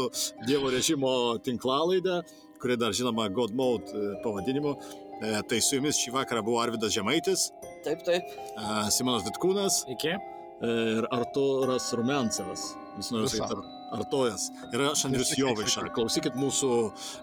[0.46, 1.12] Dievo režimo
[1.44, 2.20] tinklalaidę,
[2.62, 4.76] kuri dar žinoma God Mode e, pavadinimu.
[5.20, 7.50] E, Tai su jumis šį vakarą buvo Arvidas Žemaitis,
[7.84, 8.24] Taip, taip.
[8.56, 10.14] e, Simonas Ditkūnas Iki.
[10.62, 12.74] ir Arturas Rumencevas.
[12.96, 14.48] Vis noriu sakyti, Ar- Artojas.
[14.74, 15.86] Ir aš Andrius Jovaiša.
[15.94, 16.68] Klausykit mūsų,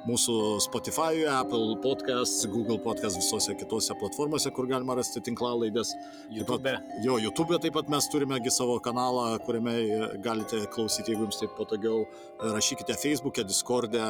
[0.08, 0.34] mūsų
[0.64, 5.92] Spotify, Apple Podcasts, Google Podcasts visose kitose platformose, kur galima rasti tinklalaidės.
[6.34, 6.74] YouTube.
[7.06, 9.76] Jo, YouTube taip pat mes turime gi savo kanalą, kuriame
[10.24, 12.06] galite klausyti, jeigu jums taip patogiau.
[12.42, 14.02] Rašykite Facebook'e, Discord'e,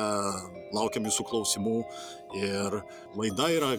[0.78, 1.78] laukiam jūsų klausimų.
[2.36, 2.82] Ir
[3.16, 3.70] laida yra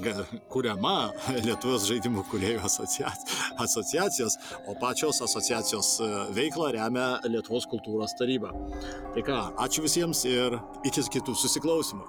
[0.48, 1.12] kuriama
[1.46, 3.26] Lietuvos žaidimų kuriejų asociac-
[3.60, 8.54] asociacijos, o pačios asociacijos e, veiklą remia Lietuvos kultūros taryba.
[9.14, 10.58] Tai ką, ačiū visiems ir
[10.88, 12.06] iki kitų susiklausimų.